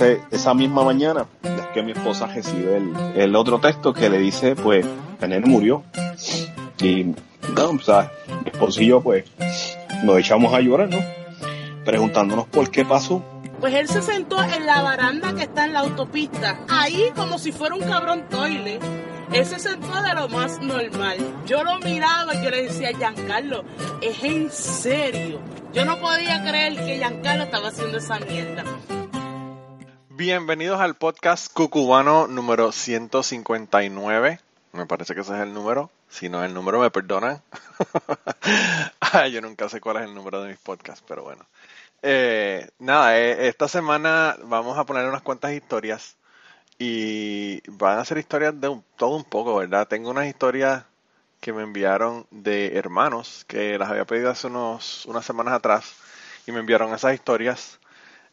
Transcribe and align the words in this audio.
esa 0.00 0.54
misma 0.54 0.84
mañana 0.84 1.26
es 1.42 1.66
que 1.72 1.82
mi 1.82 1.92
esposa 1.92 2.26
recibe 2.26 2.82
el, 3.14 3.36
otro 3.36 3.58
texto 3.58 3.92
que 3.92 4.08
le 4.10 4.18
dice, 4.18 4.54
pues, 4.54 4.86
el 5.20 5.28
nene 5.28 5.46
murió. 5.46 5.82
Y, 6.80 7.04
no, 7.54 7.70
o 7.70 7.78
sea, 7.78 8.12
mi 8.44 8.50
esposo 8.50 8.82
y 8.82 8.88
yo, 8.88 9.00
pues, 9.00 9.24
nos 10.04 10.18
echamos 10.18 10.52
a 10.52 10.60
llorar, 10.60 10.88
¿no? 10.88 10.98
Preguntándonos 11.84 12.46
por 12.46 12.70
qué 12.70 12.84
pasó. 12.84 13.22
Pues 13.60 13.74
él 13.74 13.88
se 13.88 14.02
sentó 14.02 14.42
en 14.42 14.66
la 14.66 14.82
baranda 14.82 15.34
que 15.34 15.44
está 15.44 15.64
en 15.64 15.72
la 15.72 15.80
autopista, 15.80 16.60
ahí 16.68 17.10
como 17.16 17.38
si 17.38 17.52
fuera 17.52 17.74
un 17.74 17.82
cabrón 17.82 18.24
toile. 18.28 18.78
Él 19.32 19.46
se 19.46 19.58
sentó 19.58 20.02
de 20.02 20.14
lo 20.14 20.28
más 20.28 20.60
normal. 20.60 21.16
Yo 21.46 21.64
lo 21.64 21.78
miraba 21.78 22.34
y 22.34 22.44
yo 22.44 22.50
le 22.50 22.64
decía, 22.64 22.90
Giancarlo, 22.96 23.64
es 24.00 24.22
en 24.22 24.50
serio. 24.50 25.40
Yo 25.72 25.84
no 25.84 25.98
podía 25.98 26.42
creer 26.42 26.76
que 26.76 26.96
Giancarlo 26.96 27.44
estaba 27.44 27.68
haciendo 27.68 27.98
esa 27.98 28.18
mierda. 28.20 28.64
Bienvenidos 30.16 30.80
al 30.80 30.94
podcast 30.94 31.52
cucubano 31.52 32.26
número 32.26 32.72
159. 32.72 34.40
Me 34.72 34.86
parece 34.86 35.14
que 35.14 35.20
ese 35.20 35.34
es 35.34 35.42
el 35.42 35.52
número. 35.52 35.90
Si 36.08 36.30
no 36.30 36.42
es 36.42 36.48
el 36.48 36.54
número, 36.54 36.80
me 36.80 36.90
perdonan. 36.90 37.42
yo 39.30 39.42
nunca 39.42 39.68
sé 39.68 39.78
cuál 39.78 39.98
es 39.98 40.04
el 40.04 40.14
número 40.14 40.42
de 40.42 40.48
mis 40.48 40.58
podcasts, 40.58 41.04
pero 41.06 41.22
bueno. 41.22 41.44
Eh, 42.00 42.66
nada, 42.78 43.18
eh, 43.18 43.46
esta 43.48 43.68
semana 43.68 44.38
vamos 44.44 44.78
a 44.78 44.86
poner 44.86 45.06
unas 45.06 45.20
cuantas 45.20 45.52
historias 45.52 46.16
y 46.78 47.60
van 47.68 47.98
a 47.98 48.04
ser 48.06 48.16
historias 48.16 48.58
de 48.58 48.74
todo 48.96 49.16
un 49.16 49.24
poco, 49.24 49.56
¿verdad? 49.56 49.86
Tengo 49.86 50.08
unas 50.08 50.28
historias 50.28 50.86
que 51.42 51.52
me 51.52 51.62
enviaron 51.62 52.26
de 52.30 52.78
hermanos 52.78 53.44
que 53.46 53.76
las 53.76 53.90
había 53.90 54.06
pedido 54.06 54.30
hace 54.30 54.46
unos, 54.46 55.04
unas 55.04 55.26
semanas 55.26 55.52
atrás 55.52 55.94
y 56.46 56.52
me 56.52 56.60
enviaron 56.60 56.94
esas 56.94 57.12
historias. 57.12 57.78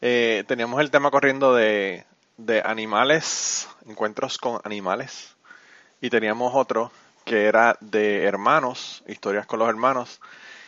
Eh, 0.05 0.43
teníamos 0.47 0.81
el 0.81 0.91
tema 0.91 1.11
corriendo 1.11 1.55
de, 1.55 2.03
de 2.35 2.61
animales, 2.61 3.69
encuentros 3.87 4.37
con 4.37 4.59
animales 4.65 5.33
y 6.01 6.09
teníamos 6.09 6.51
otro 6.55 6.91
que 7.23 7.45
era 7.45 7.77
de 7.79 8.25
hermanos, 8.25 9.01
historias 9.07 9.45
con 9.45 9.59
los 9.59 9.69
hermanos. 9.69 10.19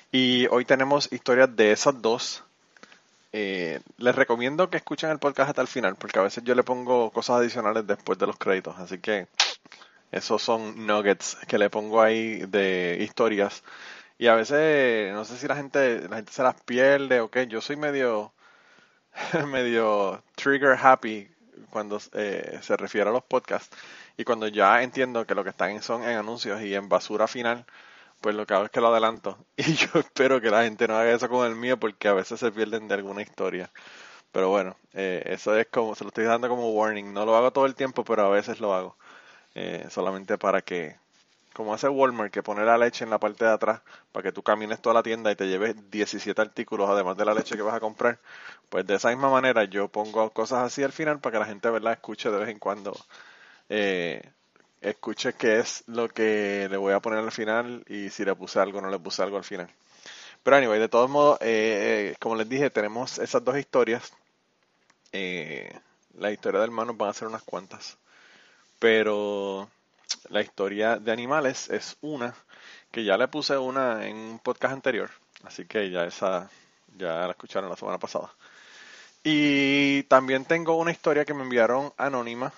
Y 0.10 0.48
hoy 0.48 0.64
tenemos 0.64 1.12
historias 1.12 1.54
de 1.54 1.74
esas 1.74 2.02
dos 2.02 2.46
eh, 3.38 3.82
les 3.98 4.16
recomiendo 4.16 4.70
que 4.70 4.78
escuchen 4.78 5.10
el 5.10 5.20
podcast 5.20 5.50
hasta 5.50 5.62
el 5.62 5.68
final, 5.68 5.98
porque 5.98 6.20
a 6.20 6.22
veces 6.22 6.42
yo 6.46 6.56
le 6.56 6.64
pongo 6.64 7.12
cosas 7.12 7.40
adicionales 7.40 7.86
después 7.86 8.18
de 8.18 8.28
los 8.28 8.38
créditos, 8.38 8.80
así 8.80 9.00
que 9.00 9.28
esos 10.14 10.42
son 10.42 10.88
nuggets 10.88 11.36
que 11.46 11.58
le 11.58 11.70
pongo 11.70 12.02
ahí 12.02 12.46
de 12.46 12.98
historias. 13.02 13.62
Y 14.18 14.28
a 14.28 14.36
veces, 14.36 15.12
no 15.14 15.26
sé 15.26 15.36
si 15.36 15.50
la 15.50 15.58
gente, 15.58 16.08
la 16.08 16.16
gente 16.16 16.32
se 16.32 16.44
las 16.44 16.62
pierde 16.62 17.20
o 17.20 17.30
qué, 17.30 17.48
yo 17.48 17.60
soy 17.60 17.76
medio, 17.76 18.32
medio 19.48 20.24
trigger 20.36 20.78
happy 20.82 21.30
cuando 21.70 22.00
eh, 22.14 22.60
se 22.62 22.78
refiere 22.78 23.10
a 23.10 23.14
los 23.14 23.24
podcasts. 23.24 23.76
Y 24.18 24.24
cuando 24.24 24.48
ya 24.48 24.82
entiendo 24.84 25.26
que 25.26 25.36
lo 25.36 25.44
que 25.44 25.50
están 25.50 25.82
son 25.82 26.04
en 26.04 26.18
anuncios 26.18 26.62
y 26.62 26.74
en 26.76 26.90
basura 26.90 27.28
final, 27.28 27.66
pues 28.22 28.36
lo 28.36 28.46
que 28.46 28.54
hago 28.54 28.66
es 28.66 28.72
que 28.72 28.82
lo 28.82 28.88
adelanto. 28.88 29.38
Y 29.58 29.74
yo 29.76 30.00
espero 30.00 30.42
que 30.42 30.50
la 30.52 30.64
gente 30.64 30.88
no 30.88 30.98
haga 30.98 31.12
eso 31.14 31.30
con 31.30 31.46
el 31.48 31.56
mío 31.56 31.80
porque 31.80 32.08
a 32.08 32.14
veces 32.14 32.40
se 32.40 32.52
pierden 32.52 32.88
de 32.88 32.96
alguna 32.96 33.22
historia. 33.22 33.72
Pero 34.32 34.50
bueno, 34.50 34.78
eh, 34.94 35.24
eso 35.28 35.56
es 35.58 35.68
como, 35.68 35.96
se 35.96 36.04
lo 36.04 36.10
estoy 36.10 36.26
dando 36.26 36.50
como 36.50 36.72
warning. 36.72 37.14
No 37.14 37.26
lo 37.26 37.36
hago 37.38 37.52
todo 37.52 37.66
el 37.66 37.76
tiempo, 37.76 38.04
pero 38.06 38.26
a 38.26 38.30
veces 38.30 38.60
lo 38.60 38.74
hago. 38.74 38.98
Eh, 39.56 39.88
solamente 39.90 40.38
para 40.38 40.62
que, 40.62 40.98
como 41.56 41.74
hace 41.74 41.88
Walmart, 41.90 42.32
que 42.32 42.44
pone 42.44 42.66
la 42.66 42.78
leche 42.78 43.06
en 43.06 43.10
la 43.10 43.20
parte 43.20 43.46
de 43.46 43.52
atrás 43.52 43.82
para 44.12 44.24
que 44.24 44.32
tú 44.32 44.44
camines 44.44 44.82
toda 44.82 44.94
la 44.94 45.04
tienda 45.04 45.32
y 45.32 45.36
te 45.36 45.48
lleves 45.48 45.76
17 45.90 46.40
artículos 46.42 46.90
además 46.90 47.18
de 47.18 47.26
la 47.26 47.34
leche 47.34 47.56
que 47.56 47.62
vas 47.62 47.76
a 47.76 47.80
comprar. 47.80 48.20
Pues 48.70 48.86
de 48.86 48.96
esa 48.96 49.10
misma 49.10 49.30
manera 49.30 49.64
yo 49.64 49.88
pongo 49.88 50.30
cosas 50.32 50.64
así 50.64 50.84
al 50.84 50.92
final 50.92 51.20
para 51.20 51.34
que 51.34 51.40
la 51.40 51.46
gente 51.46 51.70
¿verdad? 51.70 51.94
escuche 51.94 52.30
de 52.30 52.38
vez 52.38 52.50
en 52.50 52.60
cuando 52.60 52.94
eh, 53.70 54.22
escuche 54.82 55.34
qué 55.34 55.60
es 55.60 55.84
lo 55.88 56.10
que 56.10 56.68
le 56.70 56.78
voy 56.78 56.94
a 56.94 57.00
poner 57.00 57.20
al 57.20 57.32
final 57.32 57.84
y 57.88 58.10
si 58.10 58.26
le 58.26 58.36
puse 58.36 58.60
algo 58.60 58.80
o 58.80 58.82
no 58.82 58.90
le 58.90 59.00
puse 59.00 59.24
algo 59.24 59.38
al 59.38 59.44
final. 59.44 59.70
Pero 60.44 60.58
anyway, 60.58 60.80
de 60.80 60.90
todos 60.90 61.10
modos, 61.10 61.40
eh, 61.42 62.12
eh, 62.12 62.16
como 62.20 62.36
les 62.36 62.48
dije, 62.48 62.70
tenemos 62.70 63.18
esas 63.18 63.44
dos 63.44 63.58
historias. 63.58 64.14
Eh, 65.12 65.72
la 66.20 66.32
historia 66.32 66.60
de 66.60 66.66
hermanos 66.66 66.98
van 66.98 67.10
a 67.10 67.14
ser 67.14 67.28
unas 67.28 67.42
cuantas. 67.44 67.98
Pero 68.80 69.70
la 70.30 70.42
historia 70.42 70.98
de 70.98 71.12
animales 71.12 71.70
es 71.70 71.98
una 72.02 72.36
que 72.92 73.04
ya 73.04 73.18
le 73.18 73.28
puse 73.28 73.58
una 73.58 74.08
en 74.08 74.16
un 74.16 74.40
podcast 74.40 74.74
anterior. 74.74 75.10
Así 75.44 75.66
que 75.66 75.90
ya 75.90 76.06
esa 76.06 76.50
ya 76.98 77.26
la 77.26 77.32
escucharon 77.32 77.70
la 77.70 77.76
semana 77.76 78.00
pasada. 78.00 78.34
Y 79.24 80.04
también 80.04 80.46
tengo 80.46 80.76
una 80.78 80.92
historia 80.92 81.26
que 81.26 81.34
me 81.34 81.44
enviaron 81.44 81.92
anónima 81.98 82.54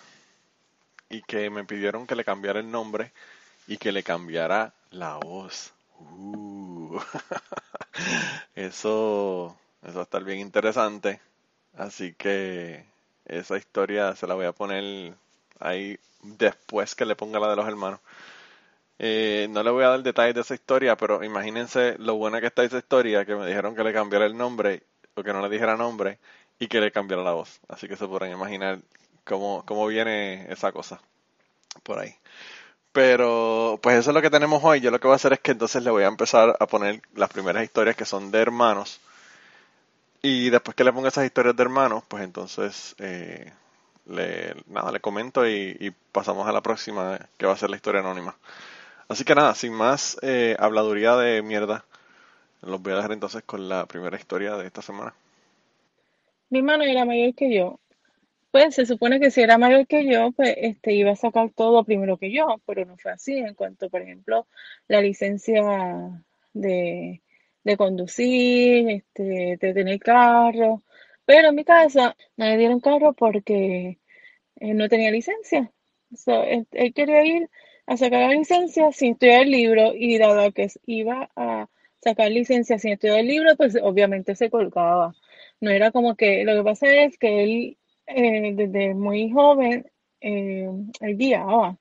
y 1.09 1.22
que 1.22 1.50
me 1.50 1.63
pidieron 1.63 2.06
que 2.06 2.16
le 2.16 2.25
cambiara 2.25 2.59
el 2.59 2.69
nombre 2.69 3.13
y 3.68 3.78
que 3.78 3.91
le 3.91 4.03
cambiara 4.03 4.74
la 4.91 5.16
voz. 5.16 5.74
Uh. 6.00 7.00
eso, 8.56 9.58
eso 9.81 9.94
va 9.94 10.02
a 10.02 10.03
estar 10.03 10.24
bien 10.24 10.40
interesante. 10.40 11.22
Así 11.75 12.14
que 12.14 12.85
esa 13.25 13.58
historia 13.58 14.16
se 14.16 14.28
la 14.28 14.35
voy 14.35 14.46
a 14.46 14.52
poner 14.52 15.16
ahí 15.59 16.00
después 16.22 16.95
que 16.95 17.06
le 17.06 17.16
ponga 17.16 17.40
la 17.40 17.50
de 17.50 17.56
los 17.56 17.68
hermanos. 17.68 18.00
Eh, 19.00 19.47
no 19.51 19.62
le 19.62 19.69
voy 19.69 19.84
a 19.84 19.90
dar 19.90 20.01
detalles 20.01 20.35
de 20.35 20.41
esa 20.41 20.56
historia, 20.56 20.97
pero 20.97 21.23
imagínense 21.23 21.95
lo 22.00 22.16
buena 22.16 22.41
que 22.41 22.47
está 22.47 22.63
esa 22.63 22.79
historia, 22.79 23.25
que 23.25 23.35
me 23.35 23.45
dijeron 23.45 23.75
que 23.75 23.84
le 23.84 23.94
cambiara 23.94 24.25
el 24.25 24.35
nombre, 24.35 24.84
o 25.16 25.23
que 25.23 25.34
no 25.34 25.41
le 25.41 25.50
dijera 25.50 25.78
nombre, 25.78 26.19
y 26.59 26.67
que 26.67 26.81
le 26.81 26.91
cambiara 26.91 27.23
la 27.23 27.34
voz. 27.34 27.59
Así 27.67 27.88
que 27.88 27.96
se 27.96 28.07
podrán 28.07 28.31
imaginar 28.31 28.79
cómo, 29.23 29.63
cómo 29.66 29.88
viene 29.88 30.51
esa 30.51 30.72
cosa 30.72 31.00
por 31.84 32.00
ahí. 32.00 32.16
Pero 32.91 33.79
pues 33.81 33.97
eso 33.97 34.09
es 34.09 34.16
lo 34.16 34.22
que 34.22 34.31
tenemos 34.31 34.63
hoy. 34.63 34.81
Yo 34.81 34.90
lo 34.90 35.00
que 35.00 35.07
voy 35.07 35.13
a 35.13 35.17
hacer 35.17 35.34
es 35.34 35.40
que 35.40 35.51
entonces 35.51 35.84
le 35.84 35.91
voy 35.91 36.03
a 36.03 36.07
empezar 36.07 36.57
a 36.59 36.66
poner 36.66 37.01
las 37.13 37.29
primeras 37.29 37.63
historias 37.63 37.96
que 37.96 38.06
son 38.06 38.31
de 38.31 38.40
hermanos. 38.40 39.00
Y 40.22 40.50
después 40.50 40.75
que 40.75 40.84
le 40.84 40.91
ponga 40.91 41.09
esas 41.09 41.25
historias 41.25 41.56
de 41.56 41.63
hermanos, 41.63 42.03
pues 42.07 42.23
entonces 42.23 42.96
eh, 42.97 43.53
le, 44.09 44.56
nada, 44.68 44.91
le 44.91 45.00
comento 45.00 45.47
y, 45.47 45.94
pasamos 46.12 46.47
a 46.47 46.51
la 46.51 46.62
próxima, 46.62 47.19
que 47.38 47.45
va 47.45 47.53
a 47.53 47.57
ser 47.57 47.69
la 47.69 47.75
historia 47.75 48.01
anónima. 48.01 48.35
Así 49.07 49.23
que 49.23 49.35
nada, 49.35 49.53
sin 49.56 49.73
más 49.73 50.18
eh, 50.22 50.56
habladuría 50.59 51.16
de 51.16 51.41
mierda, 51.41 51.85
los 52.62 52.81
voy 52.81 52.94
a 52.94 52.97
dejar 52.97 53.12
entonces 53.12 53.44
con 53.44 53.69
la 53.69 53.85
primera 53.85 54.17
historia 54.17 54.56
de 54.56 54.66
esta 54.66 54.81
semana. 54.81 55.13
Mi 56.50 56.59
hermano 56.59 56.84
era 56.84 57.06
mayor 57.06 57.35
que 57.35 57.53
yo 57.53 57.79
pues 58.51 58.75
se 58.75 58.85
supone 58.85 59.19
que 59.19 59.31
si 59.31 59.41
era 59.41 59.57
mayor 59.57 59.88
que 59.88 60.06
yo, 60.06 60.31
pues 60.31 60.56
este 60.57 60.94
iba 60.94 61.12
a 61.12 61.16
sacar 61.16 61.51
todo 61.51 61.84
primero 61.84 62.17
que 62.17 62.31
yo, 62.31 62.59
pero 62.66 62.85
no 62.85 62.97
fue 62.97 63.12
así 63.12 63.38
en 63.38 63.53
cuanto, 63.53 63.90
por 63.90 64.01
ejemplo, 64.01 64.47
la 64.88 65.01
licencia 65.01 65.62
de, 66.53 67.22
de 67.63 67.78
conducir, 67.78 68.90
este, 68.90 69.57
de 69.57 69.73
tener 69.73 69.99
carro. 69.99 70.82
Pero 71.28 71.50
en 71.50 71.56
mi 71.56 71.66
casa 71.66 72.16
no 72.38 72.46
le 72.46 72.58
dieron 72.58 72.79
carro 72.79 73.14
porque 73.14 74.00
él 74.58 74.78
no 74.78 74.90
tenía 74.90 75.12
licencia. 75.12 75.72
él, 76.72 76.94
quería 76.96 77.26
ir 77.26 77.50
a 77.85 77.97
sacar 77.97 78.22
la 78.29 78.34
licencia 78.34 78.91
sin 78.94 79.14
estudiar 79.14 79.44
el 79.44 79.52
libro 79.52 79.94
y 79.96 80.18
dado 80.18 80.52
que 80.53 80.68
iba 80.85 81.29
a 81.35 81.68
sacar 82.02 82.32
licencia 82.32 82.79
sin 82.79 82.94
estudiar 82.94 83.20
el 83.20 83.28
libro, 83.28 83.56
pues 83.58 83.78
obviamente 83.82 84.35
se 84.35 84.50
colgaba. 84.50 85.14
No 85.62 85.72
era 85.72 85.91
como 85.91 86.16
que, 86.16 86.46
lo 86.46 86.56
que 86.56 86.64
pasa 86.64 86.88
es 86.94 87.18
que 87.18 87.44
él 87.44 87.78
eh, 88.08 88.53
desde 88.56 88.94
muy 88.96 89.30
joven, 89.32 89.85
eh, 90.22 90.70
guiaba, 91.18 91.78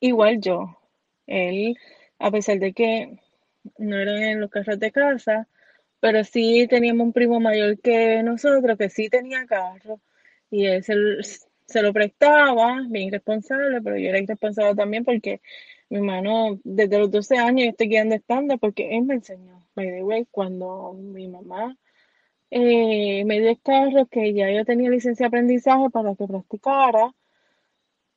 igual 0.00 0.40
yo. 0.40 0.78
Él, 1.26 1.76
a 2.18 2.30
pesar 2.30 2.58
de 2.58 2.72
que 2.74 3.18
no 3.78 3.98
eran 3.98 4.22
en 4.22 4.40
los 4.40 4.50
carros 4.50 4.78
de 4.80 4.92
casa, 4.92 5.48
pero 6.00 6.24
sí 6.24 6.66
teníamos 6.68 7.06
un 7.06 7.12
primo 7.12 7.40
mayor 7.40 7.78
que 7.80 8.22
nosotros 8.22 8.76
que 8.78 8.90
sí 8.90 9.08
tenía 9.08 9.46
carro 9.46 10.00
y 10.50 10.66
él 10.66 10.84
se, 10.84 11.82
lo 11.82 11.92
prestaba, 11.92 12.82
bien 12.88 13.08
irresponsable, 13.08 13.80
pero 13.82 13.96
yo 13.96 14.08
era 14.08 14.20
irresponsable 14.20 14.74
también 14.74 15.04
porque 15.04 15.40
mi 15.88 15.98
hermano 15.98 16.60
desde 16.64 16.98
los 16.98 17.10
12 17.10 17.38
años 17.38 17.68
estoy 17.68 17.88
guiando 17.88 18.14
estándar 18.14 18.58
porque 18.58 18.96
él 18.96 19.04
me 19.04 19.14
enseñó. 19.14 19.66
By 19.74 19.86
the 19.86 20.02
way, 20.04 20.26
cuando 20.30 20.94
mi 20.94 21.28
mamá 21.28 21.76
eh, 22.50 23.24
me 23.24 23.40
dio 23.40 23.50
el 23.50 23.60
carro 23.60 24.06
que 24.06 24.32
ya 24.32 24.50
yo 24.50 24.64
tenía 24.64 24.90
licencia 24.90 25.24
de 25.24 25.28
aprendizaje 25.28 25.90
para 25.90 26.14
que 26.14 26.26
practicara. 26.26 27.12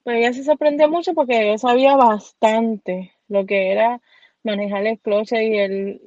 Pues 0.04 0.18
ella 0.18 0.34
se 0.34 0.44
sorprendió 0.44 0.90
mucho 0.90 1.14
porque 1.14 1.48
yo 1.48 1.58
sabía 1.58 1.96
bastante 1.96 3.14
lo 3.28 3.46
que 3.46 3.72
era 3.72 4.02
manejar 4.44 4.86
el 4.88 5.00
cloche 5.00 5.44
y, 5.44 5.58
el, 5.58 6.02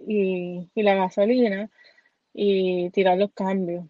y, 0.75 0.83
la 0.83 0.95
gasolina 0.97 1.71
y 2.35 2.91
tirar 2.91 3.19
los 3.19 3.33
cambios. 3.33 3.87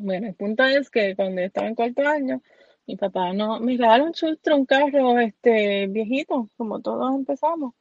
Bueno, 0.00 0.26
el 0.28 0.34
punto 0.34 0.64
es 0.64 0.90
que 0.90 1.14
cuando 1.16 1.40
estaba 1.40 1.68
en 1.68 1.74
cuarto 1.74 2.02
año, 2.06 2.42
mi 2.86 2.96
papá 2.96 3.32
no, 3.32 3.60
me 3.60 3.76
regaló 3.76 4.04
un 4.06 4.12
chustro, 4.12 4.56
un 4.56 4.66
carro 4.66 5.18
este, 5.18 5.86
viejito, 5.88 6.48
como 6.56 6.80
todos 6.80 7.14
empezamos. 7.14 7.74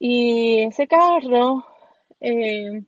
Y 0.00 0.62
ese 0.64 0.88
carro, 0.88 1.66
eh, 2.20 2.82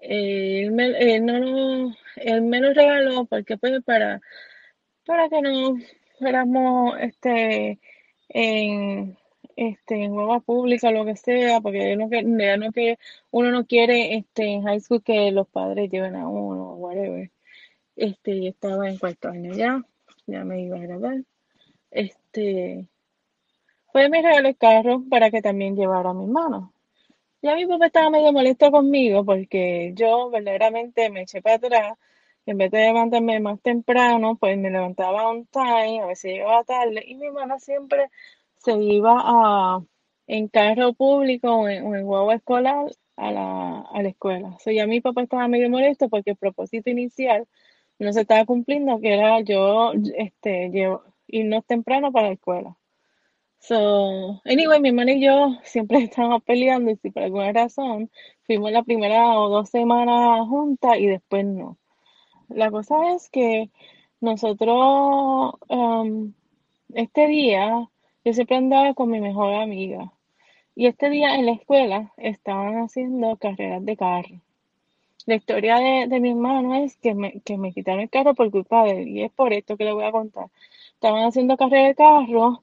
Eh, 0.00 0.62
él, 0.62 0.72
me, 0.72 1.20
no 1.20 1.38
lo- 1.38 1.94
él 2.16 2.42
me 2.42 2.60
lo 2.60 2.72
regaló 2.72 3.24
porque 3.26 3.56
pues 3.58 3.82
para, 3.84 4.20
para 5.06 5.28
que 5.30 5.42
no 5.42 5.76
fuéramos 6.18 6.96
este 7.00 7.80
en 8.30 9.18
este 9.58 10.04
en 10.04 10.12
hueva 10.12 10.40
pública 10.40 10.90
lo 10.90 11.04
que 11.04 11.16
sea, 11.16 11.60
porque 11.60 11.96
no, 11.96 12.08
que- 12.10 12.22
no 12.22 12.72
que 12.72 12.98
uno 13.30 13.50
no 13.50 13.66
quiere 13.66 14.16
este 14.16 14.44
en 14.46 14.62
high 14.62 14.80
school 14.80 15.02
que 15.02 15.30
los 15.32 15.48
padres 15.48 15.90
lleven 15.90 16.16
a 16.16 16.28
uno 16.28 16.74
whatever. 16.74 17.30
Este, 17.96 18.42
yo 18.42 18.50
estaba 18.50 18.88
en 18.88 18.98
cuarto 18.98 19.28
año 19.28 19.54
ya, 19.54 19.84
ya 20.26 20.44
me 20.44 20.62
iba 20.62 20.76
a 20.78 20.80
graduar. 20.80 21.24
Este, 21.90 22.88
fue 23.92 24.08
mi 24.08 24.22
regalo 24.22 24.48
el 24.48 24.56
carro 24.56 25.02
para 25.10 25.30
que 25.30 25.42
también 25.42 25.76
llevara 25.76 26.10
a 26.10 26.14
mi 26.14 26.24
hermano. 26.24 26.72
Ya 27.42 27.54
mi 27.56 27.66
papá 27.66 27.86
estaba 27.86 28.10
medio 28.10 28.32
molesto 28.32 28.70
conmigo 28.70 29.24
porque 29.24 29.92
yo 29.94 30.30
verdaderamente 30.30 31.10
me 31.10 31.22
eché 31.22 31.42
para 31.42 31.56
atrás. 31.56 31.98
En 32.46 32.58
vez 32.58 32.70
de 32.70 32.78
levantarme 32.80 33.40
más 33.40 33.60
temprano, 33.60 34.36
pues 34.36 34.56
me 34.58 34.70
levantaba 34.70 35.28
on 35.28 35.46
time, 35.46 36.00
a 36.02 36.06
veces 36.06 36.32
llegaba 36.32 36.64
tarde. 36.64 37.02
Y 37.06 37.16
mi 37.16 37.26
hermana 37.26 37.58
siempre 37.58 38.10
se 38.58 38.72
iba 38.82 39.14
a, 39.18 39.80
en 40.26 40.48
carro 40.48 40.92
público 40.94 41.48
o 41.52 41.68
en, 41.68 42.04
guagua 42.04 42.34
escolar 42.36 42.86
a 43.16 43.30
la, 43.32 43.80
a 43.80 44.02
la 44.02 44.08
escuela. 44.08 44.56
So, 44.60 44.70
ya 44.70 44.86
mi 44.86 45.00
papá 45.00 45.22
estaba 45.22 45.48
medio 45.48 45.70
molesto 45.70 46.08
porque 46.08 46.30
el 46.32 46.36
propósito 46.36 46.90
inicial 46.90 47.46
no 47.98 48.12
se 48.12 48.22
estaba 48.22 48.44
cumpliendo, 48.46 49.00
que 49.00 49.14
era 49.14 49.40
yo 49.40 49.92
este, 50.16 50.70
llevo- 50.70 51.04
irnos 51.28 51.66
temprano 51.66 52.12
para 52.12 52.28
la 52.28 52.34
escuela. 52.34 52.76
So, 53.60 54.40
anyway, 54.44 54.80
mi 54.80 54.88
hermana 54.90 55.12
y 55.12 55.20
yo 55.24 55.58
siempre 55.64 55.98
estábamos 56.04 56.42
peleando 56.44 56.90
y 56.90 56.96
si 56.96 57.10
por 57.10 57.22
alguna 57.24 57.52
razón 57.52 58.10
fuimos 58.46 58.72
la 58.72 58.82
primera 58.82 59.38
o 59.38 59.48
dos 59.48 59.70
semanas 59.70 60.46
juntas 60.48 60.98
y 60.98 61.06
después 61.06 61.44
no. 61.44 61.78
La 62.48 62.70
cosa 62.70 63.14
es 63.14 63.30
que 63.30 63.70
nosotros, 64.20 65.54
um, 65.68 66.34
este 66.94 67.26
día, 67.28 67.88
yo 68.28 68.34
siempre 68.34 68.56
andaba 68.56 68.92
con 68.92 69.10
mi 69.10 69.20
mejor 69.20 69.54
amiga 69.54 70.12
y 70.74 70.86
este 70.86 71.08
día 71.08 71.34
en 71.34 71.46
la 71.46 71.52
escuela 71.52 72.12
estaban 72.18 72.76
haciendo 72.76 73.36
carreras 73.36 73.82
de 73.84 73.96
carro. 73.96 74.40
La 75.24 75.36
historia 75.36 75.76
de, 75.76 76.06
de 76.08 76.20
mi 76.20 76.30
hermano 76.30 76.74
es 76.74 76.96
que 76.96 77.14
me, 77.14 77.40
que 77.40 77.56
me 77.56 77.72
quitaron 77.72 78.00
el 78.02 78.10
carro 78.10 78.34
por 78.34 78.50
culpa 78.50 78.84
de 78.84 79.02
él 79.02 79.08
y 79.08 79.22
es 79.24 79.32
por 79.32 79.54
esto 79.54 79.78
que 79.78 79.84
le 79.84 79.92
voy 79.92 80.04
a 80.04 80.12
contar. 80.12 80.48
Estaban 80.92 81.24
haciendo 81.24 81.56
carreras 81.56 81.88
de 81.88 81.94
carro 81.94 82.62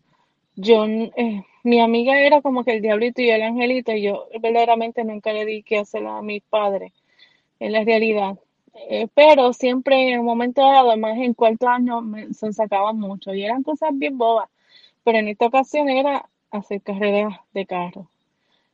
yo, 0.56 0.85
eh, 0.85 1.44
mi 1.63 1.81
amiga 1.81 2.19
era 2.19 2.41
como 2.41 2.63
que 2.63 2.73
el 2.75 2.81
diablito 2.81 3.21
y 3.21 3.29
el 3.29 3.41
angelito, 3.41 3.91
y 3.91 4.03
yo 4.03 4.27
verdaderamente 4.39 5.03
nunca 5.03 5.33
le 5.33 5.45
di 5.45 5.63
que 5.63 5.79
hacer 5.79 6.06
a 6.06 6.21
mis 6.21 6.44
padres, 6.44 6.94
en 7.59 7.73
la 7.73 7.83
realidad. 7.83 8.38
Eh, 8.89 9.07
pero 9.13 9.53
siempre 9.53 10.12
en 10.13 10.19
un 10.19 10.25
momento 10.25 10.62
dado, 10.62 10.95
más 10.97 11.17
en 11.17 11.33
cuarto 11.33 11.67
año, 11.67 12.01
me 12.01 12.33
se 12.33 12.53
sacaban 12.53 13.00
mucho 13.00 13.33
y 13.33 13.44
eran 13.44 13.63
cosas 13.63 13.91
bien 13.94 14.17
bobas. 14.17 14.50
Pero 15.05 15.19
en 15.19 15.29
esta 15.29 15.45
ocasión 15.45 15.87
era 15.87 16.27
hacer 16.51 16.81
carreras 16.81 17.39
de 17.53 17.65
carro. 17.67 18.09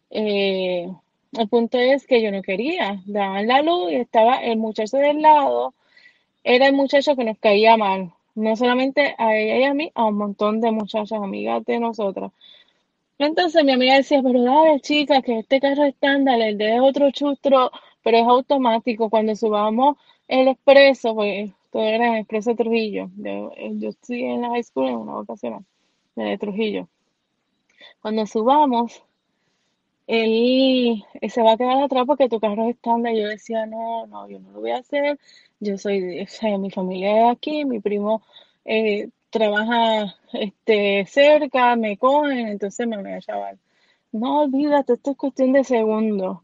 Eh, 0.10 0.90
el 1.34 1.50
punto 1.50 1.78
es 1.78 2.08
que 2.08 2.22
yo 2.22 2.32
no 2.32 2.42
quería, 2.42 3.02
daban 3.06 3.48
la 3.48 3.62
luz 3.62 3.92
y 3.92 3.96
estaba 3.96 4.38
el 4.38 4.58
muchacho 4.58 4.98
del 4.98 5.22
lado, 5.22 5.74
era 6.44 6.68
el 6.68 6.74
muchacho 6.74 7.16
que 7.16 7.26
nos 7.26 7.38
caía 7.38 7.78
mal. 7.78 8.14
No 8.36 8.56
solamente 8.56 9.16
a 9.18 9.36
ella 9.36 9.58
y 9.60 9.64
a 9.66 9.74
mí, 9.74 9.92
a 9.94 10.06
un 10.06 10.18
montón 10.18 10.62
de 10.62 10.72
muchachas 10.72 11.22
amigas 11.22 11.66
de 11.66 11.80
nosotras. 11.80 12.32
Entonces 13.20 13.64
mi 13.66 13.74
amiga 13.74 13.96
decía, 13.96 14.22
pero 14.24 14.42
dale, 14.44 14.80
chica, 14.82 15.22
que 15.22 15.40
este 15.40 15.60
carro 15.60 15.84
es 15.84 15.94
estándar, 15.96 16.42
el 16.42 16.58
de 16.58 16.80
otro 16.80 17.12
chustro, 17.12 17.72
pero 18.04 18.18
es 18.18 18.28
automático. 18.28 19.10
Cuando 19.10 19.36
subamos 19.36 19.98
el 20.28 20.48
expreso, 20.50 21.16
pues 21.16 21.52
todo 21.72 21.84
era 21.84 22.08
en 22.08 22.16
expreso 22.16 22.56
Trujillo. 22.56 23.10
Yo, 23.18 23.52
eh, 23.58 23.72
yo 23.76 23.90
estudié 23.90 24.34
en 24.34 24.42
la 24.42 24.50
high 24.50 24.64
school 24.64 24.88
en 24.90 24.96
una 24.96 25.14
vocacional 25.14 25.66
de 26.16 26.38
Trujillo. 26.38 26.88
Cuando 28.02 28.26
subamos, 28.26 29.04
él, 30.08 31.04
se 31.30 31.42
va 31.42 31.54
a 31.54 31.58
quedar 31.58 31.84
atrás 31.84 32.04
porque 32.06 32.30
tu 32.30 32.40
carro 32.40 32.68
es 32.70 32.76
estándar. 32.76 33.14
Yo 33.16 33.28
decía, 33.28 33.66
no, 33.66 34.08
no, 34.08 34.28
yo 34.28 34.40
no 34.40 34.52
lo 34.52 34.62
voy 34.62 34.72
a 34.72 34.80
hacer. 34.80 35.20
Yo 35.60 35.78
soy, 35.78 36.22
o 36.22 36.28
sea, 36.28 36.58
mi 36.58 36.72
familia 36.72 37.30
es 37.30 37.38
aquí, 37.38 37.66
mi 37.66 37.80
primo 37.80 38.24
eh, 38.66 39.10
trabaja 39.30 40.16
este, 40.34 41.06
cerca, 41.08 41.76
me 41.76 41.98
cogen, 41.98 42.48
entonces 42.50 42.88
me 42.88 42.98
voy 42.98 43.12
a 43.12 43.20
llevar. 43.20 43.58
No, 44.12 44.42
olvídate, 44.42 44.94
esto 44.94 45.12
es 45.12 45.18
cuestión 45.18 45.54
de 45.54 45.64
segundos. 45.64 46.40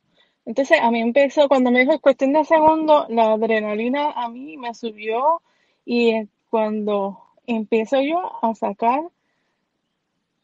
Entonces, 0.45 0.79
a 0.81 0.89
mí 0.91 1.01
empezó, 1.01 1.49
cuando 1.49 1.71
me 1.71 1.81
dijo 1.81 1.93
es 1.93 2.01
cuestión 2.01 2.33
de 2.33 2.45
segundos, 2.45 3.07
la 3.09 3.33
adrenalina 3.33 4.11
a 4.11 4.29
mí 4.29 4.57
me 4.57 4.73
subió 4.73 5.41
y 5.85 6.13
cuando 6.49 7.19
empiezo 7.45 8.01
yo 8.01 8.31
a 8.41 8.55
sacar 8.55 9.01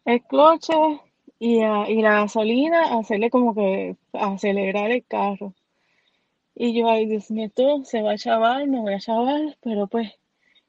el 0.05 0.21
cloche 0.23 0.73
y, 1.39 1.57
y 1.57 2.01
la 2.01 2.21
gasolina, 2.21 2.97
hacerle 2.99 3.29
como 3.29 3.53
que 3.55 3.97
acelerar 4.13 4.91
el 4.91 5.05
carro. 5.05 5.53
Y 6.55 6.73
yo, 6.73 6.87
ay, 6.89 7.05
Dios 7.05 7.29
mío, 7.31 7.45
esto 7.45 7.83
se 7.85 8.01
va 8.01 8.13
a 8.13 8.17
chaval, 8.17 8.67
me 8.67 8.79
voy 8.79 8.93
a 8.93 8.99
chaval, 8.99 9.55
pero 9.61 9.87
pues, 9.87 10.11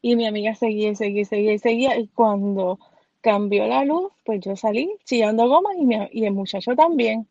y 0.02 0.16
mi 0.16 0.26
amiga 0.26 0.54
seguía, 0.54 0.94
seguía, 0.94 1.24
seguía, 1.24 1.52
y 1.54 1.58
seguía, 1.58 1.98
y 1.98 2.08
cuando 2.08 2.78
cambió 3.22 3.66
la 3.66 3.84
luz, 3.84 4.12
pues 4.24 4.40
yo 4.40 4.56
salí 4.56 4.90
chillando 5.04 5.48
goma 5.48 5.70
y, 5.76 5.84
mi- 5.86 6.08
y 6.12 6.24
el 6.26 6.32
muchacho 6.34 6.74
también. 6.76 7.28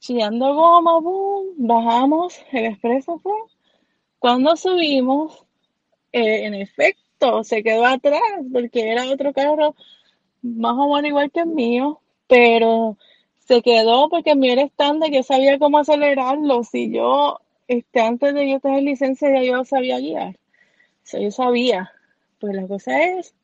Chillando 0.00 0.54
goma, 0.54 1.00
boom, 1.00 1.54
bajamos, 1.58 2.40
el 2.52 2.66
expreso 2.66 3.18
fue. 3.20 3.34
Cuando 4.20 4.56
subimos, 4.56 5.44
eh, 6.12 6.46
en 6.46 6.54
efecto, 6.54 7.44
se 7.44 7.62
quedó 7.62 7.86
atrás 7.86 8.20
porque 8.52 8.90
era 8.90 9.10
otro 9.10 9.32
carro 9.32 9.74
más 10.42 10.74
o 10.76 10.94
menos 10.94 11.08
igual 11.08 11.30
que 11.30 11.40
el 11.40 11.48
mío, 11.48 12.00
pero 12.26 12.96
se 13.38 13.62
quedó 13.62 14.08
porque 14.08 14.36
mío 14.36 14.52
era 14.52 14.62
estándar, 14.62 15.10
yo 15.10 15.22
sabía 15.22 15.58
cómo 15.58 15.78
acelerarlo. 15.78 16.62
Si 16.64 16.92
yo, 16.92 17.40
este, 17.68 18.00
antes 18.00 18.34
de 18.34 18.50
yo 18.50 18.60
tener 18.60 18.82
licencia, 18.82 19.30
ya 19.30 19.42
yo 19.42 19.64
sabía 19.64 19.98
guiar. 19.98 20.38
O 21.12 21.18
yo 21.18 21.30
sabía. 21.30 21.90
Pues 22.38 22.54
la 22.54 22.66
cosa 22.66 23.02
es 23.02 23.34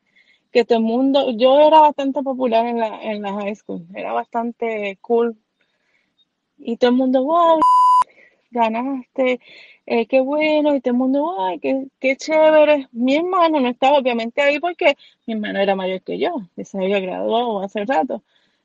que 0.52 0.64
todo 0.64 0.78
el 0.78 0.84
mundo, 0.84 1.32
yo 1.36 1.58
era 1.60 1.80
bastante 1.80 2.22
popular 2.22 2.66
en 2.66 2.78
la, 2.78 3.02
en 3.02 3.20
la 3.20 3.34
high 3.34 3.54
school, 3.54 3.84
era 3.94 4.12
bastante 4.12 4.96
cool. 5.00 5.36
Y 6.58 6.76
todo 6.76 6.90
el 6.90 6.96
mundo, 6.96 7.24
wow, 7.24 7.60
ganaste, 8.50 9.40
eh, 9.86 10.06
qué 10.06 10.20
bueno, 10.20 10.74
y 10.74 10.80
todo 10.80 10.92
el 10.92 10.98
mundo, 10.98 11.40
ay, 11.40 11.60
qué, 11.60 11.86
qué 12.00 12.16
chévere. 12.16 12.88
Mi 12.92 13.16
hermano 13.16 13.60
no 13.60 13.68
estaba 13.68 13.98
obviamente 13.98 14.42
ahí 14.42 14.58
porque 14.60 14.96
mi 15.26 15.34
hermano 15.34 15.60
era 15.60 15.76
mayor 15.76 16.02
que 16.02 16.18
yo, 16.18 16.30
y 16.56 16.64
se 16.64 16.78
había 16.78 17.00
graduado 17.00 17.60
hace 17.62 17.84
rato, 17.84 18.22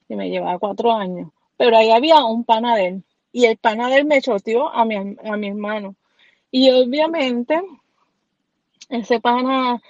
y 0.09 0.15
me 0.15 0.29
llevaba 0.29 0.59
cuatro 0.59 0.91
años. 0.91 1.29
Pero 1.57 1.77
ahí 1.77 1.91
había 1.91 2.23
un 2.25 2.43
pana 2.43 2.75
de 2.75 2.87
él, 2.87 3.03
y 3.31 3.45
el 3.45 3.57
pana 3.57 3.89
me 4.03 4.21
choteó 4.21 4.69
a 4.69 4.83
mi, 4.85 4.95
a 4.95 5.37
mi 5.37 5.47
hermano. 5.47 5.95
Y 6.51 6.69
obviamente, 6.71 7.61
ese 8.89 9.19
pana, 9.19 9.81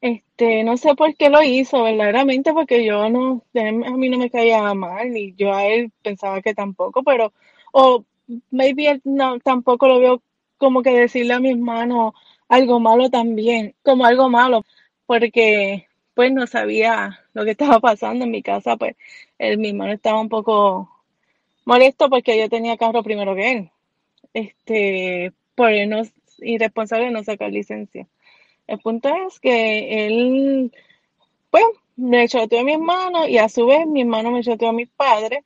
este, 0.00 0.64
no 0.64 0.76
sé 0.76 0.94
por 0.94 1.14
qué 1.16 1.30
lo 1.30 1.42
hizo, 1.42 1.82
verdaderamente, 1.82 2.52
porque 2.52 2.84
yo 2.84 3.08
no, 3.10 3.42
a 3.54 3.96
mí 3.96 4.08
no 4.08 4.18
me 4.18 4.30
caía 4.30 4.72
mal, 4.74 5.16
y 5.16 5.34
yo 5.36 5.52
a 5.52 5.66
él 5.66 5.90
pensaba 6.02 6.42
que 6.42 6.54
tampoco, 6.54 7.02
pero, 7.02 7.32
o 7.72 8.04
maybe 8.50 8.88
él 8.88 9.00
no, 9.04 9.38
tampoco 9.40 9.88
lo 9.88 10.00
veo 10.00 10.22
como 10.58 10.82
que 10.82 10.90
decirle 10.90 11.34
a 11.34 11.40
mi 11.40 11.50
hermano 11.50 12.14
algo 12.48 12.80
malo 12.80 13.10
también, 13.10 13.74
como 13.82 14.06
algo 14.06 14.28
malo, 14.28 14.64
porque 15.06 15.86
pues 16.14 16.32
no 16.32 16.46
sabía 16.46 17.20
lo 17.34 17.44
que 17.44 17.50
estaba 17.52 17.80
pasando 17.80 18.24
en 18.24 18.30
mi 18.30 18.42
casa, 18.42 18.76
pues 18.76 18.96
mi 19.38 19.68
hermano 19.68 19.92
estaba 19.92 20.20
un 20.20 20.28
poco 20.28 20.90
molesto 21.64 22.08
porque 22.08 22.38
yo 22.38 22.48
tenía 22.48 22.76
carro 22.76 23.02
primero 23.02 23.34
que 23.34 23.52
él, 23.52 23.70
este, 24.32 25.32
por 25.54 25.72
él 25.72 25.90
no, 25.90 26.02
irresponsable 26.38 27.06
de 27.06 27.10
no 27.10 27.24
sacar 27.24 27.50
licencia. 27.52 28.06
El 28.66 28.78
punto 28.78 29.10
es 29.26 29.38
que 29.40 30.06
él, 30.06 30.72
pues, 31.50 31.64
me 31.96 32.28
choteó 32.28 32.60
a 32.60 32.64
mi 32.64 32.72
hermano 32.72 33.26
y 33.26 33.38
a 33.38 33.48
su 33.48 33.66
vez 33.66 33.86
mi 33.86 34.02
hermano 34.02 34.30
me 34.30 34.42
choteó 34.42 34.70
a 34.70 34.72
mis 34.72 34.88
padres 34.88 35.44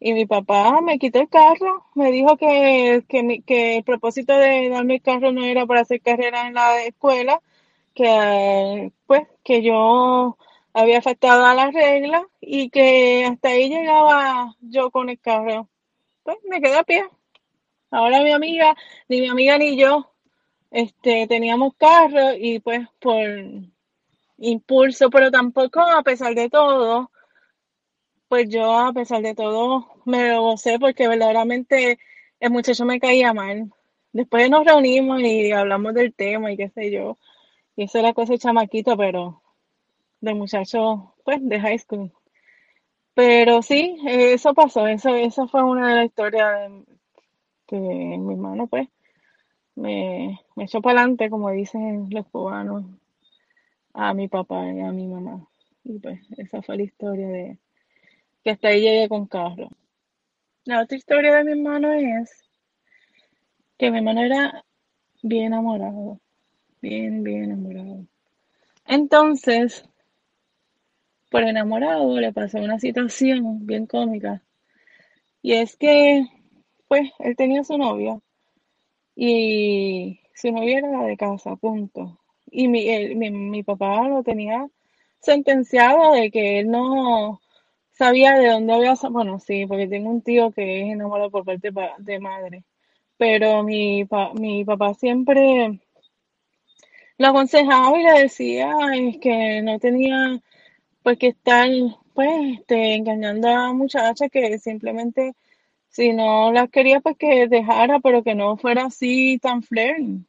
y 0.00 0.12
mi 0.14 0.26
papá 0.26 0.80
me 0.80 0.98
quitó 0.98 1.20
el 1.20 1.28
carro, 1.28 1.84
me 1.94 2.10
dijo 2.12 2.36
que, 2.36 3.04
que, 3.08 3.22
mi- 3.22 3.42
que 3.42 3.76
el 3.78 3.84
propósito 3.84 4.36
de 4.36 4.68
darme 4.70 4.96
el 4.96 5.02
carro 5.02 5.32
no 5.32 5.44
era 5.44 5.66
para 5.66 5.80
hacer 5.82 6.00
carrera 6.02 6.46
en 6.48 6.54
la 6.54 6.82
escuela, 6.84 7.40
que 7.94 8.92
pues 9.06 9.26
que 9.44 9.62
yo 9.62 10.36
había 10.72 11.02
faltado 11.02 11.44
a 11.46 11.54
las 11.54 11.72
reglas 11.74 12.22
y 12.40 12.70
que 12.70 13.24
hasta 13.26 13.48
ahí 13.50 13.68
llegaba 13.70 14.54
yo 14.60 14.90
con 14.90 15.08
el 15.10 15.18
carro. 15.20 15.68
Pues 16.24 16.38
me 16.48 16.60
quedé 16.62 16.76
a 16.78 16.84
pie. 16.84 17.04
Ahora 17.90 18.22
mi 18.22 18.32
amiga, 18.32 18.76
ni 19.08 19.20
mi 19.22 19.28
amiga 19.28 19.58
ni 19.58 19.76
yo, 19.78 20.10
este, 20.70 21.26
teníamos 21.28 21.74
carro 21.76 22.34
y 22.38 22.60
pues 22.60 22.88
por 23.00 23.18
impulso, 24.38 25.10
pero 25.10 25.30
tampoco 25.30 25.80
a 25.80 26.02
pesar 26.02 26.34
de 26.34 26.48
todo, 26.48 27.10
pues 28.28 28.48
yo 28.48 28.78
a 28.78 28.92
pesar 28.92 29.22
de 29.22 29.34
todo 29.34 29.88
me 30.04 30.38
gocé 30.38 30.78
porque 30.78 31.08
verdaderamente 31.08 31.98
el 32.40 32.50
muchacho 32.50 32.84
me 32.84 33.00
caía 33.00 33.32
mal. 33.34 33.72
después 34.12 34.50
nos 34.50 34.64
reunimos 34.66 35.20
y 35.22 35.52
hablamos 35.52 35.94
del 35.94 36.14
tema 36.14 36.52
y 36.52 36.56
qué 36.56 36.68
sé 36.70 36.90
yo. 36.90 37.18
Y 37.76 37.84
eso 37.84 37.98
era 37.98 38.14
cosa 38.14 38.38
chamaquito, 38.38 38.96
pero 38.96 39.42
de 40.20 40.34
muchacho, 40.34 41.14
pues, 41.24 41.38
de 41.42 41.60
high 41.60 41.78
school. 41.78 42.12
Pero 43.14 43.62
sí, 43.62 43.98
eso 44.06 44.54
pasó, 44.54 44.86
eso, 44.86 45.14
eso 45.14 45.48
fue 45.48 45.62
una 45.62 45.88
de 45.88 45.94
las 45.96 46.06
historias 46.06 46.70
que 47.66 47.76
mi 47.76 48.32
hermano, 48.34 48.66
pues, 48.68 48.88
me, 49.76 50.40
me 50.56 50.64
echó 50.64 50.82
para 50.82 51.00
adelante, 51.00 51.30
como 51.30 51.50
dicen 51.50 52.08
los 52.10 52.26
cubanos, 52.28 52.84
a 53.94 54.14
mi 54.14 54.28
papá 54.28 54.66
y 54.72 54.80
a 54.80 54.92
mi 54.92 55.06
mamá. 55.06 55.46
Y 55.84 55.98
pues, 55.98 56.20
esa 56.38 56.62
fue 56.62 56.76
la 56.78 56.82
historia 56.84 57.28
de 57.28 57.58
que 58.42 58.50
hasta 58.50 58.68
ahí 58.68 58.80
llegué 58.80 59.08
con 59.08 59.26
carro. 59.28 59.68
La 60.66 60.82
otra 60.82 60.96
historia 60.98 61.34
de 61.36 61.44
mi 61.44 61.52
hermano 61.52 61.92
es 61.92 62.30
que 63.78 63.90
mi 63.90 63.96
hermano 63.98 64.20
era 64.22 64.62
bien 65.22 65.46
enamorado, 65.46 66.20
bien, 66.82 67.22
bien 67.24 67.44
enamorado. 67.44 68.06
Entonces, 68.86 69.84
por 71.30 71.42
enamorado 71.42 72.20
le 72.20 72.32
pasó 72.34 72.58
una 72.58 72.78
situación 72.78 73.64
bien 73.66 73.86
cómica. 73.86 74.42
Y 75.42 75.52
es 75.54 75.76
que, 75.76 76.26
pues, 76.88 77.10
él 77.20 77.36
tenía 77.36 77.64
su 77.64 77.78
novia 77.78 78.20
y 79.16 80.20
su 80.34 80.52
novia 80.52 80.78
era 80.78 80.90
la 80.90 81.04
de 81.06 81.16
casa, 81.16 81.56
punto. 81.56 82.20
Y 82.50 82.68
mi, 82.68 82.88
él- 82.90 83.16
mi, 83.16 83.30
mi 83.30 83.62
papá 83.64 84.08
lo 84.08 84.22
tenía 84.22 84.68
sentenciado 85.20 86.14
de 86.14 86.30
que 86.30 86.60
él 86.60 86.70
no 86.70 87.40
sabía 87.98 88.34
de 88.38 88.48
dónde 88.50 88.72
había, 88.74 88.94
bueno, 89.10 89.38
sí, 89.40 89.66
porque 89.66 89.88
tengo 89.88 90.10
un 90.10 90.22
tío 90.22 90.50
que 90.52 90.82
es 90.82 90.92
enamorado 90.92 91.30
por 91.30 91.44
parte 91.44 91.72
pa- 91.72 91.96
de 91.98 92.18
madre, 92.20 92.64
pero 93.18 93.62
mi, 93.64 94.06
mi 94.34 94.64
papá 94.64 94.94
siempre 94.94 95.80
lo 97.18 97.26
aconsejaba 97.28 97.98
y 97.98 98.02
le 98.02 98.22
decía 98.22 98.72
es 98.94 99.18
que 99.18 99.60
no 99.62 99.78
tenía 99.78 100.40
pues 101.02 101.18
que 101.18 101.28
estar 101.28 101.68
pues 102.14 102.30
este, 102.60 102.94
engañando 102.96 103.48
a 103.48 103.72
muchachas 103.74 104.30
que 104.32 104.58
simplemente 104.58 105.34
si 105.88 106.12
no 106.14 106.52
las 106.52 106.70
quería 106.70 107.00
pues 107.00 107.16
que 107.18 107.48
dejara, 107.48 108.00
pero 108.00 108.22
que 108.24 108.34
no 108.36 108.56
fuera 108.58 108.86
así 108.86 109.38
tan 109.42 109.62
flirting. 109.62 110.26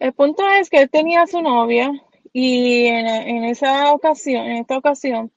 El 0.00 0.12
punto 0.14 0.42
es 0.48 0.68
que 0.68 0.78
él 0.82 0.90
tenía 0.90 1.22
a 1.22 1.26
su 1.28 1.40
novia 1.40 1.92
y 2.32 2.86
en, 2.86 3.06
en 3.06 3.44
esa 3.44 3.92
ocasión, 3.92 4.46
en 4.46 4.56
esta 4.56 4.76
ocasión, 4.78 5.30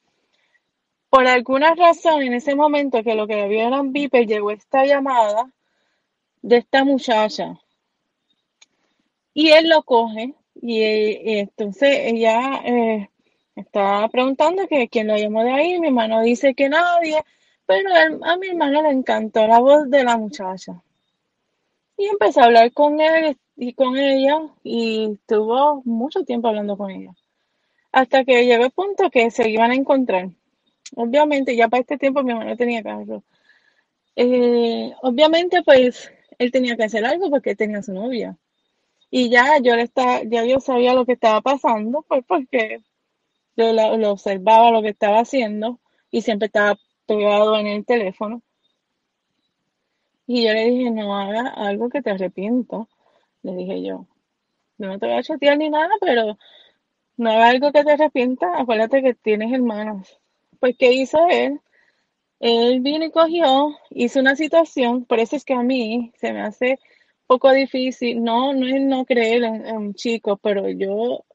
por 1.14 1.28
alguna 1.28 1.76
razón 1.76 2.24
en 2.24 2.34
ese 2.34 2.56
momento 2.56 3.04
que 3.04 3.14
lo 3.14 3.28
que 3.28 3.36
eran 3.62 3.94
Viper, 3.94 4.26
llegó 4.26 4.50
esta 4.50 4.84
llamada 4.84 5.48
de 6.42 6.58
esta 6.58 6.84
muchacha 6.84 7.60
y 9.32 9.52
él 9.52 9.70
lo 9.70 9.84
coge 9.84 10.34
y, 10.56 10.80
y 10.82 11.38
entonces 11.38 12.00
ella 12.06 12.64
eh, 12.66 13.10
está 13.56 14.10
preguntando 14.10 14.68
que 14.68 14.88
quién 14.90 15.06
lo 15.06 15.16
llamó 15.16 15.44
de 15.44 15.52
ahí, 15.52 15.80
mi 15.80 15.90
hermano 15.90 16.20
dice 16.24 16.56
que 16.56 16.68
nadie, 16.68 17.22
pero 17.68 17.92
a 18.24 18.38
mi 18.38 18.48
hermano 18.48 18.82
le 18.82 18.90
encantó 18.90 19.46
la 19.46 19.60
voz 19.60 19.88
de 19.92 20.04
la 20.04 20.18
muchacha. 20.18 20.82
Y 21.96 22.06
empecé 22.06 22.42
a 22.42 22.46
hablar 22.46 22.74
con 22.74 23.00
él 23.00 23.38
y 23.56 23.74
con 23.74 23.98
ella 23.98 24.40
y 24.64 25.12
estuvo 25.14 25.84
mucho 25.86 26.24
tiempo 26.26 26.48
hablando 26.48 26.76
con 26.76 26.90
ella. 26.90 27.12
Hasta 27.92 28.26
que 28.26 28.48
llegó 28.48 28.66
el 28.66 28.72
punto 28.72 29.12
que 29.12 29.30
se 29.30 29.48
iban 29.48 29.70
a 29.70 29.76
encontrar. 29.76 30.32
Obviamente, 30.96 31.56
ya 31.56 31.68
para 31.70 31.82
este 31.82 31.98
tiempo 31.98 32.24
mi 32.24 32.32
hermano 32.32 32.56
tenía 32.58 32.84
carro. 32.84 33.24
Eh, 34.16 34.94
obviamente, 35.02 35.64
pues, 35.64 36.12
él 36.38 36.52
tenía 36.52 36.76
que 36.78 36.84
hacer 36.84 37.06
algo 37.06 37.30
porque 37.30 37.56
tenía 37.56 37.82
su 37.82 37.94
novia. 37.94 38.38
Y 39.10 39.30
ya 39.30 39.60
yo 39.60 39.76
le 39.76 39.84
estaba, 39.84 40.24
ya 40.24 40.46
yo 40.46 40.60
sabía 40.60 40.94
lo 40.94 41.06
que 41.06 41.14
estaba 41.14 41.42
pasando, 41.42 42.04
pues 42.08 42.24
porque 42.28 42.82
yo 43.56 43.74
lo, 43.74 44.12
observaba 44.12 44.72
lo 44.72 44.82
que 44.82 44.90
estaba 44.90 45.20
haciendo 45.20 45.80
y 46.12 46.22
siempre 46.22 46.48
estaba 46.48 46.78
pegado 47.06 47.58
en 47.58 47.68
el 47.68 47.86
teléfono. 47.86 48.42
Y 50.26 50.46
yo 50.46 50.54
le 50.54 50.66
dije, 50.66 50.92
no 50.92 51.16
haga 51.16 51.50
algo 51.50 51.90
que 51.90 52.02
te 52.02 52.12
arrepientas. 52.12 52.88
Le 53.44 53.56
dije 53.56 53.84
yo, 53.84 54.08
yo 54.78 54.88
no 54.88 55.00
te 55.00 55.06
voy 55.08 55.16
a 55.16 55.24
chatear 55.24 55.58
ni 55.58 55.70
nada, 55.70 55.92
pero 56.02 56.38
no 57.18 57.30
haga 57.32 57.50
algo 57.50 57.72
que 57.72 57.84
te 57.84 57.92
arrepientas. 57.92 58.50
Acuérdate 58.58 59.04
que 59.04 59.14
tienes 59.14 59.54
hermanas. 59.54 60.20
Pues, 60.64 60.78
¿qué 60.80 60.94
hizo 60.94 61.28
él? 61.30 61.60
Él 62.40 62.80
vino 62.80 63.04
y 63.04 63.12
cogió, 63.12 63.76
hizo 63.90 64.22
una 64.22 64.38
situación, 64.38 65.04
por 65.04 65.20
eso 65.20 65.36
es 65.36 65.44
que 65.44 65.54
a 65.54 65.62
mí 65.62 66.14
se 66.16 66.32
me 66.32 66.40
hace 66.40 66.80
poco 67.28 67.52
difícil, 67.52 68.24
no, 68.24 68.54
no 68.54 68.66
es 68.68 68.82
no 68.82 69.04
creer 69.04 69.44
en, 69.44 69.94
chicos, 69.94 70.40
pero 70.42 70.70
yo 70.70 71.26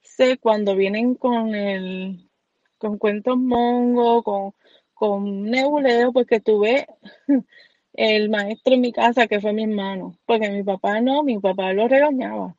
sé 0.00 0.38
cuando 0.38 0.76
vienen 0.76 1.16
con 1.16 1.56
el, 1.56 2.30
con 2.78 2.98
cuentos 2.98 3.36
mongo, 3.36 4.22
con, 4.22 4.54
con 4.94 5.50
nebuleo, 5.50 6.12
porque 6.12 6.38
tuve 6.38 6.86
el 7.94 8.30
maestro 8.30 8.74
en 8.74 8.82
mi 8.82 8.92
casa 8.92 9.26
que 9.26 9.40
fue 9.40 9.52
mi 9.52 9.64
hermano, 9.64 10.16
porque 10.24 10.50
mi 10.50 10.62
papá 10.62 11.00
no, 11.00 11.24
mi 11.24 11.40
papá 11.40 11.72
lo 11.72 11.88
regañaba, 11.88 12.54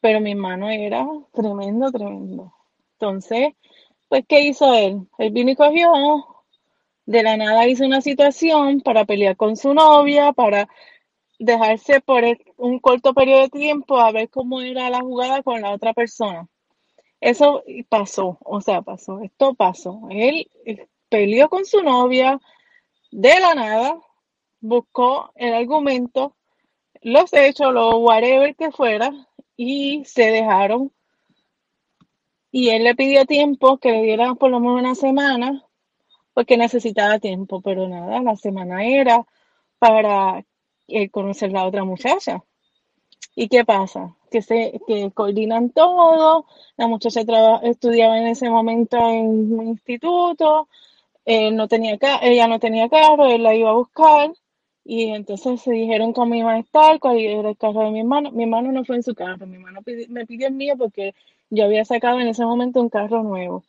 pero 0.00 0.18
mi 0.18 0.30
hermano 0.32 0.70
era 0.70 1.06
tremendo, 1.34 1.92
tremendo. 1.92 2.54
Entonces, 2.94 3.52
pues, 4.08 4.24
¿qué 4.28 4.40
hizo 4.40 4.72
él? 4.74 5.08
Él 5.18 5.30
vino 5.32 5.50
y 5.50 5.56
cogió, 5.56 5.92
de 7.06 7.22
la 7.22 7.36
nada 7.36 7.66
hizo 7.66 7.84
una 7.84 8.00
situación 8.00 8.80
para 8.80 9.04
pelear 9.04 9.36
con 9.36 9.56
su 9.56 9.74
novia, 9.74 10.32
para 10.32 10.68
dejarse 11.38 12.00
por 12.00 12.24
un 12.56 12.78
corto 12.80 13.14
periodo 13.14 13.42
de 13.42 13.50
tiempo 13.50 13.98
a 13.98 14.12
ver 14.12 14.28
cómo 14.30 14.60
era 14.60 14.90
la 14.90 15.00
jugada 15.00 15.42
con 15.42 15.60
la 15.60 15.70
otra 15.70 15.92
persona. 15.94 16.48
Eso 17.20 17.62
pasó, 17.88 18.38
o 18.42 18.60
sea, 18.60 18.82
pasó, 18.82 19.20
esto 19.22 19.54
pasó. 19.54 20.02
Él 20.10 20.48
eh, 20.64 20.86
peleó 21.08 21.48
con 21.48 21.64
su 21.64 21.82
novia 21.82 22.40
de 23.10 23.40
la 23.40 23.54
nada, 23.54 23.98
buscó 24.60 25.32
el 25.36 25.54
argumento, 25.54 26.36
los 27.02 27.32
hechos, 27.32 27.72
lo 27.72 27.98
whatever 27.98 28.54
que 28.56 28.70
fuera, 28.70 29.10
y 29.56 30.04
se 30.04 30.30
dejaron. 30.30 30.92
Y 32.58 32.70
él 32.70 32.84
le 32.84 32.94
pidió 32.94 33.26
tiempo, 33.26 33.76
que 33.76 33.92
le 33.92 34.02
dieran 34.02 34.36
por 34.36 34.50
lo 34.50 34.60
menos 34.60 34.80
una 34.80 34.94
semana, 34.94 35.62
porque 36.32 36.56
necesitaba 36.56 37.18
tiempo, 37.18 37.60
pero 37.60 37.86
nada, 37.86 38.22
la 38.22 38.34
semana 38.34 38.82
era 38.82 39.26
para 39.78 40.42
eh, 40.88 41.10
conocer 41.10 41.52
la 41.52 41.66
otra 41.66 41.84
muchacha. 41.84 42.42
¿Y 43.34 43.48
qué 43.48 43.66
pasa? 43.66 44.16
Que 44.30 44.40
se 44.40 44.80
que 44.86 45.10
coordinan 45.12 45.68
todo, 45.68 46.46
la 46.78 46.86
muchacha 46.86 47.20
estudiaba 47.62 48.18
en 48.18 48.28
ese 48.28 48.48
momento 48.48 48.96
en 48.96 49.52
un 49.52 49.66
instituto, 49.68 50.68
él 51.26 51.56
no 51.56 51.68
tenía 51.68 51.98
ella 52.22 52.48
no 52.48 52.58
tenía 52.58 52.88
carro, 52.88 53.26
él 53.26 53.42
la 53.42 53.54
iba 53.54 53.68
a 53.68 53.74
buscar, 53.74 54.32
y 54.82 55.10
entonces 55.10 55.60
se 55.60 55.72
dijeron 55.72 56.14
cómo 56.14 56.34
iban 56.34 56.56
a 56.56 56.60
estar, 56.60 57.00
cuál 57.00 57.18
era 57.18 57.50
el 57.50 57.58
carro 57.58 57.84
de 57.84 57.90
mi 57.90 58.00
hermano. 58.00 58.30
Mi 58.32 58.44
hermano 58.44 58.72
no 58.72 58.82
fue 58.84 58.96
en 58.96 59.02
su 59.02 59.14
carro, 59.14 59.46
mi 59.46 59.56
hermano 59.56 59.82
me 60.08 60.24
pidió 60.24 60.48
el 60.48 60.54
mío 60.54 60.74
porque 60.78 61.14
yo 61.50 61.64
había 61.64 61.84
sacado 61.84 62.20
en 62.20 62.28
ese 62.28 62.44
momento 62.44 62.80
un 62.80 62.88
carro 62.88 63.22
nuevo. 63.22 63.64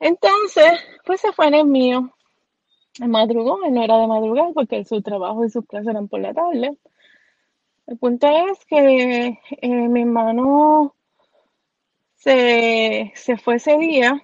Entonces, 0.00 0.80
pues 1.04 1.20
se 1.20 1.32
fue 1.32 1.48
en 1.48 1.54
el 1.54 1.66
mío. 1.66 2.10
Madrugó, 3.00 3.64
él 3.64 3.74
no 3.74 3.82
era 3.84 3.98
de 3.98 4.06
madrugar 4.06 4.52
porque 4.54 4.84
su 4.84 5.00
trabajo 5.02 5.44
y 5.44 5.50
sus 5.50 5.66
clases 5.66 5.88
eran 5.88 6.08
por 6.08 6.20
la 6.20 6.34
tarde. 6.34 6.76
El 7.86 7.98
punto 7.98 8.26
es 8.28 8.64
que 8.66 9.38
eh, 9.62 9.88
mi 9.88 10.02
hermano 10.02 10.94
se, 12.16 13.12
se 13.14 13.36
fue 13.36 13.56
ese 13.56 13.76
día 13.78 14.22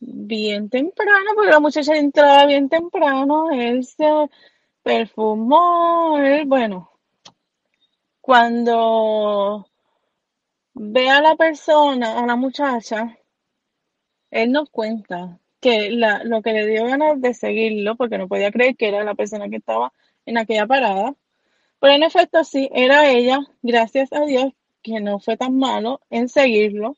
bien 0.00 0.68
temprano, 0.68 1.32
porque 1.34 1.50
la 1.50 1.60
muchacha 1.60 1.96
entraba 1.96 2.46
bien 2.46 2.68
temprano, 2.68 3.50
él 3.50 3.84
se 3.84 4.30
perfumó, 4.82 6.18
él, 6.18 6.46
bueno, 6.46 6.90
cuando 8.20 9.66
ve 10.78 11.08
a 11.08 11.20
la 11.22 11.36
persona, 11.36 12.18
a 12.18 12.26
la 12.26 12.36
muchacha, 12.36 13.16
él 14.30 14.52
nos 14.52 14.68
cuenta 14.70 15.40
que 15.60 15.90
la, 15.90 16.22
lo 16.24 16.42
que 16.42 16.52
le 16.52 16.66
dio 16.66 16.84
ganas 16.84 17.20
de 17.20 17.32
seguirlo, 17.32 17.96
porque 17.96 18.18
no 18.18 18.28
podía 18.28 18.52
creer 18.52 18.76
que 18.76 18.88
era 18.88 19.02
la 19.02 19.14
persona 19.14 19.48
que 19.48 19.56
estaba 19.56 19.92
en 20.26 20.36
aquella 20.38 20.66
parada, 20.66 21.14
pero 21.80 21.94
en 21.94 22.02
efecto 22.02 22.44
sí, 22.44 22.68
era 22.74 23.10
ella, 23.10 23.40
gracias 23.62 24.12
a 24.12 24.20
Dios, 24.26 24.52
que 24.82 25.00
no 25.00 25.18
fue 25.18 25.36
tan 25.38 25.56
malo 25.58 26.00
en 26.10 26.28
seguirlo, 26.28 26.96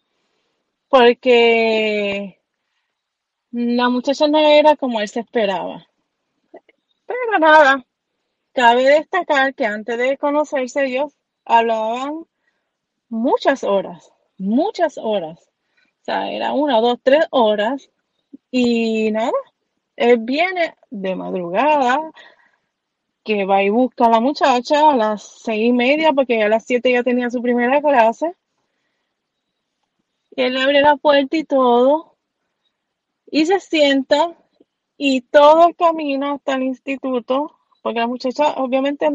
porque 0.88 2.40
la 3.52 3.88
muchacha 3.90 4.26
no 4.26 4.38
era 4.38 4.76
como 4.76 5.00
él 5.00 5.08
se 5.08 5.20
esperaba. 5.20 5.86
Pero 7.06 7.38
nada, 7.38 7.86
cabe 8.52 8.84
destacar 8.84 9.54
que 9.54 9.66
antes 9.66 9.96
de 9.98 10.18
conocerse 10.18 10.84
ellos, 10.84 11.14
hablaban 11.44 12.26
muchas 13.08 13.64
horas, 13.64 14.12
muchas 14.38 14.98
horas. 14.98 15.50
O 16.02 16.04
sea, 16.04 16.30
era 16.30 16.52
una, 16.52 16.80
dos, 16.80 16.98
tres 17.02 17.26
horas. 17.30 17.90
Y 18.50 19.10
nada, 19.10 19.32
él 19.96 20.18
viene 20.18 20.74
de 20.90 21.16
madrugada, 21.16 22.00
que 23.24 23.44
va 23.44 23.62
y 23.62 23.68
busca 23.68 24.06
a 24.06 24.10
la 24.10 24.20
muchacha 24.20 24.90
a 24.90 24.96
las 24.96 25.22
seis 25.22 25.68
y 25.68 25.72
media, 25.72 26.12
porque 26.12 26.42
a 26.42 26.48
las 26.48 26.64
siete 26.64 26.92
ya 26.92 27.02
tenía 27.02 27.30
su 27.30 27.42
primera 27.42 27.80
clase. 27.82 28.34
Él 30.36 30.56
abre 30.56 30.80
la 30.80 30.96
puerta 30.96 31.36
y 31.36 31.44
todo, 31.44 32.16
y 33.30 33.44
se 33.44 33.60
sienta, 33.60 34.34
y 34.96 35.20
todo 35.20 35.68
el 35.68 35.76
camino 35.76 36.34
hasta 36.34 36.54
el 36.54 36.62
instituto, 36.62 37.58
porque 37.82 38.00
la 38.00 38.06
muchacha 38.06 38.54
obviamente 38.54 39.06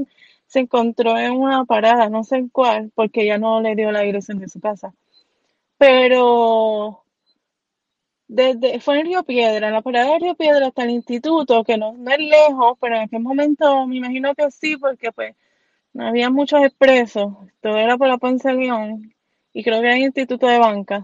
se 0.53 0.59
encontró 0.59 1.17
en 1.17 1.31
una 1.31 1.65
parada, 1.65 2.09
no 2.09 2.23
sé 2.23 2.35
en 2.35 2.47
cuál, 2.49 2.91
porque 2.93 3.25
ya 3.25 3.39
no 3.39 3.59
le 3.59 3.75
dio 3.75 3.91
la 3.91 4.01
dirección 4.01 4.37
de 4.37 4.47
su 4.47 4.59
casa. 4.59 4.93
Pero 5.79 7.03
desde, 8.27 8.79
fue 8.79 8.99
en 8.99 9.07
Río 9.07 9.23
Piedra, 9.23 9.67
en 9.67 9.73
la 9.73 9.81
parada 9.81 10.13
de 10.13 10.19
Río 10.19 10.35
Piedra 10.35 10.67
hasta 10.67 10.83
el 10.83 10.91
instituto, 10.91 11.63
que 11.63 11.75
no, 11.77 11.93
no 11.93 12.11
es 12.11 12.19
lejos, 12.19 12.77
pero 12.79 12.97
en 12.97 13.01
aquel 13.01 13.21
momento 13.21 13.87
me 13.87 13.97
imagino 13.97 14.35
que 14.35 14.51
sí, 14.51 14.77
porque 14.77 15.11
pues 15.11 15.35
no 15.91 16.05
había 16.07 16.29
muchos 16.29 16.61
expresos, 16.63 17.33
todo 17.59 17.77
era 17.77 17.97
por 17.97 18.07
la 18.07 18.19
Ponce 18.19 18.53
León, 18.53 19.11
y 19.53 19.63
creo 19.63 19.81
que 19.81 19.87
era 19.87 19.95
el 19.95 20.03
instituto 20.03 20.45
de 20.45 20.59
banca. 20.59 21.03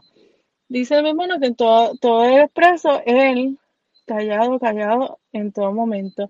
Dice 0.68 1.02
mi 1.02 1.10
hermano 1.10 1.40
que 1.40 1.48
en 1.48 1.56
todo, 1.56 1.98
todo 1.98 2.24
el 2.24 2.42
expreso, 2.42 3.02
él, 3.04 3.58
callado, 4.06 4.60
callado, 4.60 5.20
en 5.32 5.52
todo 5.52 5.74
momento. 5.74 6.30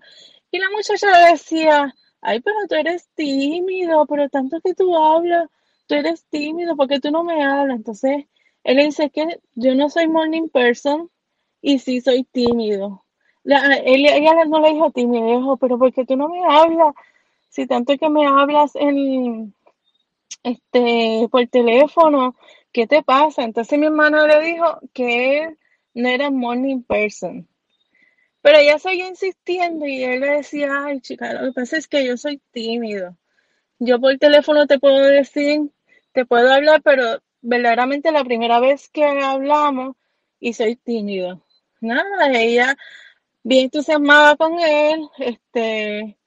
Y 0.50 0.58
la 0.58 0.70
muchacha 0.70 1.06
le 1.10 1.32
decía, 1.32 1.94
ay, 2.22 2.40
pero 2.40 2.56
tú 2.68 2.74
eres 2.74 3.08
tímido, 3.14 4.06
pero 4.06 4.28
tanto 4.28 4.60
que 4.60 4.74
tú 4.74 4.96
hablas, 4.96 5.48
tú 5.86 5.94
eres 5.94 6.24
tímido, 6.26 6.76
porque 6.76 7.00
tú 7.00 7.10
no 7.10 7.24
me 7.24 7.42
hablas? 7.44 7.76
Entonces, 7.76 8.26
él 8.64 8.76
le 8.76 8.84
dice 8.86 9.10
que 9.10 9.40
yo 9.54 9.74
no 9.74 9.88
soy 9.90 10.08
morning 10.08 10.48
person 10.48 11.10
y 11.62 11.78
sí 11.78 12.00
soy 12.00 12.24
tímido. 12.24 13.04
Él, 13.44 14.06
ella 14.06 14.44
no 14.44 14.60
le 14.60 14.74
dijo 14.74 14.90
tímido, 14.90 15.26
dijo, 15.26 15.56
pero 15.56 15.78
¿por 15.78 15.92
qué 15.92 16.04
tú 16.04 16.16
no 16.16 16.28
me 16.28 16.44
hablas? 16.44 16.94
Si 17.48 17.66
tanto 17.66 17.96
que 17.96 18.08
me 18.10 18.26
hablas 18.26 18.76
en, 18.76 19.54
este, 20.42 21.28
por 21.30 21.46
teléfono, 21.48 22.36
¿qué 22.72 22.86
te 22.86 23.02
pasa? 23.02 23.42
Entonces 23.42 23.78
mi 23.78 23.86
hermano 23.86 24.26
le 24.26 24.40
dijo 24.40 24.78
que 24.92 25.42
él 25.42 25.58
no 25.94 26.08
era 26.08 26.30
morning 26.30 26.82
person. 26.82 27.48
Pero 28.42 28.58
ella 28.58 28.78
seguía 28.78 29.08
insistiendo 29.08 29.86
y 29.86 30.02
él 30.02 30.20
le 30.20 30.36
decía, 30.38 30.84
ay 30.84 31.00
chica, 31.00 31.32
lo 31.34 31.48
que 31.48 31.52
pasa 31.52 31.76
es 31.76 31.88
que 31.88 32.06
yo 32.06 32.16
soy 32.16 32.40
tímido. 32.52 33.16
Yo 33.78 34.00
por 34.00 34.16
teléfono 34.18 34.66
te 34.66 34.78
puedo 34.78 35.02
decir, 35.04 35.70
te 36.12 36.26
puedo 36.26 36.52
hablar, 36.52 36.82
pero 36.82 37.22
verdaderamente 37.42 38.12
la 38.12 38.24
primera 38.24 38.60
vez 38.60 38.88
que 38.90 39.04
hablamos 39.04 39.96
y 40.40 40.52
soy 40.54 40.76
tímido. 40.76 41.44
Nada, 41.80 42.30
ella 42.32 42.76
bien 43.42 43.64
entusiasmada 43.64 44.36
con 44.36 44.58
él, 44.60 45.08
este, 45.18 46.18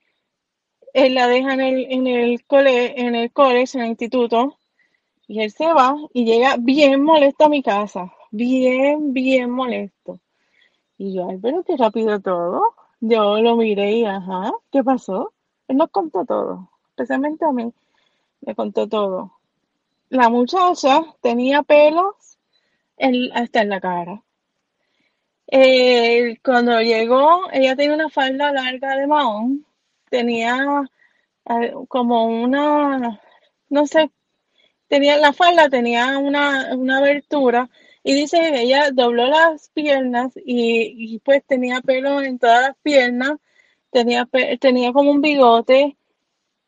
él 0.94 1.14
la 1.16 1.28
deja 1.28 1.54
en 1.54 1.62
el, 1.62 1.88
en 1.92 2.08
el 2.08 2.46
cole, 2.46 3.00
en 3.00 3.16
el 3.16 3.32
college, 3.32 3.78
en 3.78 3.84
el 3.84 3.90
instituto, 3.90 4.58
y 5.28 5.42
él 5.42 5.52
se 5.52 5.66
va 5.74 5.96
y 6.14 6.26
llega 6.26 6.58
bien 6.58 7.04
molesto 7.04 7.46
a 7.46 7.50
mi 7.50 7.64
casa, 7.64 8.12
bien, 8.32 9.14
bien 9.14 9.50
molesto. 9.52 10.20
Y 10.98 11.14
yo, 11.14 11.30
ay, 11.30 11.38
pero 11.42 11.64
qué 11.64 11.76
rápido 11.78 12.20
todo. 12.20 12.76
Yo 13.00 13.42
lo 13.42 13.56
miré 13.56 13.92
y, 13.94 14.06
ajá, 14.06 14.52
¿qué 14.72 14.84
pasó? 14.84 15.34
Él 15.68 15.78
nos 15.78 15.90
contó 15.90 16.26
todo, 16.26 16.70
especialmente 16.90 17.46
a 17.46 17.52
mí, 17.52 17.74
me 18.42 18.56
contó 18.56 18.88
todo. 18.88 19.34
La 20.10 20.30
muchacha 20.30 21.02
tenía 21.22 21.64
pelos 21.64 22.38
hasta 23.34 23.62
en 23.62 23.70
la 23.70 23.82
cara. 23.82 24.24
Eh, 25.48 26.38
cuando 26.44 26.80
llegó, 26.82 27.50
ella 27.52 27.76
tenía 27.76 27.96
una 27.96 28.10
falda 28.10 28.52
larga 28.52 28.96
de 28.96 29.08
mahón, 29.08 29.66
tenía 30.10 30.58
eh, 31.50 31.74
como 31.88 32.26
una, 32.26 33.22
no 33.70 33.88
sé, 33.88 34.12
tenía 34.88 35.18
la 35.18 35.34
falda, 35.34 35.70
tenía 35.70 36.18
una, 36.18 36.76
una 36.76 36.98
abertura 37.00 37.70
y 38.04 38.14
dice 38.14 38.62
ella 38.62 38.92
dobló 38.92 39.28
las 39.28 39.70
piernas 39.70 40.34
y, 40.36 41.20
pues 41.20 41.44
tenía 41.46 41.82
pelo 41.82 42.22
en 42.22 42.40
todas 42.40 42.62
las 42.62 42.78
piernas, 42.84 43.40
tenía, 43.92 44.28
tenía 44.60 44.94
como 44.94 45.12
un 45.12 45.22
bigote 45.22 45.98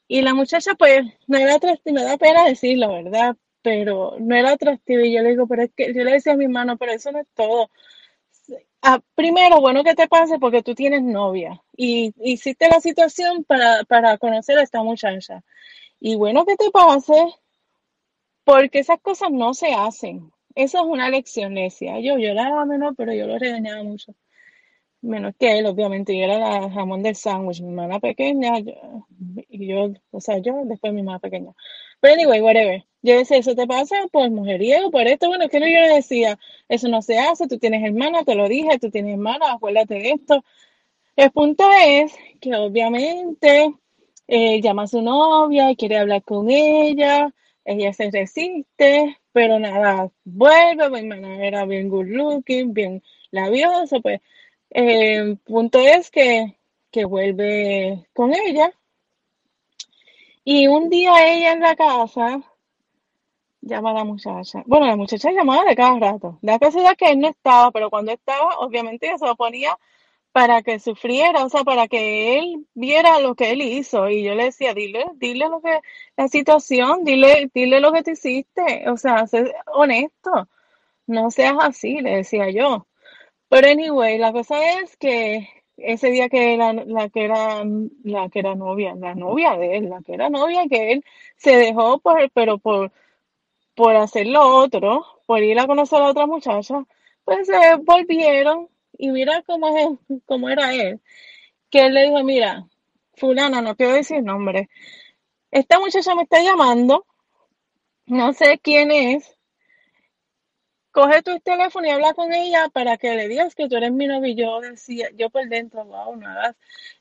y 0.07 0.21
la 0.21 0.33
muchacha, 0.33 0.75
pues, 0.75 1.05
no 1.27 1.37
era 1.37 1.55
atractiva, 1.55 1.99
me 2.01 2.03
da 2.05 2.17
pena 2.17 2.45
decirlo, 2.45 2.89
¿verdad? 2.89 3.35
Pero 3.61 4.17
no 4.19 4.35
era 4.35 4.51
atractiva. 4.51 5.03
Y 5.03 5.13
yo 5.13 5.21
le 5.23 5.29
digo, 5.29 5.47
pero 5.47 5.63
es 5.63 5.71
que 5.75 5.93
yo 5.93 6.03
le 6.03 6.13
decía 6.13 6.33
a 6.33 6.37
mi 6.37 6.45
hermano, 6.45 6.77
pero 6.77 6.91
eso 6.91 7.11
no 7.11 7.19
es 7.19 7.27
todo. 7.33 7.69
Primero, 9.15 9.61
bueno 9.61 9.83
que 9.83 9.95
te 9.95 10.07
pase 10.07 10.37
porque 10.37 10.61
tú 10.61 10.75
tienes 10.75 11.01
novia 11.01 11.59
y 11.75 12.13
hiciste 12.21 12.69
la 12.69 12.79
situación 12.79 13.43
para, 13.43 13.83
para 13.85 14.17
conocer 14.19 14.59
a 14.59 14.63
esta 14.63 14.83
muchacha. 14.83 15.43
Y 15.99 16.15
bueno 16.15 16.45
que 16.45 16.55
te 16.55 16.69
pase 16.69 17.33
porque 18.43 18.79
esas 18.79 18.99
cosas 19.01 19.31
no 19.31 19.55
se 19.55 19.73
hacen. 19.73 20.31
Eso 20.55 20.79
es 20.79 20.85
una 20.85 21.09
lección, 21.09 21.53
le 21.53 21.63
decía 21.63 21.99
yo. 21.99 22.17
Yo 22.17 22.29
era 22.29 22.65
menor, 22.65 22.95
pero 22.95 23.13
yo 23.13 23.27
lo 23.27 23.37
regañaba 23.37 23.83
mucho 23.83 24.15
menos 25.05 25.33
que 25.39 25.59
él, 25.59 25.65
obviamente, 25.67 26.17
yo 26.17 26.23
era 26.25 26.37
la 26.37 26.69
jamón 26.71 27.03
del 27.03 27.15
sándwich, 27.15 27.61
mi 27.61 27.69
hermana 27.69 27.99
pequeña, 27.99 28.53
y 29.49 29.67
yo, 29.67 29.93
o 30.11 30.21
sea, 30.21 30.39
yo 30.39 30.53
después 30.65 30.93
mi 30.93 31.03
mamá 31.03 31.19
pequeña. 31.19 31.51
Pero 31.99 32.15
anyway, 32.15 32.41
whatever. 32.41 32.83
Yo 33.01 33.17
decía, 33.17 33.37
eso 33.37 33.55
te 33.55 33.67
pasa 33.67 33.95
por 34.11 34.29
mujeriego, 34.31 34.91
por 34.91 35.07
esto, 35.07 35.27
bueno, 35.27 35.47
que 35.47 35.59
yo 35.59 35.65
le 35.65 35.95
decía, 35.95 36.37
eso 36.67 36.87
no 36.87 37.01
se 37.01 37.19
hace, 37.19 37.47
tú 37.47 37.57
tienes 37.59 37.83
hermana, 37.83 38.23
te 38.23 38.35
lo 38.35 38.47
dije, 38.49 38.79
tú 38.79 38.89
tienes 38.89 39.13
hermana, 39.13 39.53
acuérdate 39.53 39.95
de 39.95 40.11
esto. 40.11 40.43
El 41.15 41.31
punto 41.31 41.63
es 41.81 42.13
que 42.41 42.55
obviamente 42.55 43.73
eh, 44.27 44.61
llama 44.61 44.83
a 44.83 44.87
su 44.87 45.01
novia 45.01 45.73
quiere 45.75 45.97
hablar 45.97 46.23
con 46.23 46.49
ella, 46.49 47.33
ella 47.65 47.93
se 47.93 48.11
resiste, 48.11 49.17
pero 49.33 49.59
nada, 49.59 50.09
vuelve, 50.23 50.85
hermana 50.85 51.45
era 51.45 51.65
bien 51.65 51.89
good 51.89 52.07
looking, 52.07 52.73
bien 52.73 53.03
labioso, 53.31 54.01
pues 54.01 54.21
el 54.69 55.31
eh, 55.31 55.37
punto 55.43 55.79
es 55.79 56.11
que, 56.11 56.57
que 56.91 57.05
vuelve 57.05 58.05
con 58.13 58.33
ella 58.33 58.71
y 60.43 60.67
un 60.67 60.89
día 60.89 61.11
ella 61.27 61.53
en 61.53 61.59
la 61.61 61.75
casa 61.75 62.41
llama 63.61 63.91
a 63.91 63.93
la 63.93 64.03
muchacha. 64.03 64.63
Bueno, 64.67 64.85
la 64.85 64.95
muchacha 64.95 65.31
llamaba 65.31 65.63
de 65.65 65.75
cada 65.75 65.97
rato. 65.97 66.37
La 66.41 66.59
casualidad 66.59 66.95
que 66.95 67.09
él 67.09 67.19
no 67.19 67.29
estaba, 67.29 67.71
pero 67.71 67.89
cuando 67.89 68.11
estaba, 68.11 68.59
obviamente 68.59 69.07
ella 69.07 69.17
se 69.17 69.25
lo 69.25 69.35
ponía 69.35 69.75
para 70.35 70.63
que 70.63 70.79
sufriera, 70.79 71.45
o 71.45 71.49
sea, 71.49 71.63
para 71.63 71.87
que 71.87 72.37
él 72.37 72.67
viera 72.73 73.21
lo 73.21 73.35
que 73.35 73.51
él 73.51 73.61
hizo. 73.61 74.09
Y 74.09 74.21
yo 74.23 74.35
le 74.35 74.45
decía, 74.45 74.73
dile, 74.73 75.05
dile 75.15 75.47
lo 75.47 75.61
que, 75.61 75.79
la 76.17 76.27
situación, 76.27 77.05
dile, 77.05 77.49
dile 77.53 77.79
lo 77.79 77.93
que 77.93 78.03
te 78.03 78.11
hiciste. 78.11 78.89
O 78.89 78.97
sea, 78.97 79.27
sé 79.27 79.53
honesto. 79.67 80.49
No 81.07 81.31
seas 81.31 81.55
así, 81.61 82.01
le 82.01 82.17
decía 82.17 82.49
yo. 82.51 82.87
Pero 83.49 83.69
anyway, 83.69 84.17
la 84.17 84.33
cosa 84.33 84.57
es 84.81 84.97
que 84.97 85.47
ese 85.77 86.11
día 86.11 86.27
que 86.29 86.57
la, 86.57 86.73
la 86.73 87.09
que 87.09 87.25
era 87.25 87.63
la 88.03 88.29
que 88.29 88.39
era 88.39 88.55
novia, 88.55 88.93
la 88.95 89.15
novia 89.15 89.55
de 89.57 89.77
él, 89.77 89.89
la 89.89 90.01
que 90.01 90.15
era 90.15 90.29
novia 90.29 90.65
que 90.69 90.91
él 90.93 91.05
se 91.37 91.55
dejó 91.57 91.99
por, 91.99 92.29
pero 92.31 92.57
por, 92.57 92.91
por 93.75 93.95
hacer 93.95 94.27
lo 94.27 94.45
otro, 94.57 95.05
por 95.27 95.43
ir 95.43 95.59
a 95.59 95.67
conocer 95.67 96.01
a 96.01 96.09
otra 96.09 96.27
muchacha, 96.27 96.83
pues 97.23 97.47
se 97.47 97.75
volvieron 97.77 98.69
y 98.97 99.09
mira 99.09 99.43
cómo 99.43 99.77
es, 99.77 100.19
cómo 100.25 100.49
era 100.49 100.73
él. 100.73 101.01
Que 101.69 101.87
él 101.87 101.93
le 101.93 102.03
dijo, 102.03 102.23
mira, 102.23 102.67
fulana, 103.15 103.61
no 103.61 103.75
quiero 103.75 103.93
decir 103.93 104.23
nombre, 104.23 104.69
esta 105.51 105.79
muchacha 105.79 106.15
me 106.15 106.23
está 106.23 106.41
llamando, 106.41 107.05
no 108.07 108.33
sé 108.33 108.59
quién 108.61 108.91
es, 108.91 109.35
coge 110.91 111.21
tu 111.23 111.39
teléfono 111.41 111.87
y 111.87 111.91
habla 111.91 112.13
con 112.13 112.33
ella 112.33 112.69
para 112.69 112.97
que 112.97 113.15
le 113.15 113.27
digas 113.27 113.53
que 113.53 113.67
tú 113.67 113.75
eres 113.75 113.91
mi 113.91 114.07
novio. 114.07 114.33
Yo 114.33 114.61
decía, 114.61 115.09
yo 115.15 115.29
por 115.29 115.47
dentro, 115.49 115.83
wow, 115.85 116.15
nada. 116.15 116.55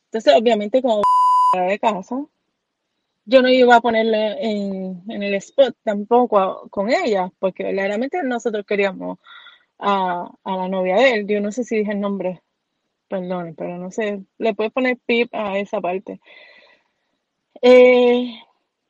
Entonces, 0.06 0.34
obviamente, 0.36 0.82
como 0.82 1.02
de 1.68 1.78
casa, 1.78 2.16
yo 3.24 3.42
no 3.42 3.48
iba 3.48 3.76
a 3.76 3.80
ponerle 3.80 4.36
en, 4.40 5.04
el 5.08 5.34
spot 5.34 5.76
tampoco 5.82 6.68
con 6.70 6.90
ella, 6.90 7.30
porque 7.38 7.62
verdaderamente 7.62 8.22
nosotros 8.22 8.66
queríamos 8.66 9.18
a, 9.78 10.30
la 10.44 10.68
novia 10.68 10.96
de 10.96 11.12
él. 11.14 11.26
Yo 11.26 11.40
no 11.40 11.52
sé 11.52 11.64
si 11.64 11.78
dije 11.78 11.92
el 11.92 12.00
nombre, 12.00 12.42
perdón, 13.08 13.54
pero 13.56 13.78
no 13.78 13.90
sé, 13.90 14.22
le 14.38 14.54
puedes 14.54 14.72
poner 14.72 14.98
pip 15.06 15.34
a 15.34 15.58
esa 15.58 15.80
parte. 15.80 16.20
Eh, 17.62 18.34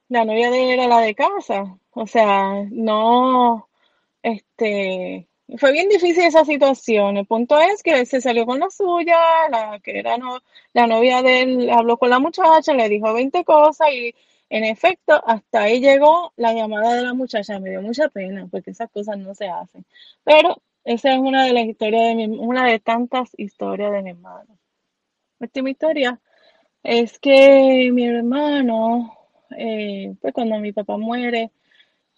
la 0.08 0.24
novia 0.24 0.50
de 0.50 0.64
él 0.64 0.70
era 0.80 0.88
la 0.88 1.00
de 1.00 1.14
casa, 1.14 1.78
o 1.92 2.06
sea, 2.06 2.64
no 2.70 3.68
este, 4.22 5.28
fue 5.58 5.72
bien 5.72 5.88
difícil 5.88 6.24
esa 6.24 6.44
situación. 6.44 7.16
El 7.16 7.26
punto 7.26 7.58
es 7.60 7.82
que 7.82 8.06
se 8.06 8.20
salió 8.20 8.46
con 8.46 8.60
la 8.60 8.70
suya, 8.70 9.18
la 9.50 9.80
que 9.80 9.98
era 9.98 10.16
no, 10.18 10.40
la 10.72 10.86
novia 10.86 11.22
de 11.22 11.42
él 11.42 11.70
habló 11.70 11.98
con 11.98 12.10
la 12.10 12.18
muchacha, 12.18 12.72
le 12.74 12.88
dijo 12.88 13.12
20 13.12 13.44
cosas 13.44 13.88
y 13.92 14.14
en 14.50 14.64
efecto 14.64 15.22
hasta 15.26 15.62
ahí 15.62 15.80
llegó 15.80 16.32
la 16.36 16.52
llamada 16.54 16.94
de 16.94 17.02
la 17.02 17.14
muchacha. 17.14 17.58
Me 17.60 17.70
dio 17.70 17.82
mucha 17.82 18.08
pena 18.08 18.46
porque 18.50 18.70
esas 18.70 18.90
cosas 18.90 19.18
no 19.18 19.34
se 19.34 19.48
hacen. 19.48 19.84
Pero 20.24 20.56
esa 20.84 21.12
es 21.14 21.18
una 21.18 21.44
de 21.44 21.52
las 21.52 21.64
historias 21.66 22.08
de 22.08 22.14
mi, 22.16 22.38
una 22.38 22.66
de 22.66 22.78
tantas 22.80 23.30
historias 23.36 23.92
de 23.92 24.02
mi 24.02 24.10
hermano. 24.10 24.58
Mi 25.40 25.70
historia 25.70 26.20
Es 26.82 27.18
que 27.20 27.90
mi 27.92 28.04
hermano, 28.06 29.16
eh, 29.58 30.14
pues 30.20 30.34
cuando 30.34 30.58
mi 30.60 30.72
papá 30.72 30.98
muere, 30.98 31.52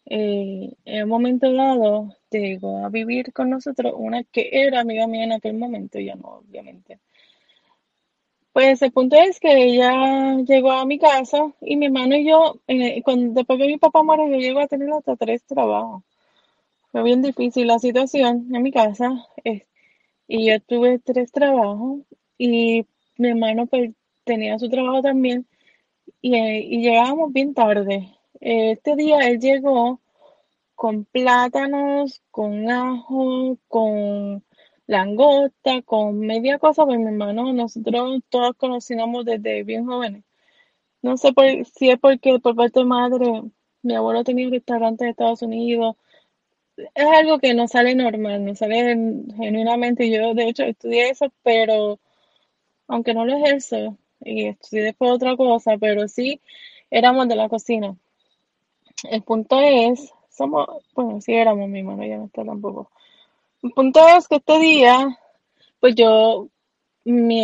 eh, 0.06 0.72
en 0.84 1.04
un 1.04 1.08
momento 1.10 1.52
dado 1.52 2.16
llegó 2.30 2.84
a 2.86 2.90
vivir 2.90 3.32
con 3.32 3.50
nosotros 3.50 3.94
una 3.96 4.24
que 4.24 4.50
era 4.52 4.80
amiga 4.80 5.06
mía 5.08 5.24
en 5.24 5.32
aquel 5.32 5.54
momento, 5.58 6.00
ya 6.00 6.16
no, 6.16 6.40
obviamente. 6.40 7.00
Pues 8.52 8.82
el 8.82 8.90
punto 8.90 9.14
es 9.14 9.38
que 9.38 9.52
ella 9.52 10.38
llegó 10.44 10.72
a 10.72 10.84
mi 10.84 10.98
casa 10.98 11.52
y 11.60 11.76
mi 11.76 11.86
hermano 11.86 12.16
y 12.16 12.26
yo, 12.28 12.60
eh, 12.66 13.00
cuando, 13.04 13.34
después 13.34 13.56
que 13.56 13.68
mi 13.68 13.78
papá 13.78 14.02
muere, 14.02 14.28
yo 14.28 14.38
llego 14.38 14.58
a 14.58 14.66
tener 14.66 14.90
hasta 14.92 15.14
tres 15.14 15.44
trabajos. 15.44 16.02
Fue 16.96 17.02
bien 17.04 17.20
difícil 17.20 17.66
la 17.66 17.78
situación 17.78 18.48
en 18.54 18.62
mi 18.62 18.72
casa 18.72 19.24
eh, 19.44 19.66
y 20.28 20.48
yo 20.50 20.60
tuve 20.60 20.98
tres 21.00 21.32
trabajos 21.32 22.00
y 22.38 22.86
mi 23.18 23.28
hermano 23.30 23.66
pues 23.66 23.92
tenía 24.24 24.58
su 24.58 24.70
trabajo 24.70 25.02
también 25.02 25.46
y, 26.22 26.36
eh, 26.36 26.60
y 26.64 26.82
llegábamos 26.82 27.32
bien 27.32 27.54
tarde. 27.54 28.10
Este 28.40 28.96
día 28.96 29.28
él 29.28 29.40
llegó 29.40 30.00
con 30.74 31.04
plátanos, 31.06 32.22
con 32.30 32.70
ajo, 32.70 33.58
con 33.68 34.44
langosta, 34.86 35.82
con 35.82 36.20
media 36.20 36.58
cosa, 36.58 36.86
pues 36.86 36.98
mi 36.98 37.06
hermano, 37.06 37.52
nosotros 37.52 38.20
todos 38.30 38.54
conocíamos 38.56 39.24
desde 39.26 39.64
bien 39.64 39.86
jóvenes. 39.86 40.24
No 41.02 41.16
sé 41.16 41.32
por- 41.32 41.64
si 41.64 41.88
es 41.90 41.98
porque 41.98 42.38
por 42.38 42.54
parte 42.54 42.80
de 42.80 42.84
madre, 42.86 43.42
mi 43.82 43.94
abuelo 43.94 44.24
tenía 44.24 44.46
un 44.46 44.52
restaurante 44.52 45.04
en 45.04 45.10
Estados 45.10 45.40
Unidos. 45.42 45.96
Es 46.76 47.06
algo 47.06 47.38
que 47.38 47.54
no 47.54 47.68
sale 47.68 47.94
normal, 47.94 48.44
no 48.44 48.54
sale 48.54 48.76
gen- 48.82 49.28
genuinamente. 49.36 50.10
Yo, 50.10 50.34
de 50.34 50.48
hecho, 50.48 50.64
estudié 50.64 51.10
eso, 51.10 51.32
pero 51.42 52.00
aunque 52.88 53.14
no 53.14 53.24
lo 53.26 53.36
ejerzo, 53.36 53.98
y 54.20 54.46
estudié 54.48 54.84
después 54.84 55.12
otra 55.12 55.36
cosa, 55.36 55.78
pero 55.78 56.08
sí 56.08 56.40
éramos 56.90 57.28
de 57.28 57.36
la 57.36 57.48
cocina. 57.50 57.96
El 59.10 59.22
punto 59.22 59.58
es, 59.60 60.12
somos, 60.30 60.66
bueno, 60.94 61.20
sí 61.20 61.32
éramos, 61.34 61.68
mi 61.68 61.80
hermano 61.80 62.04
ya 62.04 62.18
no 62.18 62.26
está 62.26 62.44
tampoco. 62.44 62.90
El 63.62 63.72
punto 63.72 64.00
es 64.08 64.28
que 64.28 64.36
este 64.36 64.58
día, 64.60 65.18
pues 65.80 65.94
yo, 65.96 66.48
mi, 67.04 67.42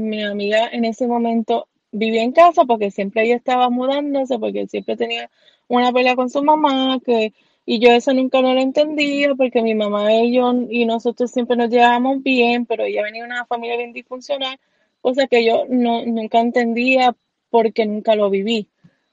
mi 0.00 0.24
amiga 0.24 0.68
en 0.72 0.84
ese 0.86 1.06
momento 1.08 1.68
vivía 1.92 2.22
en 2.24 2.32
casa 2.32 2.64
porque 2.66 2.90
siempre 2.90 3.24
ella 3.24 3.36
estaba 3.36 3.70
mudándose, 3.70 4.38
porque 4.38 4.68
siempre 4.68 4.96
tenía 4.96 5.30
una 5.68 5.92
pelea 5.92 6.16
con 6.16 6.30
su 6.30 6.42
mamá, 6.44 7.00
que, 7.04 7.34
y 7.72 7.78
yo 7.78 7.92
eso 7.92 8.12
nunca 8.12 8.42
no 8.42 8.52
lo 8.52 8.60
entendía, 8.60 9.32
porque 9.36 9.62
mi 9.62 9.76
mamá 9.76 10.12
y 10.12 10.34
yo 10.34 10.52
y 10.68 10.86
nosotros 10.86 11.30
siempre 11.30 11.54
nos 11.54 11.70
llevábamos 11.70 12.20
bien, 12.20 12.66
pero 12.66 12.82
ella 12.82 13.04
venía 13.04 13.22
de 13.22 13.28
una 13.28 13.46
familia 13.46 13.76
bien 13.76 13.92
disfuncional, 13.92 14.58
cosa 15.00 15.28
que 15.28 15.44
yo 15.44 15.66
no, 15.68 16.04
nunca 16.04 16.40
entendía 16.40 17.14
porque 17.48 17.86
nunca 17.86 18.16
lo 18.16 18.28
viví. 18.28 18.68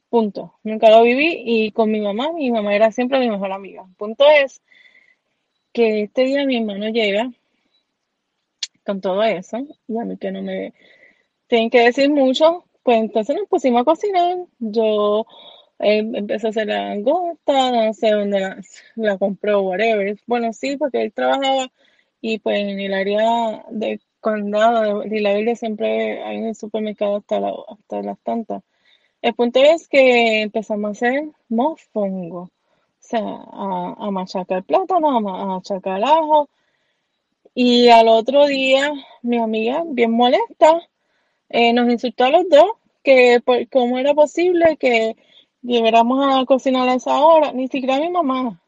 Punto. 0.10 0.56
Nunca 0.64 0.90
lo 0.90 1.04
viví 1.04 1.44
y 1.46 1.72
con 1.72 1.92
mi 1.92 2.02
mamá, 2.02 2.34
mi 2.34 2.50
mamá 2.50 2.74
era 2.74 2.92
siempre 2.92 3.20
mi 3.20 3.30
mejor 3.30 3.52
amiga. 3.52 3.86
Punto 3.96 4.26
es 4.28 4.60
que 5.72 6.02
este 6.04 6.24
día 6.24 6.44
mi 6.48 6.58
hermano 6.58 6.90
llega 6.90 7.32
con 8.84 9.02
todo 9.02 9.22
eso 9.22 9.60
y 9.88 10.00
a 10.00 10.04
mí 10.04 10.18
que 10.18 10.32
no 10.32 10.42
me 10.42 10.74
tienen 11.46 11.70
que 11.70 11.82
decir 11.82 12.10
mucho, 12.10 12.66
pues 12.82 13.02
entonces 13.02 13.36
nos 13.36 13.48
pusimos 13.48 13.82
a 13.82 13.86
cocinar. 13.86 14.36
Yo 14.58 15.28
eh, 15.80 16.00
empecé 16.00 16.48
a 16.48 16.50
hacer 16.50 16.68
la 16.68 16.90
langosta, 16.90 17.72
no 17.72 17.94
sé 17.94 18.12
dónde 18.12 18.40
la, 18.40 18.62
la 18.96 19.18
compró, 19.18 19.62
whatever. 19.62 20.18
Bueno, 20.26 20.54
sí, 20.54 20.78
porque 20.78 21.04
él 21.04 21.14
trabajaba 21.14 21.72
y 22.22 22.40
pues 22.40 22.60
en 22.60 22.80
el 22.80 22.94
área 22.94 23.64
del 23.70 24.02
condado 24.20 25.02
de 25.02 25.18
Isla 25.18 25.34
Verde 25.34 25.56
siempre 25.56 26.24
hay 26.24 26.38
un 26.40 26.56
supermercado 26.56 27.18
hasta, 27.18 27.40
la, 27.40 27.54
hasta 27.68 28.02
las 28.02 28.20
tantas. 28.20 28.64
El 29.22 29.34
punto 29.36 29.60
es 29.60 29.88
que 29.88 30.42
empezamos 30.42 30.90
a 30.90 30.92
hacer 30.92 31.30
mofongo, 31.50 32.42
o 32.42 32.52
sea, 33.00 33.22
a, 33.22 34.12
machacar 34.12 34.64
plátano, 34.64 35.18
a 35.18 35.46
machacar 35.46 36.04
ajo. 36.04 36.50
Y 37.54 37.90
al 37.90 38.08
otro 38.08 38.46
día, 38.46 38.92
mi 39.24 39.38
amiga, 39.38 39.84
bien 39.88 40.12
molesta, 40.12 40.82
eh, 41.50 41.74
nos 41.74 41.90
insultó 41.90 42.26
a 42.26 42.30
los 42.30 42.50
dos, 42.50 42.72
que 43.04 43.42
por, 43.44 43.68
cómo 43.70 43.98
era 43.98 44.14
posible 44.14 44.78
que 44.78 45.16
llegáramos 45.68 46.26
a 46.26 46.46
cocinar 46.46 46.88
a 46.90 46.96
esa 46.96 47.20
hora, 47.20 47.52
ni 47.52 47.68
siquiera 47.68 48.00
mi 48.00 48.10
mamá, 48.10 48.62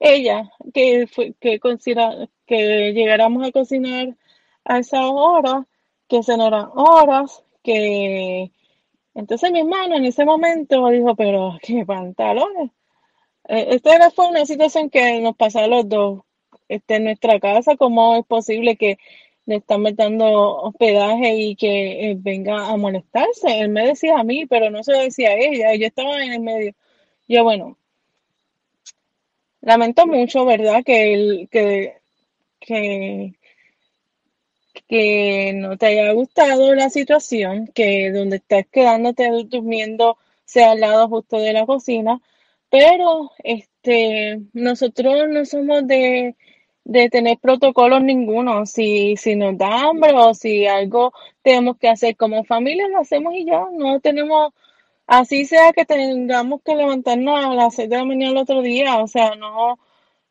ella, 0.00 0.50
que 0.74 1.06
fue, 1.06 1.34
que 1.40 1.58
considera, 1.60 2.28
que 2.46 2.92
llegáramos 2.92 3.46
a 3.46 3.52
cocinar 3.52 4.16
a 4.64 4.78
esa 4.78 5.08
hora, 5.08 5.66
que 6.08 6.20
eran 6.26 6.68
horas, 6.74 7.42
que 7.62 8.50
entonces 9.14 9.50
mi 9.52 9.60
hermano 9.60 9.96
en 9.96 10.04
ese 10.04 10.24
momento 10.24 10.88
dijo, 10.90 11.16
pero 11.16 11.58
qué 11.62 11.84
pantalones. 11.84 12.70
Eh, 13.48 13.68
esta 13.70 14.10
fue 14.10 14.28
una 14.28 14.46
situación 14.46 14.90
que 14.90 15.20
nos 15.20 15.36
pasó 15.36 15.66
los 15.66 15.88
dos 15.88 16.20
este, 16.68 16.96
en 16.96 17.04
nuestra 17.04 17.40
casa. 17.40 17.76
¿Cómo 17.76 18.16
es 18.16 18.26
posible 18.26 18.76
que 18.76 18.98
le 19.48 19.56
están 19.56 19.82
dando 19.96 20.26
hospedaje 20.62 21.34
y 21.36 21.56
que 21.56 22.10
eh, 22.10 22.16
venga 22.18 22.68
a 22.68 22.76
molestarse? 22.76 23.60
Él 23.60 23.70
me 23.70 23.86
decía 23.86 24.18
a 24.18 24.24
mí, 24.24 24.46
pero 24.46 24.70
no 24.70 24.82
se 24.84 24.92
lo 24.92 25.00
decía 25.00 25.30
a 25.30 25.34
ella. 25.38 25.74
Yo 25.74 25.86
estaba 25.86 26.22
en 26.22 26.32
el 26.34 26.40
medio. 26.40 26.74
Yo, 27.28 27.44
bueno, 27.44 27.78
lamento 29.62 30.06
mucho, 30.06 30.44
¿verdad? 30.44 30.82
Que, 30.84 31.14
el, 31.14 31.48
que, 31.50 31.94
que 32.60 33.38
que 34.88 35.52
no 35.54 35.76
te 35.76 35.86
haya 35.86 36.12
gustado 36.12 36.74
la 36.74 36.90
situación, 36.90 37.68
que 37.68 38.10
donde 38.10 38.36
estés 38.36 38.66
quedándote 38.68 39.28
durmiendo 39.46 40.18
sea 40.44 40.72
al 40.72 40.80
lado 40.80 41.08
justo 41.08 41.38
de 41.38 41.52
la 41.52 41.66
cocina, 41.66 42.20
pero 42.70 43.30
este, 43.44 44.40
nosotros 44.52 45.28
no 45.28 45.44
somos 45.44 45.86
de, 45.86 46.36
de 46.88 47.10
tener 47.10 47.38
protocolos 47.38 48.02
ninguno. 48.02 48.66
Si, 48.66 49.16
si 49.16 49.36
nos 49.36 49.56
da 49.58 49.88
hambre 49.88 50.12
o 50.14 50.34
si 50.34 50.66
algo 50.66 51.12
tenemos 51.42 51.76
que 51.78 51.88
hacer 51.88 52.16
como 52.16 52.44
familia, 52.44 52.88
lo 52.88 53.00
hacemos 53.00 53.34
y 53.34 53.44
ya, 53.44 53.66
no 53.72 54.00
tenemos, 54.00 54.52
así 55.06 55.44
sea 55.44 55.72
que 55.72 55.84
tengamos 55.84 56.62
que 56.64 56.74
levantarnos 56.74 57.44
a 57.44 57.54
las 57.54 57.74
seis 57.74 57.90
de 57.90 57.96
la 57.98 58.04
mañana 58.04 58.32
el 58.32 58.38
otro 58.38 58.62
día, 58.62 58.98
o 58.98 59.06
sea, 59.06 59.34
no, 59.36 59.78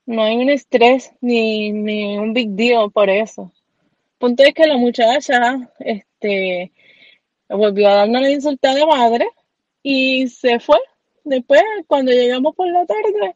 no 0.07 0.23
hay 0.23 0.37
un 0.37 0.49
estrés 0.49 1.13
ni, 1.21 1.71
ni 1.71 2.17
un 2.17 2.33
big 2.33 2.49
deal 2.51 2.91
por 2.91 3.09
eso. 3.09 3.51
Punto 4.19 4.43
es 4.43 4.53
que 4.55 4.65
la 4.67 4.77
muchacha, 4.77 5.69
este, 5.79 6.71
volvió 7.49 7.89
a 7.89 7.95
darnos 7.95 8.21
la 8.21 8.31
insultada 8.31 8.85
madre 8.87 9.27
y 9.83 10.27
se 10.29 10.59
fue. 10.59 10.79
Después, 11.23 11.61
cuando 11.87 12.11
llegamos 12.11 12.55
por 12.55 12.67
la 12.67 12.85
tarde, 12.85 13.35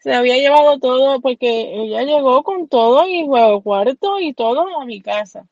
se 0.00 0.14
había 0.14 0.36
llevado 0.36 0.78
todo, 0.78 1.20
porque 1.20 1.74
ella 1.74 2.02
llegó 2.02 2.42
con 2.42 2.68
todo 2.68 3.06
y 3.06 3.26
juego 3.26 3.62
cuarto 3.62 4.18
y 4.18 4.32
todo 4.34 4.80
a 4.80 4.84
mi 4.86 5.00
casa. 5.02 5.46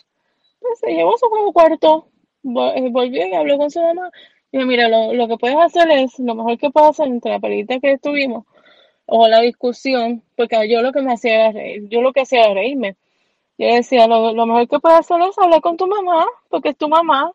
Pues 0.61 0.78
se 0.80 0.92
llevó 0.94 1.16
su 1.18 1.28
juego 1.28 1.52
cuarto, 1.52 2.08
eh, 2.44 2.88
volvió 2.90 3.26
y 3.26 3.34
habló 3.34 3.58
con 3.58 3.70
su 3.70 3.80
mamá. 3.80 4.11
Dijo, 4.50 4.66
mira, 4.66 4.88
lo, 4.88 5.12
lo 5.12 5.28
que 5.28 5.37
puedes 5.37 5.58
hacer 5.58 5.90
es, 5.90 6.18
lo 6.18 6.34
mejor 6.34 6.58
que 6.58 6.70
puedes 6.70 6.90
hacer 6.90 7.08
entre 7.08 7.32
la 7.32 7.40
pelita 7.40 7.78
que 7.80 7.92
estuvimos 7.92 8.46
o 9.06 9.28
la 9.28 9.40
discusión, 9.40 10.22
porque 10.37 10.68
yo 10.68 10.82
lo 10.82 10.92
que 10.92 11.02
me 11.02 11.12
hacía 11.12 11.34
era 11.34 11.52
reír, 11.52 11.88
yo 11.88 12.02
lo 12.02 12.12
que 12.12 12.22
hacía 12.22 12.44
era 12.44 12.54
reírme. 12.54 12.96
Yo 13.58 13.66
decía, 13.74 14.06
lo, 14.06 14.32
lo 14.34 14.46
mejor 14.46 14.68
que 14.68 14.80
puedes 14.80 15.00
hacer 15.00 15.20
es 15.22 15.38
hablar 15.38 15.61
con 15.62 15.76
tu 15.76 15.87
mamá, 15.87 16.26
porque 16.50 16.70
es 16.70 16.76
tu 16.76 16.88
mamá, 16.88 17.32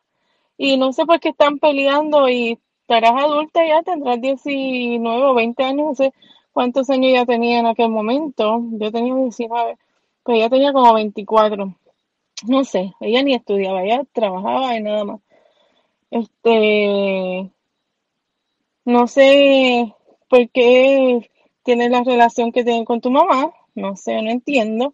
y 0.57 0.77
no 0.77 0.93
sé 0.93 1.05
por 1.05 1.19
qué 1.19 1.29
están 1.29 1.59
peleando 1.59 2.29
y 2.29 2.59
estarás 2.81 3.13
adulta 3.13 3.65
ya, 3.65 3.83
tendrás 3.83 4.21
19 4.21 5.23
o 5.25 5.33
20 5.35 5.63
años, 5.63 5.85
no 5.87 5.95
sé 5.95 6.13
cuántos 6.53 6.89
años 6.89 7.11
ya 7.13 7.25
tenía 7.25 7.59
en 7.59 7.65
aquel 7.65 7.89
momento. 7.89 8.61
Yo 8.73 8.91
tenía 8.91 9.15
19, 9.15 9.77
pero 10.23 10.37
ella 10.37 10.49
tenía 10.49 10.73
como 10.73 10.93
24. 10.93 11.75
No 12.47 12.63
sé, 12.65 12.93
ella 13.01 13.23
ni 13.23 13.33
estudiaba, 13.35 13.83
ella 13.83 14.03
trabajaba 14.13 14.77
y 14.77 14.81
nada 14.81 15.03
más. 15.05 15.21
Este, 16.11 17.49
no 18.85 19.07
sé 19.07 19.93
por 20.29 20.49
qué 20.49 21.29
tienes 21.63 21.89
la 21.91 22.03
relación 22.03 22.51
que 22.51 22.63
tienes 22.63 22.85
con 22.85 23.01
tu 23.01 23.09
mamá, 23.11 23.53
no 23.75 23.95
sé, 23.95 24.21
no 24.21 24.29
entiendo. 24.29 24.93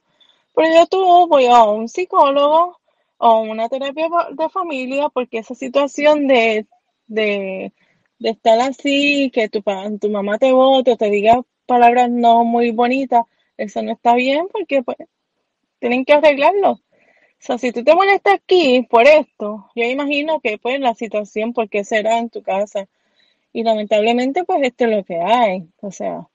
Pero 0.56 0.74
yo 0.74 0.88
tú 0.88 1.28
voy 1.28 1.46
a 1.48 1.64
un 1.64 1.88
psicólogo 1.90 2.78
o 3.18 3.40
una 3.40 3.70
terapia 3.70 4.08
de 4.32 4.50
familia 4.50 5.10
porque 5.10 5.40
esa 5.40 5.56
situación 5.56 6.28
de, 6.28 6.68
de, 7.08 7.74
de 8.20 8.32
estar 8.32 8.60
así, 8.60 9.32
que 9.34 9.50
tu, 9.50 9.64
tu 10.00 10.10
mamá 10.10 10.38
te 10.38 10.52
vote 10.52 10.92
o 10.94 10.98
te 10.98 11.10
diga 11.10 11.42
palabras 11.66 12.10
no 12.10 12.44
muy 12.46 12.72
bonitas, 12.72 13.24
eso 13.58 13.82
no 13.84 13.94
está 13.94 14.16
bien 14.16 14.48
porque 14.52 14.84
pues 14.84 14.98
tienen 15.80 16.06
que 16.06 16.14
arreglarlo. 16.14 16.72
O 16.74 16.82
sea, 17.40 17.58
si 17.58 17.72
tú 17.72 17.84
te 17.84 17.96
molestas 17.96 18.36
aquí 18.36 18.88
por 18.90 19.08
esto, 19.08 19.70
yo 19.76 19.84
imagino 19.86 20.42
que 20.42 20.58
pues 20.58 20.80
la 20.80 20.96
situación, 20.96 21.54
por 21.54 21.70
qué 21.70 21.84
será 21.84 22.20
en 22.20 22.30
tu 22.30 22.42
casa. 22.44 22.88
Y 23.54 23.64
lamentablemente 23.64 24.44
pues 24.46 24.62
esto 24.64 24.86
es 24.86 24.92
lo 24.98 25.04
que 25.06 25.18
hay. 25.22 25.70
O 25.82 25.92
sea, 25.92 26.28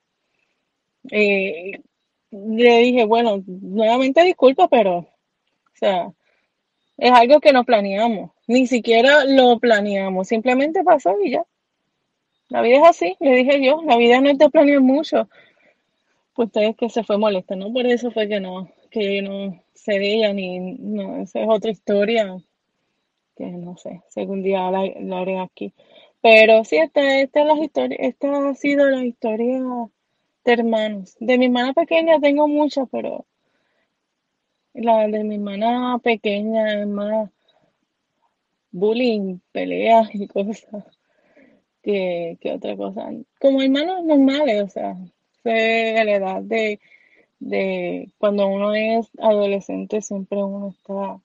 eh, 1.11 1.81
le 2.31 2.79
dije, 2.79 3.05
bueno, 3.05 3.43
nuevamente 3.47 4.23
disculpa, 4.25 4.69
pero, 4.69 4.99
o 4.99 5.09
sea, 5.75 6.13
Es 6.99 7.13
algo 7.13 7.41
que 7.41 7.53
no 7.53 7.65
planeamos, 7.65 8.33
ni 8.49 8.67
siquiera 8.67 9.25
lo 9.25 9.59
planeamos, 9.61 10.29
simplemente 10.29 10.83
pasó 10.85 11.17
y 11.23 11.33
ya. 11.33 11.45
La 12.49 12.63
vida 12.63 12.77
es 12.77 12.89
así, 12.89 13.17
le 13.21 13.35
dije 13.35 13.65
yo, 13.65 13.83
la 13.83 13.97
vida 13.97 14.21
no 14.21 14.31
es 14.31 14.39
de 14.39 14.51
planear 14.51 14.81
mucho. 14.81 15.29
Pues 16.35 16.47
ustedes 16.47 16.77
que 16.77 16.89
se 16.91 17.05
fue 17.05 17.19
molesta, 17.19 17.57
¿no? 17.57 17.73
Por 17.73 17.87
eso 17.87 18.11
fue 18.11 18.29
que 18.29 18.41
no, 18.41 18.71
que 18.91 19.17
yo 19.17 19.23
no 19.23 19.63
sé 19.73 19.99
de 19.99 20.15
ella, 20.15 20.33
ni, 20.33 20.59
no, 20.79 21.17
esa 21.23 21.41
es 21.41 21.49
otra 21.49 21.71
historia 21.71 22.37
que 23.37 23.47
no 23.47 23.77
sé, 23.77 24.03
si 24.09 24.21
algún 24.21 24.43
día 24.43 24.71
la, 24.71 24.85
la 25.01 25.19
haré 25.19 25.39
aquí. 25.39 25.73
Pero 26.21 26.65
sí, 26.65 26.77
esta, 26.77 27.21
esta 27.21 27.41
es 27.41 27.47
la 27.47 27.65
historia, 27.65 27.97
esta 28.01 28.49
ha 28.49 28.55
sido 28.55 28.89
la 28.89 29.05
historia 29.05 29.61
de 30.45 30.53
hermanos. 30.53 31.17
De 31.21 31.39
mi 31.39 31.47
hermana 31.47 31.73
pequeña 31.73 32.21
tengo 32.21 32.49
muchas, 32.49 32.89
pero 32.91 33.27
la 34.75 35.07
de 35.09 35.25
mi 35.25 35.37
hermana 35.37 35.99
pequeña 36.03 36.81
es 36.81 36.87
más 36.87 37.31
bullying, 38.71 39.39
peleas 39.53 40.09
y 40.15 40.27
cosas 40.27 40.67
que, 41.85 42.39
otra 42.55 42.77
cosa. 42.77 43.11
Como 43.41 43.63
hermanos 43.63 44.05
normales, 44.05 44.63
o 44.63 44.69
sea, 44.69 44.97
fue 45.43 45.99
a 45.99 46.05
la 46.05 46.17
edad 46.17 46.43
de, 46.43 46.81
de 47.39 48.11
cuando 48.19 48.47
uno 48.47 48.75
es 48.75 49.11
adolescente, 49.19 50.01
siempre 50.01 50.43
uno 50.43 50.71
está 50.71 51.21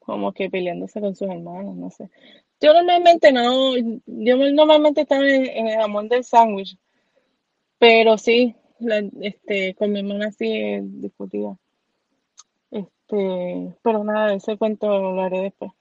como 0.00 0.32
que 0.32 0.50
peleándose 0.50 1.00
con 1.00 1.14
sus 1.14 1.28
hermanos, 1.28 1.76
no 1.76 1.90
sé. 1.90 2.10
Yo 2.60 2.74
normalmente 2.74 3.32
no, 3.32 3.76
yo 4.06 4.36
normalmente 4.36 5.02
estaba 5.02 5.26
en, 5.26 5.68
el 5.68 5.80
amor 5.80 6.08
del 6.08 6.24
sándwich, 6.24 6.76
pero 7.78 8.18
sí, 8.18 8.54
este, 9.20 9.74
con 9.74 9.92
mi 9.92 10.00
hermana 10.00 10.30
sí 10.32 10.78
discutía. 10.82 11.56
Este, 12.70 13.74
pero 13.82 14.04
nada, 14.04 14.34
ese 14.34 14.56
cuento 14.56 14.86
lo 14.88 15.20
haré 15.20 15.40
después. 15.40 15.72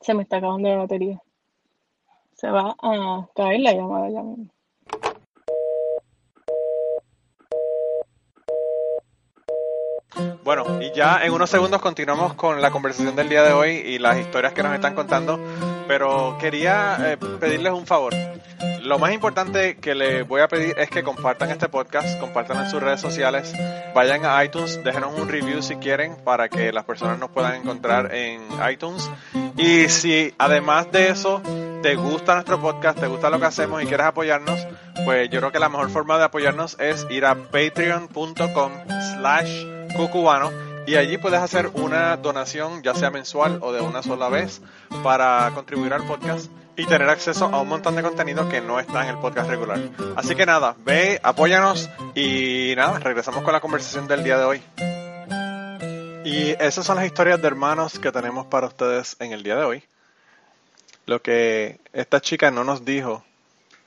Se 0.00 0.14
me 0.14 0.22
está 0.22 0.38
acabando 0.38 0.68
la 0.68 0.76
batería. 0.76 1.20
Se 2.40 2.50
va 2.50 2.74
a 2.80 3.28
caer 3.36 3.60
la 3.60 3.74
llamada 3.74 4.08
ya 4.08 4.22
mismo. 4.22 4.46
Bueno, 10.42 10.80
y 10.80 10.90
ya 10.92 11.22
en 11.22 11.34
unos 11.34 11.50
segundos 11.50 11.82
continuamos 11.82 12.32
con 12.32 12.62
la 12.62 12.70
conversación 12.70 13.14
del 13.14 13.28
día 13.28 13.42
de 13.42 13.52
hoy 13.52 13.72
y 13.72 13.98
las 13.98 14.18
historias 14.18 14.54
que 14.54 14.62
nos 14.62 14.72
están 14.72 14.94
contando, 14.94 15.38
pero 15.90 16.38
quería 16.38 16.98
eh, 17.00 17.16
pedirles 17.16 17.72
un 17.72 17.84
favor. 17.84 18.14
Lo 18.80 19.00
más 19.00 19.12
importante 19.12 19.78
que 19.78 19.96
les 19.96 20.26
voy 20.26 20.40
a 20.40 20.46
pedir 20.46 20.78
es 20.78 20.88
que 20.88 21.02
compartan 21.02 21.50
este 21.50 21.68
podcast, 21.68 22.20
compartan 22.20 22.58
en 22.64 22.70
sus 22.70 22.80
redes 22.80 23.00
sociales, 23.00 23.52
vayan 23.92 24.24
a 24.24 24.44
iTunes, 24.44 24.84
déjenos 24.84 25.18
un 25.18 25.28
review 25.28 25.60
si 25.62 25.74
quieren 25.78 26.14
para 26.22 26.48
que 26.48 26.70
las 26.70 26.84
personas 26.84 27.18
nos 27.18 27.30
puedan 27.30 27.56
encontrar 27.56 28.14
en 28.14 28.40
iTunes. 28.70 29.10
Y 29.56 29.88
si 29.88 30.32
además 30.38 30.92
de 30.92 31.08
eso 31.08 31.42
te 31.82 31.96
gusta 31.96 32.34
nuestro 32.34 32.60
podcast, 32.60 33.00
te 33.00 33.08
gusta 33.08 33.28
lo 33.28 33.40
que 33.40 33.46
hacemos 33.46 33.82
y 33.82 33.86
quieres 33.86 34.06
apoyarnos, 34.06 34.64
pues 35.04 35.28
yo 35.28 35.40
creo 35.40 35.50
que 35.50 35.58
la 35.58 35.70
mejor 35.70 35.90
forma 35.90 36.18
de 36.18 36.24
apoyarnos 36.26 36.78
es 36.78 37.04
ir 37.10 37.26
a 37.26 37.34
patreon.com 37.34 38.72
slash 39.16 39.66
cucubano 39.96 40.69
y 40.86 40.96
allí 40.96 41.18
puedes 41.18 41.40
hacer 41.40 41.68
una 41.74 42.16
donación 42.16 42.82
ya 42.82 42.94
sea 42.94 43.10
mensual 43.10 43.58
o 43.62 43.72
de 43.72 43.80
una 43.80 44.02
sola 44.02 44.28
vez 44.28 44.60
para 45.02 45.50
contribuir 45.54 45.92
al 45.92 46.06
podcast 46.06 46.50
y 46.76 46.86
tener 46.86 47.08
acceso 47.08 47.46
a 47.46 47.60
un 47.60 47.68
montón 47.68 47.96
de 47.96 48.02
contenido 48.02 48.48
que 48.48 48.60
no 48.60 48.80
está 48.80 49.02
en 49.02 49.10
el 49.10 49.18
podcast 49.18 49.50
regular. 49.50 49.78
Así 50.16 50.34
que 50.34 50.46
nada, 50.46 50.76
ve, 50.84 51.20
apóyanos 51.22 51.90
y 52.14 52.72
nada, 52.76 52.98
regresamos 52.98 53.42
con 53.42 53.52
la 53.52 53.60
conversación 53.60 54.08
del 54.08 54.24
día 54.24 54.38
de 54.38 54.44
hoy. 54.44 54.62
Y 56.24 56.50
esas 56.62 56.86
son 56.86 56.96
las 56.96 57.06
historias 57.06 57.40
de 57.40 57.48
hermanos 57.48 57.98
que 57.98 58.12
tenemos 58.12 58.46
para 58.46 58.66
ustedes 58.66 59.16
en 59.20 59.32
el 59.32 59.42
día 59.42 59.56
de 59.56 59.64
hoy. 59.64 59.84
Lo 61.06 61.20
que 61.20 61.80
esta 61.92 62.20
chica 62.20 62.50
no 62.50 62.64
nos 62.64 62.84
dijo 62.84 63.24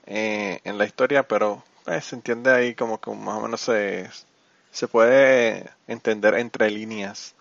eh, 0.05 0.59
en 0.63 0.77
la 0.77 0.85
historia, 0.85 1.23
pero 1.27 1.63
eh, 1.87 2.01
se 2.01 2.15
entiende 2.15 2.51
ahí 2.51 2.75
como 2.75 2.99
que 2.99 3.11
más 3.11 3.37
o 3.37 3.41
menos 3.41 3.61
se, 3.61 4.09
se 4.73 4.87
puede 4.87 5.69
entender 5.87 6.33
entre 6.33 6.69
líneas, 6.71 7.35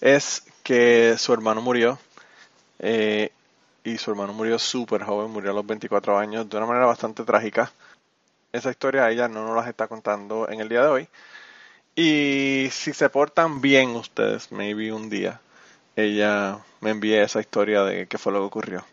es 0.00 0.42
que 0.64 1.14
su 1.16 1.32
hermano 1.32 1.62
murió 1.62 1.98
eh, 2.80 3.30
y 3.84 3.96
su 3.98 4.10
hermano 4.10 4.32
murió 4.32 4.58
súper 4.58 5.04
joven, 5.04 5.30
murió 5.30 5.52
a 5.52 5.54
los 5.54 5.66
24 5.66 6.18
años 6.18 6.50
de 6.50 6.56
una 6.56 6.66
manera 6.66 6.86
bastante 6.86 7.24
trágica. 7.24 7.72
Esa 8.52 8.70
historia 8.70 9.08
ella 9.10 9.28
no 9.28 9.46
nos 9.46 9.56
las 9.56 9.68
está 9.68 9.86
contando 9.86 10.48
en 10.50 10.60
el 10.60 10.68
día 10.68 10.82
de 10.82 10.88
hoy. 10.88 11.08
Y 11.94 12.68
si 12.72 12.92
se 12.94 13.08
portan 13.10 13.60
bien 13.60 13.90
ustedes, 13.90 14.50
maybe 14.50 14.92
un 14.92 15.08
día, 15.08 15.40
ella 15.96 16.58
me 16.80 16.90
envíe 16.90 17.14
esa 17.16 17.40
historia 17.40 17.84
de 17.84 18.08
qué 18.08 18.18
fue 18.18 18.32
lo 18.32 18.40
que 18.40 18.46
ocurrió. 18.46 18.84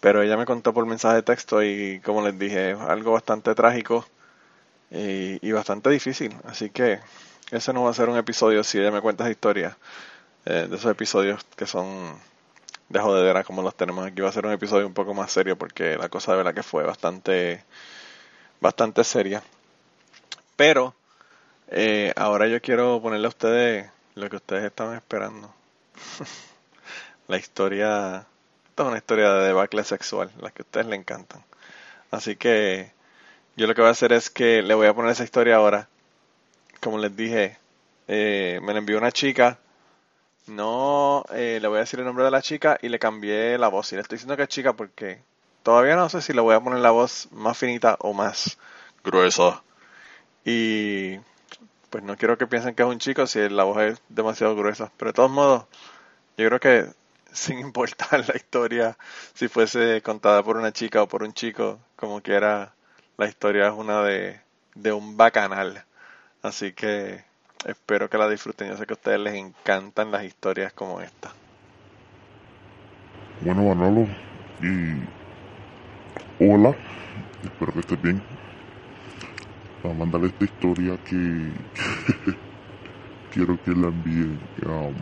Pero 0.00 0.22
ella 0.22 0.36
me 0.36 0.46
contó 0.46 0.72
por 0.72 0.86
mensaje 0.86 1.16
de 1.16 1.22
texto 1.22 1.62
y 1.62 2.00
como 2.04 2.22
les 2.22 2.38
dije, 2.38 2.72
algo 2.72 3.12
bastante 3.12 3.54
trágico 3.56 4.06
y, 4.90 5.46
y 5.46 5.52
bastante 5.52 5.90
difícil. 5.90 6.34
Así 6.44 6.70
que 6.70 7.00
ese 7.50 7.72
no 7.72 7.84
va 7.84 7.90
a 7.90 7.94
ser 7.94 8.08
un 8.08 8.16
episodio 8.18 8.64
si 8.64 8.78
ella 8.78 8.90
me 8.90 9.00
cuenta 9.00 9.24
esa 9.24 9.30
historia. 9.32 9.76
eh, 10.46 10.66
de 10.70 10.76
esos 10.76 10.90
episodios 10.90 11.44
que 11.56 11.66
son 11.66 12.18
de 12.88 13.00
jodedera 13.00 13.44
como 13.44 13.62
los 13.62 13.76
tenemos 13.76 14.06
aquí. 14.06 14.22
Va 14.22 14.28
a 14.30 14.32
ser 14.32 14.46
un 14.46 14.52
episodio 14.52 14.86
un 14.86 14.94
poco 14.94 15.14
más 15.14 15.32
serio 15.32 15.56
porque 15.58 15.96
la 15.98 16.08
cosa 16.08 16.32
de 16.32 16.38
verdad 16.38 16.54
que 16.54 16.62
fue 16.62 16.84
bastante, 16.84 17.64
bastante 18.60 19.04
seria. 19.04 19.42
Pero 20.56 20.94
eh, 21.68 22.12
ahora 22.16 22.48
yo 22.48 22.60
quiero 22.62 23.00
ponerle 23.02 23.26
a 23.26 23.30
ustedes 23.30 23.90
lo 24.14 24.28
que 24.30 24.36
ustedes 24.36 24.64
estaban 24.64 24.96
esperando. 24.96 25.52
la 27.28 27.36
historia, 27.38 28.26
esta 28.68 28.82
es 28.82 28.88
una 28.88 28.98
historia 28.98 29.32
de 29.32 29.46
debacle 29.48 29.84
sexual, 29.84 30.30
la 30.40 30.50
que 30.50 30.62
a 30.62 30.64
ustedes 30.64 30.86
le 30.86 30.96
encantan. 30.96 31.44
Así 32.10 32.36
que 32.36 32.92
yo 33.58 33.66
lo 33.66 33.74
que 33.74 33.80
voy 33.80 33.88
a 33.88 33.92
hacer 33.92 34.12
es 34.12 34.30
que 34.30 34.62
le 34.62 34.72
voy 34.74 34.86
a 34.86 34.94
poner 34.94 35.10
esa 35.10 35.24
historia 35.24 35.56
ahora. 35.56 35.88
Como 36.80 36.96
les 36.98 37.14
dije, 37.16 37.58
eh, 38.06 38.60
me 38.62 38.72
la 38.72 38.78
envió 38.78 38.98
una 38.98 39.10
chica. 39.10 39.58
No 40.46 41.24
eh, 41.32 41.58
le 41.60 41.66
voy 41.66 41.78
a 41.78 41.80
decir 41.80 41.98
el 41.98 42.06
nombre 42.06 42.24
de 42.24 42.30
la 42.30 42.40
chica 42.40 42.78
y 42.80 42.88
le 42.88 43.00
cambié 43.00 43.58
la 43.58 43.66
voz. 43.66 43.92
Y 43.92 43.96
le 43.96 44.02
estoy 44.02 44.16
diciendo 44.16 44.36
que 44.36 44.44
es 44.44 44.48
chica 44.48 44.74
porque 44.74 45.22
todavía 45.64 45.96
no 45.96 46.08
sé 46.08 46.22
si 46.22 46.32
le 46.32 46.40
voy 46.40 46.54
a 46.54 46.60
poner 46.60 46.78
la 46.78 46.92
voz 46.92 47.28
más 47.32 47.58
finita 47.58 47.96
o 48.00 48.12
más 48.12 48.58
gruesa. 49.02 49.64
Y 50.44 51.16
pues 51.90 52.04
no 52.04 52.16
quiero 52.16 52.38
que 52.38 52.46
piensen 52.46 52.76
que 52.76 52.84
es 52.84 52.88
un 52.88 53.00
chico 53.00 53.26
si 53.26 53.48
la 53.48 53.64
voz 53.64 53.78
es 53.82 54.02
demasiado 54.08 54.54
gruesa. 54.54 54.92
Pero 54.96 55.10
de 55.10 55.14
todos 55.14 55.30
modos, 55.32 55.64
yo 56.36 56.46
creo 56.46 56.60
que 56.60 56.86
sin 57.32 57.58
importar 57.58 58.20
la 58.28 58.36
historia, 58.36 58.96
si 59.34 59.48
fuese 59.48 60.00
contada 60.02 60.44
por 60.44 60.56
una 60.56 60.72
chica 60.72 61.02
o 61.02 61.08
por 61.08 61.24
un 61.24 61.32
chico, 61.34 61.80
como 61.96 62.22
quiera, 62.22 62.74
la 63.18 63.26
historia 63.26 63.66
es 63.66 63.74
una 63.74 64.02
de, 64.02 64.40
de 64.76 64.92
un 64.92 65.16
bacanal. 65.16 65.84
Así 66.40 66.72
que 66.72 67.24
espero 67.66 68.08
que 68.08 68.16
la 68.16 68.28
disfruten. 68.28 68.68
Yo 68.68 68.76
sé 68.76 68.86
que 68.86 68.92
a 68.92 68.96
ustedes 68.96 69.18
les 69.18 69.34
encantan 69.34 70.12
las 70.12 70.24
historias 70.24 70.72
como 70.72 71.00
esta. 71.00 71.32
Bueno, 73.40 73.64
Manolo, 73.64 74.06
y 74.62 75.02
hola, 76.44 76.74
espero 77.42 77.72
que 77.72 77.80
estés 77.80 78.00
bien. 78.00 78.22
Para 79.82 79.94
mandarle 79.94 80.28
esta 80.28 80.44
historia 80.44 80.96
que 81.04 81.16
quiero 83.32 83.60
que 83.64 83.72
la 83.72 83.88
envíe 83.88 84.38
um, 84.64 84.94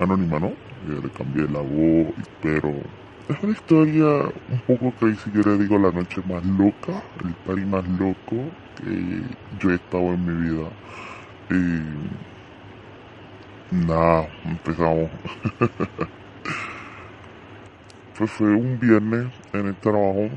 anónima, 0.00 0.38
¿no? 0.38 0.52
Que 0.86 1.06
le 1.06 1.10
cambié 1.10 1.48
la 1.48 1.60
voz, 1.60 2.14
pero 2.40 2.72
es 3.28 3.42
una 3.42 3.52
historia 3.52 4.06
un 4.48 4.60
poco 4.66 4.92
crazy, 4.92 5.30
yo 5.32 5.42
le 5.42 5.58
digo 5.58 5.78
la 5.78 5.92
noche 5.92 6.22
más 6.26 6.44
loca, 6.44 7.02
el 7.24 7.34
party 7.34 7.64
más 7.66 7.86
loco 7.88 8.56
que 8.76 9.22
yo 9.58 9.70
he 9.70 9.74
estado 9.74 10.14
en 10.14 10.24
mi 10.24 10.50
vida. 10.50 10.70
Y 11.50 12.14
nada, 13.70 14.28
empezamos. 14.44 15.10
Pues 18.16 18.30
fue 18.32 18.48
un 18.54 18.78
viernes 18.80 19.28
en 19.52 19.66
el 19.68 19.76
trabajo, 19.76 20.28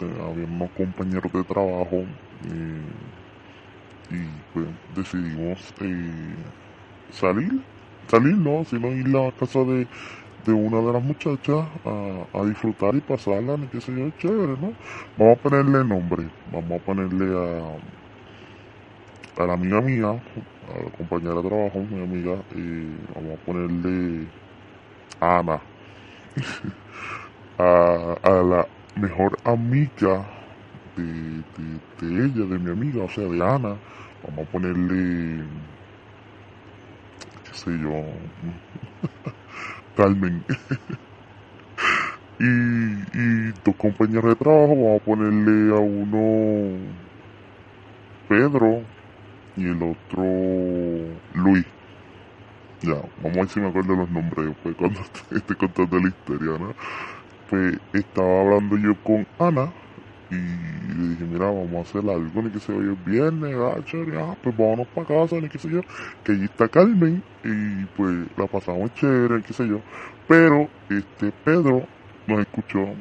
había 0.00 0.46
unos 0.46 0.70
compañeros 0.70 1.30
de 1.32 1.44
trabajo 1.44 2.08
y, 2.44 4.14
y, 4.14 4.42
pues 4.52 4.66
decidimos 4.94 5.74
eh, 5.80 6.34
salir, 7.10 7.62
salir 8.08 8.36
no, 8.36 8.64
sino 8.64 8.92
ir 8.92 9.06
a 9.08 9.26
la 9.26 9.32
casa 9.32 9.60
de, 9.64 9.86
de 10.46 10.52
una 10.52 10.78
de 10.80 10.92
las 10.92 11.02
muchachas 11.02 11.66
a, 11.84 12.38
a 12.38 12.44
disfrutar 12.44 12.94
y 12.94 13.00
pasarla, 13.00 13.56
qué 13.70 13.80
sé 13.80 13.92
yo, 13.94 14.10
chévere, 14.18 14.56
¿no? 14.60 14.72
Vamos 15.18 15.38
a 15.38 15.42
ponerle 15.42 15.84
nombre, 15.84 16.28
vamos 16.52 16.80
a 16.80 16.84
ponerle 16.84 17.26
a, 17.36 18.08
a 19.42 19.46
la 19.46 19.52
amiga 19.54 19.80
mía, 19.80 20.10
a 20.10 20.84
la 20.84 20.90
compañera 20.96 21.34
de 21.36 21.48
trabajo, 21.48 21.78
mi 21.90 22.02
amiga, 22.02 22.34
eh, 22.54 22.96
vamos 23.14 23.38
a 23.38 23.44
ponerle 23.44 24.26
Ana 25.20 25.60
a, 27.58 28.16
a 28.22 28.30
la 28.42 28.66
mejor 28.96 29.38
amiga 29.44 30.26
de, 30.96 31.02
de, 31.04 31.80
de 32.00 32.24
ella, 32.26 32.44
de 32.46 32.58
mi 32.58 32.70
amiga, 32.70 33.04
o 33.04 33.08
sea, 33.08 33.24
de 33.24 33.42
Ana. 33.42 33.76
Vamos 34.26 34.46
a 34.48 34.52
ponerle. 34.52 35.44
qué 37.44 37.54
sé 37.54 37.70
yo, 37.78 37.90
Carmen. 39.96 40.44
y, 42.38 42.44
y 42.44 43.52
dos 43.64 43.76
compañeros 43.76 44.24
de 44.24 44.36
trabajo, 44.36 44.68
vamos 44.68 45.00
a 45.00 45.04
ponerle 45.04 45.74
a 45.74 45.78
uno 45.78 46.78
Pedro 48.28 48.82
y 49.56 49.64
el 49.64 49.82
otro 49.82 50.24
Luis. 51.34 51.66
Ya, 52.82 52.94
vamos 53.22 53.36
a 53.36 53.40
ver 53.40 53.48
si 53.48 53.60
me 53.60 53.68
acuerdo 53.68 53.94
los 53.96 54.10
nombres 54.10 54.46
después 54.46 54.74
cuando 54.76 55.00
esté 55.32 55.54
contando 55.54 55.98
la 55.98 56.08
historia, 56.08 56.58
¿no? 56.58 56.74
Pues 57.50 57.78
estaba 57.92 58.40
hablando 58.40 58.78
yo 58.78 58.94
con 59.02 59.26
Ana 59.38 59.79
y 60.30 60.94
le 60.94 61.08
dije, 61.08 61.24
mira, 61.24 61.46
vamos 61.46 61.74
a 61.74 61.80
hacer 61.80 62.08
algo, 62.08 62.42
ni 62.42 62.50
que 62.50 62.60
se 62.60 62.72
vaya 62.72 62.90
el 62.90 62.96
viernes, 62.96 63.56
ah, 63.56 63.78
chévere, 63.84 64.20
ah, 64.20 64.36
pues 64.42 64.56
vámonos 64.56 64.86
para 64.88 65.06
casa, 65.06 65.36
ni 65.36 65.48
qué 65.48 65.58
sé 65.58 65.68
yo, 65.68 65.80
que 66.24 66.32
allí 66.32 66.44
está 66.44 66.68
Carmen 66.68 67.22
y 67.44 67.84
pues 67.96 68.26
la 68.36 68.46
pasamos 68.46 68.94
chévere, 68.94 69.42
qué 69.42 69.52
sé 69.52 69.66
yo. 69.66 69.80
Pero 70.28 70.68
este 70.88 71.32
Pedro 71.44 71.86
nos 72.26 72.40
escuchó 72.40 72.94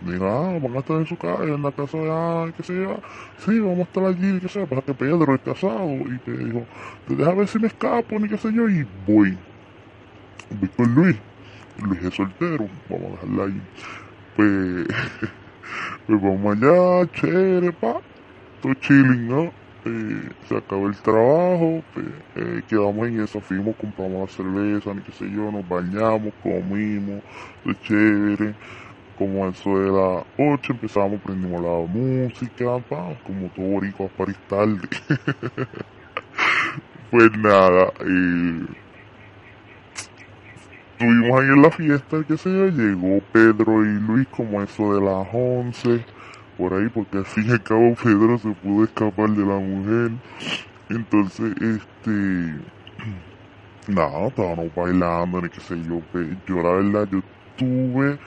Digo, 0.00 0.26
ah, 0.26 0.58
van 0.60 0.76
a 0.76 0.80
estar 0.80 0.96
en 0.98 1.06
su 1.06 1.16
casa, 1.16 1.42
en 1.42 1.62
la 1.62 1.72
casa 1.72 1.96
de 1.96 2.10
Ana, 2.10 2.52
qué 2.54 2.62
sé 2.62 2.74
yo. 2.74 3.00
Sí, 3.38 3.58
vamos 3.58 3.78
a 3.78 3.82
estar 3.82 4.04
allí, 4.04 4.40
qué 4.40 4.48
sé 4.48 4.60
yo. 4.60 4.66
Pasa 4.66 4.82
que 4.82 4.94
Pedro 4.94 5.34
es 5.34 5.40
casado 5.40 5.90
y 5.90 6.18
te 6.18 6.32
dijo, 6.32 6.66
te 7.08 7.16
deja 7.16 7.32
ver 7.32 7.48
si 7.48 7.58
me 7.58 7.68
escapo, 7.68 8.18
ni 8.18 8.28
qué 8.28 8.36
sé 8.36 8.52
yo, 8.52 8.68
y 8.68 8.86
voy. 9.06 9.36
Voy 10.50 10.68
con 10.76 10.94
Luis. 10.94 11.16
Luis 11.82 12.02
es 12.02 12.14
soltero, 12.14 12.68
vamos 12.90 13.06
a 13.06 13.26
dejarla 13.26 13.44
ahí. 13.44 13.62
Pues, 14.36 14.86
pues 16.06 16.22
vamos 16.22 16.56
allá, 16.56 17.10
chévere, 17.12 17.72
pa. 17.72 18.00
Todo 18.62 18.74
chilling, 18.74 19.28
¿no? 19.28 19.52
Se 20.48 20.56
acabó 20.56 20.88
el 20.88 20.96
trabajo, 20.96 21.82
pues, 21.94 22.06
eh, 22.34 22.62
quedamos 22.68 23.06
en 23.06 23.20
eso, 23.20 23.40
fuimos, 23.40 23.76
compramos 23.76 24.28
la 24.28 24.36
cerveza, 24.36 24.92
ni 24.92 25.00
qué 25.02 25.12
sé 25.12 25.30
yo, 25.30 25.52
nos 25.52 25.68
bañamos, 25.68 26.32
comimos, 26.42 27.22
todo 27.62 27.74
chévere 27.84 28.54
como 29.16 29.48
eso 29.48 29.78
de 29.78 29.90
las 29.90 30.24
8 30.38 30.72
empezamos, 30.72 31.20
prendimos 31.22 31.62
la 31.62 31.86
música, 31.86 32.78
pa, 32.88 33.16
como 33.24 33.48
todo 33.48 33.66
boricua 33.66 34.08
para 34.08 34.32
tarde. 34.48 34.88
pues 37.10 37.30
nada, 37.38 37.92
eh, 38.00 38.66
estuvimos 40.98 41.40
ahí 41.40 41.48
en 41.48 41.62
la 41.62 41.70
fiesta, 41.70 42.16
sé 42.38 42.50
yo, 42.50 42.68
llegó 42.68 43.20
Pedro 43.30 43.84
y 43.84 44.00
Luis 44.00 44.26
como 44.28 44.62
eso 44.62 44.94
de 44.94 45.04
las 45.04 45.28
11, 45.30 46.02
por 46.56 46.72
ahí, 46.72 46.88
porque 46.88 47.18
al 47.18 47.26
fin 47.26 47.44
y 47.48 47.52
al 47.52 47.62
cabo 47.62 47.94
Pedro 48.02 48.38
se 48.38 48.48
pudo 48.52 48.84
escapar 48.84 49.28
de 49.28 49.44
la 49.44 49.58
mujer. 49.58 50.12
Entonces, 50.88 51.54
este, 51.60 52.54
nada, 53.88 54.28
estábamos 54.28 54.74
bailando, 54.74 55.42
ni 55.42 55.50
qué 55.50 55.60
sé 55.60 55.76
yo, 55.82 56.00
yo 56.46 56.62
la 56.62 56.70
verdad, 56.70 57.08
yo 57.12 57.20
tuve 57.58 58.18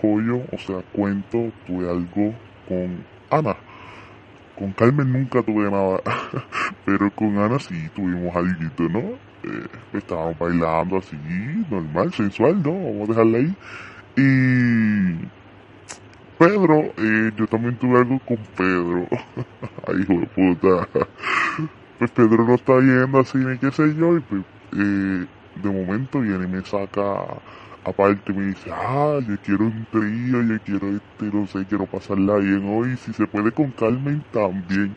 joyo, 0.00 0.42
o 0.52 0.58
sea, 0.58 0.82
cuento, 0.92 1.52
tuve 1.68 1.88
algo 1.88 2.34
con 2.66 3.04
Ana. 3.30 3.56
Con 4.58 4.72
Carmen 4.72 5.12
nunca 5.12 5.40
tuve 5.44 5.70
nada, 5.70 6.00
pero 6.84 7.12
con 7.12 7.38
Ana 7.38 7.60
sí 7.60 7.88
tuvimos 7.94 8.34
algo, 8.34 8.88
¿no? 8.88 9.27
Eh, 9.44 9.66
estábamos 9.92 10.38
bailando 10.38 10.98
así, 10.98 11.16
normal, 11.70 12.12
sensual, 12.12 12.62
¿no? 12.62 12.72
Vamos 12.72 13.08
a 13.08 13.12
dejarla 13.12 13.38
ahí. 13.38 13.56
Y 14.16 15.28
Pedro, 16.38 16.92
eh, 16.96 17.32
yo 17.36 17.46
también 17.46 17.76
tuve 17.76 17.98
algo 17.98 18.18
con 18.20 18.38
Pedro. 18.56 19.06
Ay, 19.86 20.02
hijo 20.02 20.12
de 20.14 20.26
puta. 20.26 20.88
Pues 21.98 22.10
Pedro 22.12 22.44
no 22.44 22.54
está 22.54 22.78
yendo 22.78 23.18
así, 23.18 23.38
ni 23.38 23.58
qué 23.58 23.70
sé 23.72 23.94
yo, 23.96 24.16
y 24.16 24.20
pues, 24.20 24.42
eh, 24.76 25.26
de 25.62 25.70
momento 25.70 26.20
viene 26.20 26.44
y 26.44 26.48
me 26.48 26.62
saca 26.62 27.24
aparte 27.88 28.32
me 28.32 28.46
dice, 28.46 28.70
ah, 28.72 29.18
yo 29.26 29.36
quiero 29.44 29.64
un 29.64 29.86
trío, 29.90 30.42
yo 30.42 30.60
quiero 30.64 30.88
este, 30.88 31.36
no 31.36 31.46
sé, 31.46 31.64
quiero 31.66 31.86
pasarla 31.86 32.36
bien 32.36 32.64
hoy, 32.68 32.96
si 32.96 33.12
se 33.12 33.26
puede 33.26 33.50
con 33.52 33.70
Carmen 33.72 34.22
también, 34.32 34.94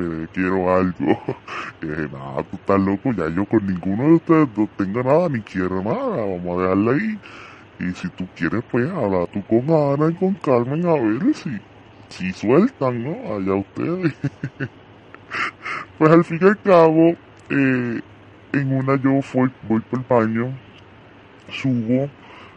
pero 0.00 0.28
quiero 0.32 0.74
algo. 0.74 1.10
eh, 1.82 2.08
nada, 2.10 2.42
tú 2.44 2.56
estás 2.56 2.80
loco, 2.80 3.12
ya 3.12 3.28
yo 3.28 3.44
con 3.44 3.66
ninguno 3.66 4.04
de 4.04 4.14
ustedes 4.14 4.48
no 4.56 4.68
tengo 4.76 5.02
nada, 5.02 5.28
ni 5.28 5.40
quiero 5.42 5.82
nada, 5.82 6.24
vamos 6.24 6.58
a 6.58 6.62
dejarla 6.62 6.92
ahí. 6.92 7.18
Y 7.80 7.94
si 7.94 8.08
tú 8.10 8.26
quieres, 8.34 8.62
pues 8.70 8.90
habla 8.90 9.26
tú 9.26 9.42
con 9.44 9.70
Ana 9.70 10.10
y 10.10 10.14
con 10.14 10.34
Carmen 10.34 10.86
a 10.86 10.94
ver 10.94 11.34
si, 11.34 11.58
si 12.08 12.32
sueltan, 12.32 13.02
¿no? 13.02 13.34
Allá 13.34 13.54
ustedes. 13.54 14.14
pues 15.98 16.10
al 16.10 16.24
fin 16.24 16.38
y 16.40 16.46
al 16.46 16.58
cabo, 16.60 17.14
eh, 17.50 18.00
en 18.52 18.72
una 18.72 18.96
yo 18.96 19.20
voy, 19.34 19.50
voy 19.68 19.80
por 19.80 19.98
el 19.98 20.04
baño, 20.08 20.52
subo 21.50 22.08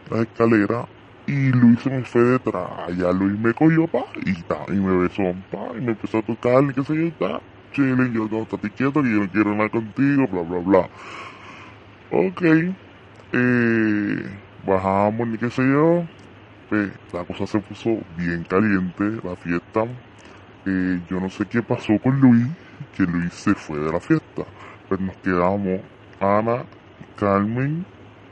la 0.10 0.22
escalera 0.22 0.86
y 1.28 1.52
Luis 1.52 1.80
se 1.82 1.90
me 1.90 2.04
fue 2.04 2.22
detrás. 2.24 2.96
Ya 2.98 3.12
Luis 3.12 3.38
me 3.40 3.54
cogió, 3.54 3.88
pa, 3.88 4.06
y 4.26 4.42
ta, 4.44 4.66
y 4.70 4.74
me 4.74 4.98
besó, 4.98 5.24
pa, 5.52 5.72
y 5.78 5.82
me 5.82 5.92
empezó 5.92 6.20
a 6.20 6.24
tocar, 6.24 6.64
y 6.64 6.74
qué 6.74 6.84
sé 6.84 6.96
yo, 6.96 7.12
ta, 7.14 7.42
chile, 7.74 8.12
yo 8.14 8.28
no, 8.30 8.44
estate 8.44 8.70
quieto, 8.72 9.02
que 9.04 9.12
yo 9.12 9.22
no 9.22 9.30
quiero 9.32 9.56
nada 9.56 9.70
contigo, 9.70 10.28
bla, 10.28 10.42
bla, 10.44 10.60
bla. 10.60 10.90
Ok, 12.12 12.42
eh, 13.34 14.40
bajamos, 14.66 15.28
ni 15.28 15.38
qué 15.38 15.50
sé 15.50 15.64
yo, 15.68 16.06
pues, 16.70 16.92
la 17.14 17.26
cosa 17.26 17.48
se 17.48 17.60
puso 17.60 17.90
bien 18.18 18.44
caliente, 18.46 19.04
la 19.24 19.36
fiesta. 19.36 19.86
Eh, 20.66 21.02
yo 21.10 21.20
no 21.20 21.30
sé 21.30 21.46
qué 21.48 21.64
pasó 21.64 22.00
con 22.00 22.20
Luis, 22.22 22.48
que 22.96 23.04
Luis 23.04 23.34
se 23.34 23.56
fue 23.56 23.80
de 23.80 23.92
la 23.92 24.00
fiesta. 24.00 24.44
Pues 24.88 25.00
nos 25.00 25.18
quedamos 25.18 25.82
Ana, 26.20 26.66
Carmen 27.18 27.86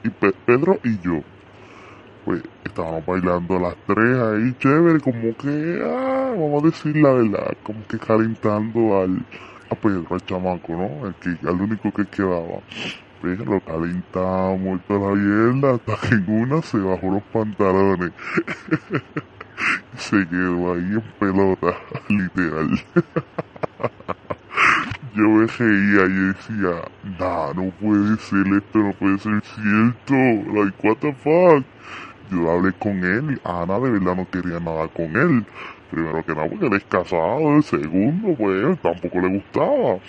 y 0.03 0.09
Pedro 0.09 0.79
y 0.83 0.99
yo. 0.99 1.23
Pues 2.25 2.43
estábamos 2.63 3.05
bailando 3.05 3.59
las 3.59 3.75
tres 3.87 4.17
ahí, 4.17 4.53
chévere, 4.59 4.99
como 4.99 5.35
que, 5.37 5.81
ah, 5.83 6.33
vamos 6.37 6.63
a 6.63 6.67
decir 6.67 6.95
la 6.97 7.13
verdad, 7.13 7.57
como 7.63 7.85
que 7.87 7.97
calentando 7.97 9.01
al, 9.01 9.25
a 9.69 9.75
Pedro, 9.75 10.05
al 10.11 10.25
chamaco, 10.25 10.73
¿no? 10.73 11.07
El 11.07 11.15
que, 11.15 11.47
al 11.47 11.59
único 11.61 11.91
que 11.91 12.05
quedaba. 12.05 12.59
Pues 13.21 13.39
lo 13.39 13.59
calentamos 13.61 14.79
y 14.79 14.87
toda 14.87 15.09
la 15.09 15.15
mierda, 15.15 15.75
hasta 15.75 16.07
que 16.07 16.15
en 16.15 16.29
una 16.29 16.61
se 16.61 16.77
bajó 16.77 17.11
los 17.11 17.23
pantalones. 17.23 18.11
se 19.97 20.27
quedó 20.27 20.73
ahí 20.73 20.93
en 20.93 21.03
pelota, 21.19 21.75
literal. 22.09 22.69
yo 25.15 25.23
me 25.23 25.47
reía 25.47 26.05
y 26.05 26.33
decía, 26.33 26.81
nah, 27.19 27.53
no 27.53 27.71
puede 27.79 28.17
ser 28.17 28.47
esto, 28.47 28.79
no 28.79 28.93
puede 28.93 29.17
ser 29.19 29.41
cierto, 29.41 30.13
like, 30.53 30.87
what 30.87 30.97
the 30.97 31.13
fuck. 31.13 31.65
Yo 32.31 32.49
hablé 32.49 32.71
con 32.73 33.03
él 33.03 33.37
y 33.37 33.47
Ana 33.47 33.79
de 33.79 33.91
verdad 33.91 34.15
no 34.15 34.29
quería 34.29 34.59
nada 34.59 34.87
con 34.87 35.15
él. 35.15 35.45
Primero 35.91 36.23
que 36.23 36.33
nada 36.33 36.49
porque 36.49 36.67
él 36.67 36.73
es 36.73 36.83
casado, 36.85 37.55
el 37.55 37.63
segundo 37.63 38.33
pues 38.35 38.79
tampoco 38.81 39.19
le 39.19 39.27
gustaba. 39.37 39.99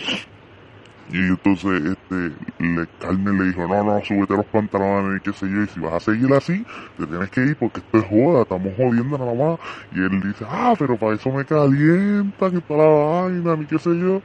Y 1.12 1.18
entonces, 1.18 1.82
este, 1.84 2.32
le, 2.58 2.86
Carmen 2.98 3.38
le 3.38 3.44
dijo, 3.48 3.68
no, 3.68 3.84
no, 3.84 4.02
súbete 4.02 4.34
los 4.34 4.46
pantalones 4.46 5.20
y 5.20 5.22
qué 5.22 5.32
sé 5.34 5.46
yo, 5.46 5.62
y 5.62 5.66
si 5.66 5.78
vas 5.78 5.94
a 5.94 6.00
seguir 6.00 6.32
así, 6.32 6.64
te 6.96 7.06
tienes 7.06 7.28
que 7.28 7.42
ir 7.42 7.56
porque 7.56 7.80
esto 7.80 7.98
es 7.98 8.04
joda, 8.06 8.42
estamos 8.42 8.72
jodiendo 8.76 9.18
nada 9.18 9.34
más. 9.34 9.60
Y 9.94 9.98
él 10.00 10.22
dice, 10.22 10.46
ah, 10.48 10.74
pero 10.78 10.96
para 10.96 11.14
eso 11.14 11.30
me 11.30 11.44
calienta, 11.44 12.50
que 12.50 12.60
para 12.62 12.84
la 12.84 12.88
vaina, 12.88 13.56
ni 13.56 13.66
qué 13.66 13.78
sé 13.78 13.90
yo. 13.90 14.22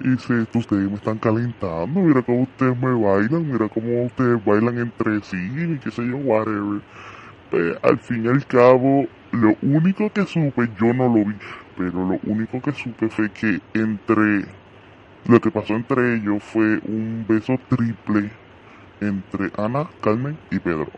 Y 0.00 0.10
dice, 0.10 0.46
ustedes 0.52 0.90
me 0.90 0.96
están 0.96 1.16
calentando, 1.18 2.00
mira 2.00 2.20
cómo 2.20 2.42
ustedes 2.42 2.76
me 2.76 2.92
bailan, 2.92 3.50
mira 3.50 3.68
cómo 3.70 4.04
ustedes 4.04 4.44
bailan 4.44 4.78
entre 4.78 5.22
sí, 5.22 5.36
ni 5.36 5.78
qué 5.78 5.90
sé 5.90 6.06
yo, 6.06 6.18
whatever. 6.18 6.82
Pues, 7.56 7.74
al 7.82 7.98
fin 7.98 8.22
y 8.22 8.28
al 8.28 8.44
cabo, 8.44 9.06
lo 9.32 9.56
único 9.62 10.12
que 10.12 10.26
supe, 10.26 10.68
yo 10.78 10.92
no 10.92 11.08
lo 11.08 11.24
vi, 11.24 11.36
pero 11.74 12.04
lo 12.04 12.20
único 12.24 12.60
que 12.60 12.70
supe 12.72 13.08
fue 13.08 13.30
que 13.30 13.60
entre 13.72 14.44
lo 15.26 15.40
que 15.40 15.50
pasó 15.50 15.74
entre 15.74 16.16
ellos 16.16 16.42
fue 16.42 16.78
un 16.84 17.24
beso 17.26 17.58
triple 17.70 18.30
entre 19.00 19.50
Ana, 19.56 19.88
Carmen 20.02 20.36
y 20.50 20.58
Pedro. 20.58 20.88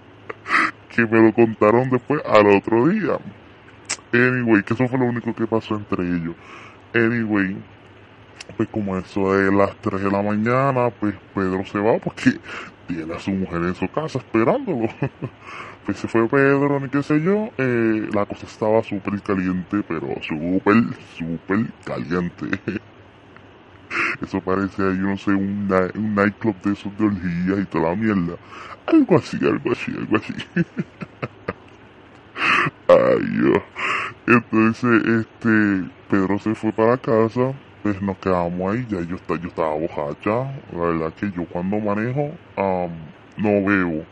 que 0.94 1.06
me 1.06 1.22
lo 1.22 1.32
contaron 1.32 1.88
después 1.88 2.20
al 2.26 2.46
otro 2.48 2.88
día. 2.88 3.16
Anyway, 4.12 4.62
que 4.62 4.74
eso 4.74 4.86
fue 4.86 4.98
lo 4.98 5.06
único 5.06 5.34
que 5.34 5.46
pasó 5.46 5.76
entre 5.76 6.04
ellos. 6.04 6.34
Anyway, 6.92 7.56
pues 8.54 8.68
como 8.68 8.98
eso 8.98 9.32
de 9.32 9.50
las 9.50 9.74
3 9.76 10.02
de 10.02 10.10
la 10.10 10.20
mañana, 10.20 10.90
pues 10.90 11.14
Pedro 11.34 11.64
se 11.64 11.78
va 11.78 11.96
porque 11.96 12.32
tiene 12.86 13.14
a 13.14 13.18
su 13.18 13.30
mujer 13.30 13.62
en 13.62 13.74
su 13.74 13.88
casa 13.88 14.18
esperándolo. 14.18 14.86
se 15.94 16.08
fue 16.08 16.28
Pedro, 16.28 16.80
ni 16.80 16.88
qué 16.88 17.02
sé 17.02 17.20
yo. 17.20 17.48
Eh, 17.58 18.08
la 18.12 18.26
cosa 18.26 18.46
estaba 18.46 18.82
súper 18.82 19.20
caliente, 19.22 19.82
pero 19.86 20.08
súper, 20.22 20.76
súper 21.16 21.66
caliente. 21.84 22.46
Eso 24.22 24.40
parece 24.40 24.82
ahí, 24.82 24.98
no 24.98 25.16
sé, 25.16 25.30
un, 25.30 25.68
un 25.94 26.14
nightclub 26.14 26.54
de 26.62 26.72
esos 26.72 26.96
de 26.96 27.06
orgías 27.06 27.58
y 27.60 27.64
toda 27.66 27.90
la 27.90 27.96
mierda. 27.96 28.36
Algo 28.86 29.16
así, 29.16 29.38
algo 29.42 29.72
así, 29.72 29.92
algo 29.96 30.16
así. 30.16 30.34
Ay, 32.88 33.26
Dios. 33.30 33.62
Entonces, 34.26 35.02
este, 35.06 35.84
Pedro 36.08 36.38
se 36.38 36.54
fue 36.54 36.72
para 36.72 36.96
casa 36.98 37.52
pues 37.82 38.00
nos 38.02 38.16
quedamos 38.18 38.74
ahí, 38.74 38.86
ya 38.88 39.00
yo, 39.00 39.16
yo 39.28 39.48
estaba 39.48 39.74
bojacha, 39.74 40.52
la 40.72 40.78
verdad 40.78 41.12
que 41.14 41.30
yo 41.30 41.44
cuando 41.46 41.78
manejo 41.78 42.32
am, 42.56 42.90
no 43.36 43.64
bebo, 43.64 44.04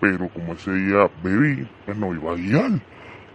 pero 0.00 0.28
como 0.30 0.52
ese 0.54 0.72
día 0.72 1.10
bebí, 1.22 1.68
pues 1.84 1.96
no 1.96 2.14
iba 2.14 2.32
a 2.32 2.36
guiar, 2.36 2.70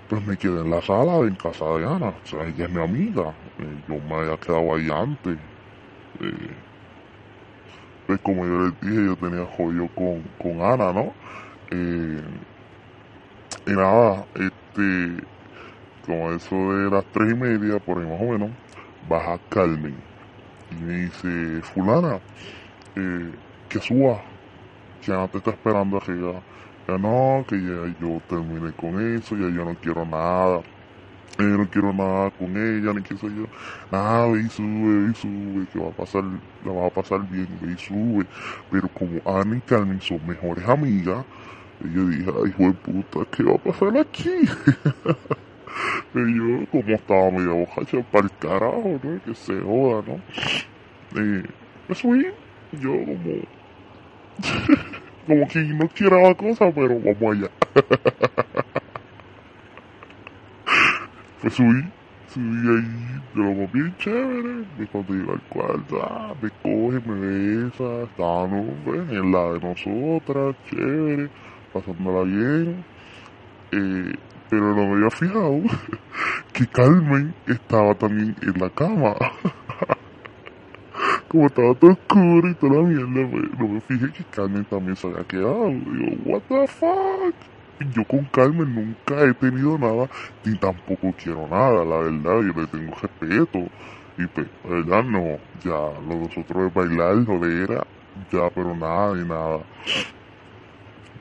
pues 0.09 0.25
me 0.25 0.37
quedé 0.37 0.61
en 0.61 0.71
la 0.71 0.81
sala 0.81 1.19
en 1.19 1.35
casa 1.35 1.65
de 1.65 1.85
Ana, 1.85 2.09
o 2.09 2.25
sea, 2.25 2.43
ella 2.45 2.65
es 2.65 2.71
mi 2.71 2.81
amiga, 2.81 3.33
eh, 3.59 3.83
yo 3.87 3.95
me 4.07 4.15
había 4.15 4.37
quedado 4.37 4.75
ahí 4.75 4.89
antes, 4.91 5.37
eh, 6.21 6.51
pues 8.07 8.19
como 8.21 8.45
yo 8.45 8.65
les 8.65 8.81
dije, 8.81 9.05
yo 9.05 9.15
tenía 9.15 9.45
jodido 9.57 9.87
con, 9.89 10.21
con 10.41 10.61
Ana, 10.61 10.93
¿no? 10.93 11.13
Eh, 11.71 12.21
y 13.67 13.71
nada, 13.71 14.25
este, 14.35 15.23
como 16.05 16.31
eso 16.31 16.55
de 16.55 16.91
las 16.91 17.05
tres 17.05 17.31
y 17.31 17.35
media, 17.35 17.79
por 17.79 17.97
ahí 17.97 18.05
más 18.05 18.21
o 18.21 18.25
menos, 18.25 18.51
baja 19.09 19.39
Carmen 19.49 19.95
y 20.71 20.75
me 20.75 20.93
dice, 21.05 21.61
fulana, 21.61 22.19
eh, 22.95 23.31
que 23.69 23.79
suba, 23.79 24.21
que 25.01 25.11
Ana 25.11 25.27
te 25.27 25.37
está 25.37 25.51
esperando 25.51 25.97
arriba. 25.97 26.41
Ya 26.87 26.97
no, 26.97 27.43
que 27.47 27.59
ya 27.59 27.95
yo 27.99 28.21
terminé 28.29 28.71
con 28.73 29.15
eso, 29.15 29.35
ya 29.35 29.49
yo 29.49 29.65
no 29.65 29.75
quiero 29.75 30.05
nada. 30.05 30.61
no 31.39 31.67
quiero 31.69 31.91
nada 31.91 32.29
con 32.31 32.55
ella, 32.55 32.93
ni 32.93 33.01
qué 33.01 33.17
sé 33.17 33.27
yo. 33.27 33.47
Nada, 33.91 34.27
ve 34.27 34.41
y 34.41 34.49
sube, 34.49 35.05
ve 35.05 35.11
y 35.11 35.15
sube, 35.15 35.65
que 35.73 35.79
va 35.79 35.87
a 35.87 35.91
pasar, 35.91 36.23
la 36.63 36.71
va 36.71 36.87
a 36.87 36.89
pasar 36.91 37.27
bien, 37.27 37.47
ve 37.61 37.73
y 37.73 37.77
sube. 37.77 38.25
Pero 38.69 38.87
como 38.89 39.19
Ana 39.25 39.57
y 39.57 39.61
Carmen 39.61 39.99
son 39.99 40.25
mejores 40.27 40.67
amigas, 40.67 41.25
yo 41.93 42.07
dije, 42.07 42.31
ay, 42.35 42.49
hijo 42.49 42.63
de 42.63 42.73
puta, 42.73 43.19
¿qué 43.31 43.43
va 43.43 43.55
a 43.55 43.57
pasar 43.57 43.97
aquí? 43.97 44.29
y 46.13 46.37
yo, 46.37 46.65
como 46.71 46.89
estaba 46.89 47.31
medio 47.31 47.55
bojacha, 47.55 48.03
para 48.11 48.25
el 48.25 48.31
carajo, 48.37 48.99
¿no? 49.03 49.23
Que 49.23 49.35
se 49.35 49.59
joda, 49.59 50.03
¿no? 50.07 50.21
Eh, 51.19 51.43
me 51.87 51.95
subí, 51.95 52.27
yo 52.73 52.91
como... 52.91 53.64
como 55.27 55.47
que 55.47 55.59
no 55.59 55.87
quiero 55.89 56.21
la 56.21 56.35
cosa, 56.35 56.71
pero 56.73 56.99
vamos 56.99 57.35
allá. 57.35 57.49
pues 61.41 61.53
subí, 61.53 61.83
subí 62.33 62.67
ahí, 62.69 63.21
más 63.33 63.71
bien 63.71 63.95
chévere, 63.97 64.65
de 64.77 64.87
cuando 64.91 65.13
llego 65.13 65.33
al 65.33 65.41
cuarto, 65.41 66.35
me 66.41 66.49
coge, 66.61 66.99
me 67.07 67.15
besa, 67.65 68.03
estábamos 68.03 68.65
en 69.11 69.31
la 69.31 69.53
de 69.53 69.59
nosotras, 69.59 70.55
chévere, 70.69 71.29
pasándola 71.73 72.23
bien, 72.23 72.83
eh, 73.71 74.13
pero 74.49 74.75
no 74.75 74.87
me 74.87 74.95
había 74.95 75.09
fijado 75.09 75.61
que 76.53 76.67
Carmen 76.67 77.33
estaba 77.47 77.95
también 77.95 78.35
en 78.41 78.61
la 78.61 78.69
cama. 78.69 79.15
Estaba 81.43 81.75
todo 81.75 81.91
oscuro 81.91 82.49
y 82.49 82.55
toda 82.55 82.75
la 82.75 82.81
mierda, 82.83 83.39
no 83.59 83.67
me 83.67 83.81
fijé 83.81 84.09
que 84.13 84.23
Carmen 84.31 84.63
también 84.65 84.95
se 84.95 85.07
había 85.07 85.23
quedado. 85.25 85.67
Digo, 85.67 86.15
what 86.23 86.41
the 86.47 86.65
fuck? 86.67 87.35
Yo 87.93 88.05
con 88.05 88.23
Carmen 88.31 88.73
nunca 88.73 89.21
he 89.21 89.33
tenido 89.33 89.77
nada, 89.77 90.09
ni 90.45 90.57
tampoco 90.57 91.13
quiero 91.21 91.45
nada, 91.49 91.83
la 91.83 91.97
verdad, 91.97 92.41
yo 92.41 92.61
le 92.61 92.67
tengo 92.67 92.93
respeto. 93.01 93.59
Y 94.17 94.27
pues, 94.27 94.47
la 94.63 94.69
verdad 94.69 95.03
no, 95.03 95.37
ya, 95.61 95.99
lo 96.07 96.15
de 96.15 96.19
nosotros 96.21 96.67
es 96.67 96.73
bailar, 96.73 97.25
jodera, 97.25 97.85
ya, 98.31 98.49
pero 98.51 98.73
nada 98.73 99.13
de 99.13 99.25
nada. 99.25 99.59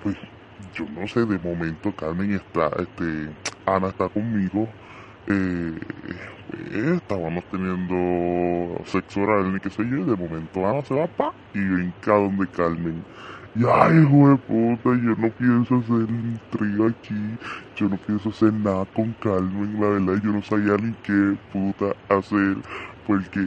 Pues, 0.05 0.17
yo 0.75 0.87
no 0.97 1.09
sé, 1.09 1.27
de 1.27 1.39
momento 1.41 1.93
Carmen 1.97 2.35
está, 2.35 2.71
este, 2.79 3.31
Ana 3.67 3.89
está 3.89 4.09
conmigo, 4.09 4.69
eh, 5.27 5.77
estábamos 6.97 7.45
teniendo 7.51 8.85
sexo 8.85 9.21
oral, 9.21 9.53
ni 9.53 9.61
qué 9.61 9.71
sé 9.71 9.83
yo, 9.83 9.99
y 9.99 10.05
de 10.05 10.17
momento 10.17 10.67
Ana 10.69 10.83
se 10.83 10.95
va 10.95 11.07
pa 11.07 11.33
y 11.55 11.59
brinca 11.59 12.15
donde 12.15 12.47
Carmen. 12.49 13.05
Y 13.57 13.65
ay, 13.67 13.95
de 13.95 14.37
puta, 14.49 14.91
yo 14.97 15.15
no 15.17 15.31
pienso 15.31 15.77
hacer 15.77 16.11
intriga 16.11 16.89
aquí, 16.89 17.39
yo 17.77 17.89
no 17.89 17.97
pienso 17.99 18.31
hacer 18.31 18.53
nada 18.53 18.85
con 18.87 19.13
Carmen, 19.21 19.81
la 19.81 19.89
verdad, 19.89 20.23
yo 20.25 20.33
no 20.33 20.43
sabía 20.43 20.77
ni 20.77 20.93
qué 21.05 21.37
puta 21.53 21.95
hacer, 22.09 22.57
porque 23.07 23.41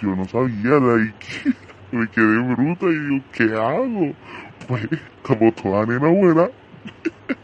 yo 0.00 0.16
no 0.16 0.24
sabía, 0.28 0.80
like, 0.80 1.26
me 1.92 2.08
quedé 2.08 2.54
bruta 2.54 2.86
y 2.86 2.98
digo, 2.98 3.24
¿qué 3.32 3.44
hago? 3.54 4.14
Pues, 4.66 4.88
como 5.22 5.52
toda 5.52 5.84
nena 5.84 6.08
buena, 6.08 6.48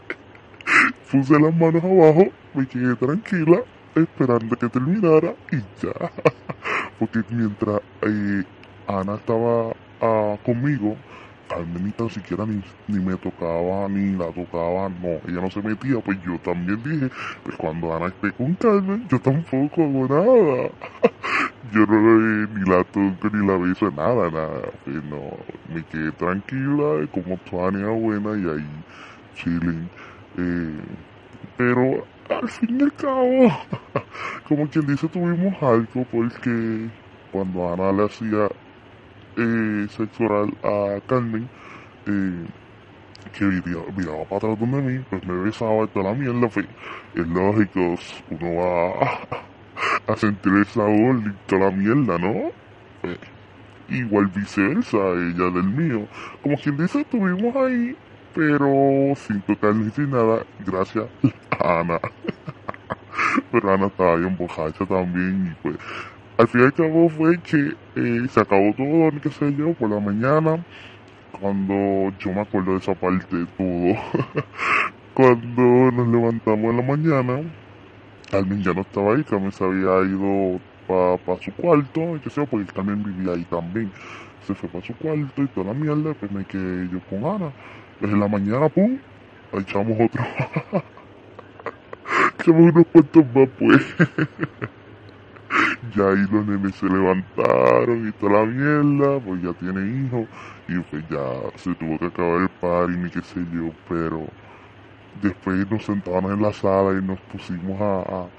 puse 1.11 1.39
las 1.39 1.55
manos 1.55 1.83
abajo, 1.83 2.25
me 2.55 2.65
quedé 2.67 2.95
tranquila, 2.95 3.61
esperando 3.95 4.55
que 4.55 4.69
terminara 4.69 5.35
y 5.51 5.57
ya. 5.81 5.93
Porque 6.99 7.19
mientras 7.29 7.81
eh, 8.03 8.43
Ana 8.87 9.15
estaba 9.15 9.73
ah, 10.01 10.37
conmigo, 10.45 10.95
Carmen 11.47 11.83
ni 11.83 11.91
tan 11.91 12.09
siquiera 12.09 12.45
ni, 12.45 12.61
ni 12.87 13.03
me 13.03 13.15
tocaba, 13.17 13.89
ni 13.89 14.15
la 14.15 14.31
tocaba, 14.31 14.87
no, 14.87 15.19
ella 15.27 15.41
no 15.41 15.51
se 15.51 15.61
metía, 15.61 15.99
pues 15.99 16.17
yo 16.23 16.39
también 16.39 16.81
dije, 16.83 17.09
pues 17.43 17.57
cuando 17.57 17.93
Ana 17.93 18.07
esté 18.07 18.31
con 18.31 18.55
Carmen, 18.55 19.05
yo 19.09 19.19
tampoco 19.19 19.83
hago 19.83 20.07
nada. 20.07 20.69
yo 21.73 21.85
no 21.85 22.19
le, 22.19 22.47
ni 22.53 22.69
la 22.69 22.83
toco, 22.85 23.29
ni 23.33 23.45
la 23.45 23.57
beso, 23.57 23.91
nada, 23.91 24.29
nada. 24.31 24.61
Pues 24.85 25.03
no, 25.03 25.21
me 25.73 25.83
quedé 25.83 26.11
tranquila, 26.13 27.05
como 27.11 27.37
toda 27.49 27.71
niña 27.71 27.89
buena 27.89 28.29
y 28.37 28.49
ahí 28.49 28.65
chilling. 29.35 29.89
Eh, 30.37 30.79
pero 31.57 32.05
al 32.37 32.49
fin 32.49 32.79
y 32.79 32.91
cabo, 32.91 33.49
como 34.47 34.67
quien 34.69 34.87
dice, 34.87 35.07
tuvimos 35.07 35.61
algo 35.61 36.05
porque 36.11 36.89
cuando 37.31 37.73
Ana 37.73 37.91
le 37.91 38.05
hacía 38.05 38.47
eh, 39.37 39.87
a 40.63 40.99
Carmen, 41.07 41.47
eh, 42.05 42.45
que 43.37 43.45
miraba, 43.45 44.23
para 44.25 44.37
atrás 44.37 44.59
donde 44.59 45.03
pues 45.09 45.25
me 45.25 45.43
besaba 45.43 45.83
y 45.83 45.87
toda 45.87 46.11
la 46.11 46.13
mierda, 46.15 46.47
pues 46.49 46.65
es 47.15 47.27
lógico, 47.27 47.95
uno 48.29 48.55
va 48.55 49.19
a, 50.13 50.15
sentir 50.15 50.53
el 50.53 50.65
sabor 50.65 51.21
y 51.25 51.31
toda 51.47 51.69
la 51.69 51.71
mierda, 51.71 52.17
¿no? 52.17 52.51
Pues, 53.01 53.17
igual 53.89 54.27
viceversa, 54.27 54.97
ella 54.97 55.49
del 55.51 55.63
mío. 55.63 56.07
Como 56.41 56.57
quien 56.57 56.77
dice, 56.77 57.01
estuvimos 57.01 57.55
ahí, 57.55 57.95
pero 58.33 59.13
sin 59.15 59.41
tocar 59.41 59.75
ni 59.75 59.91
nada, 60.07 60.43
gracias 60.59 61.05
a 61.59 61.79
Ana. 61.79 61.99
pero 63.51 63.73
Ana 63.73 63.87
estaba 63.87 64.15
bien 64.15 64.35
bojacha 64.37 64.85
también 64.85 65.51
y 65.51 65.61
pues 65.61 65.77
al 66.37 66.47
fin 66.47 66.61
y 66.61 66.63
al 66.63 66.73
cabo 66.73 67.07
fue 67.09 67.37
que 67.39 67.75
eh, 67.95 68.27
se 68.27 68.39
acabó 68.39 68.73
todo, 68.73 69.11
qué 69.21 69.29
sé 69.29 69.53
yo, 69.55 69.73
por 69.73 69.89
la 69.89 69.99
mañana, 69.99 70.63
cuando 71.39 72.11
yo 72.17 72.33
me 72.33 72.41
acuerdo 72.41 72.71
de 72.71 72.77
esa 72.77 72.95
parte 72.95 73.35
de 73.35 73.45
todo. 73.45 74.43
cuando 75.13 75.91
nos 75.91 76.07
levantamos 76.07 76.71
en 76.71 76.77
la 76.77 76.83
mañana, 76.83 77.41
Carmen 78.31 78.63
ya 78.63 78.73
no 78.73 78.81
estaba 78.81 79.13
ahí, 79.13 79.23
Carmen 79.23 79.51
se 79.51 79.63
había 79.63 80.01
ido 80.09 80.59
para 80.87 81.39
su 81.41 81.51
cuarto, 81.53 82.15
y 82.15 82.19
qué 82.21 82.29
sé 82.31 82.41
yo, 82.41 82.47
porque 82.47 82.73
Carmen 82.73 83.03
vivía 83.03 83.33
ahí 83.33 83.45
también. 83.45 83.91
Se 84.47 84.55
fue 84.55 84.67
para 84.67 84.83
su 84.83 84.95
cuarto 84.95 85.43
y 85.43 85.47
toda 85.47 85.67
la 85.67 85.73
mierda, 85.73 86.15
pues 86.15 86.31
me 86.31 86.43
quedé 86.45 86.89
yo 86.89 86.99
con 87.01 87.23
Ana. 87.23 87.51
Pues 88.01 88.11
en 88.13 88.19
la 88.19 88.27
mañana, 88.27 88.67
pum, 88.67 88.99
echamos 89.53 89.97
otro. 90.01 90.23
echamos 92.39 92.73
unos 92.73 92.87
cuantos 92.91 93.25
más, 93.33 93.49
pues. 93.59 93.95
ya 95.95 96.09
ahí 96.09 96.25
los 96.31 96.45
nenes 96.47 96.75
se 96.75 96.85
levantaron 96.87 98.07
y 98.07 98.11
toda 98.13 98.33
la 98.33 98.45
mierda, 98.45 99.19
pues 99.19 99.41
ya 99.41 99.53
tiene 99.53 100.05
hijos 100.05 100.27
y 100.67 100.79
pues 100.79 101.03
ya 101.09 101.25
se 101.57 101.75
tuvo 101.75 101.97
que 101.99 102.05
acabar 102.05 102.41
el 102.41 102.49
party 102.49 102.97
ni 102.97 103.09
qué 103.09 103.21
sé 103.21 103.39
yo, 103.53 103.71
pero 103.89 104.27
después 105.21 105.69
nos 105.71 105.85
sentamos 105.85 106.31
en 106.33 106.41
la 106.41 106.53
sala 106.53 106.99
y 106.99 107.03
nos 107.05 107.19
pusimos 107.21 107.81
a, 107.81 107.99
a, 108.01 108.29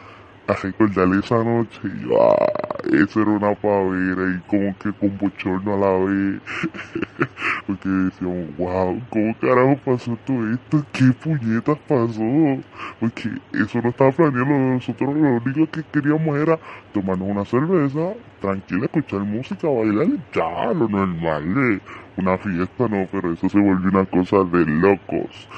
a 0.53 0.57
recordar 0.57 1.09
esa 1.19 1.45
noche 1.45 1.81
y 1.85 2.03
yo, 2.09 2.23
ah, 2.23 2.72
eso 2.91 3.23
era 3.23 3.31
una 3.31 3.55
pavera 3.55 4.35
y 4.35 4.41
como 4.49 4.77
que 4.79 4.93
con 4.93 5.17
bochorno 5.19 5.75
a 5.75 5.77
la 5.77 6.05
vez, 6.05 6.41
porque 7.67 7.89
decíamos, 7.89 8.57
wow, 8.59 9.01
¿cómo 9.11 9.35
carajo 9.41 9.77
pasó 9.85 10.19
todo 10.27 10.51
esto? 10.51 10.85
¿Qué 10.93 11.13
puñetas 11.23 11.79
pasó? 11.87 12.63
Porque 12.99 13.31
eso 13.53 13.81
no 13.83 13.91
estaba 13.91 14.11
planeado, 14.11 14.47
nosotros 14.47 15.15
lo 15.15 15.37
único 15.37 15.71
que 15.71 15.83
queríamos 15.93 16.37
era 16.37 16.59
tomarnos 16.93 17.29
una 17.29 17.45
cerveza, 17.45 18.15
tranquila, 18.41 18.87
escuchar 18.87 19.21
música, 19.21 19.69
bailar, 19.69 20.09
ya, 20.33 20.73
lo 20.73 20.89
normal 20.89 21.55
de 21.55 21.81
una 22.17 22.37
fiesta, 22.39 22.89
no, 22.89 23.07
pero 23.11 23.33
eso 23.33 23.49
se 23.49 23.61
volvió 23.61 23.91
una 23.91 24.07
cosa 24.07 24.45
de 24.45 24.67
locos. 24.67 25.49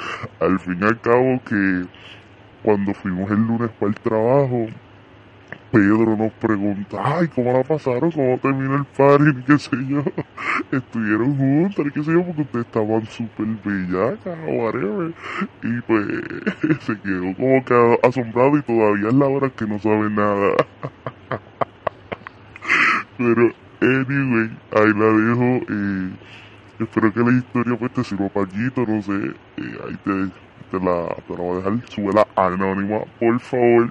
Al 0.40 0.58
fin 0.60 0.78
y 0.80 0.84
al 0.84 1.00
cabo 1.00 1.40
que 1.48 1.84
cuando 2.62 2.94
fuimos 2.94 3.30
el 3.30 3.46
lunes 3.46 3.70
para 3.78 3.90
el 3.90 3.94
trabajo, 3.96 4.66
Pedro 5.74 6.16
nos 6.16 6.32
pregunta, 6.34 6.98
ay, 7.02 7.26
¿cómo 7.34 7.52
la 7.52 7.64
pasaron? 7.64 8.12
¿Cómo 8.12 8.38
terminó 8.38 8.76
el 8.76 8.84
party? 8.84 9.42
Qué 9.44 9.58
sé 9.58 9.76
yo. 9.88 10.04
Estuvieron 10.70 11.36
juntas, 11.36 11.86
qué 11.92 12.04
sé 12.04 12.12
yo, 12.12 12.24
porque 12.24 12.42
ustedes 12.42 12.66
estaban 12.66 13.04
súper 13.06 13.46
bellacas, 13.64 14.38
whatever. 14.46 15.12
Y 15.64 15.80
pues, 15.80 16.06
se 16.80 16.96
quedó 17.00 17.34
como 17.34 17.64
que 17.64 17.98
asombrado 18.04 18.56
y 18.56 18.62
todavía 18.62 19.08
es 19.08 19.14
la 19.14 19.26
hora 19.26 19.50
que 19.50 19.66
no 19.66 19.80
sabe 19.80 20.08
nada. 20.10 20.52
Pero, 23.18 23.50
anyway, 23.80 24.56
ahí 24.76 24.92
la 24.94 25.06
dejo. 25.06 25.64
Eh, 25.68 26.10
espero 26.78 27.12
que 27.12 27.20
la 27.20 27.32
historia 27.32 27.76
pues 27.76 27.92
te 27.94 28.04
sirva 28.04 28.28
pañito, 28.28 28.86
no 28.86 29.02
sé. 29.02 29.12
Eh, 29.56 29.78
ahí 29.88 29.96
te, 30.04 30.28
te, 30.70 30.78
la, 30.84 31.08
te 31.26 31.32
la 31.32 31.40
voy 31.40 31.54
a 31.54 31.56
dejar. 31.56 31.80
Súbela 31.90 32.24
anónima, 32.36 33.00
por 33.18 33.40
favor. 33.40 33.90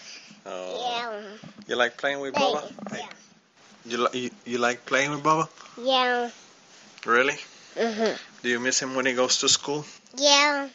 Oh. 0.45 0.77
Yeah. 0.79 1.21
You 1.67 1.75
like 1.75 1.97
playing 1.97 2.19
with 2.19 2.33
Bubba? 2.33 2.63
Yeah. 2.93 3.07
You, 3.85 3.97
li- 3.97 4.19
you 4.19 4.29
you 4.45 4.57
like 4.57 4.85
playing 4.85 5.11
with 5.11 5.23
Bubba? 5.23 5.47
Yeah. 5.77 6.29
Really? 7.05 7.37
Mhm. 7.75 8.17
Do 8.43 8.49
you 8.49 8.59
miss 8.59 8.81
him 8.81 8.95
when 8.95 9.05
he 9.05 9.13
goes 9.13 9.37
to 9.39 9.49
school? 9.49 9.85
Yeah. 10.17 10.67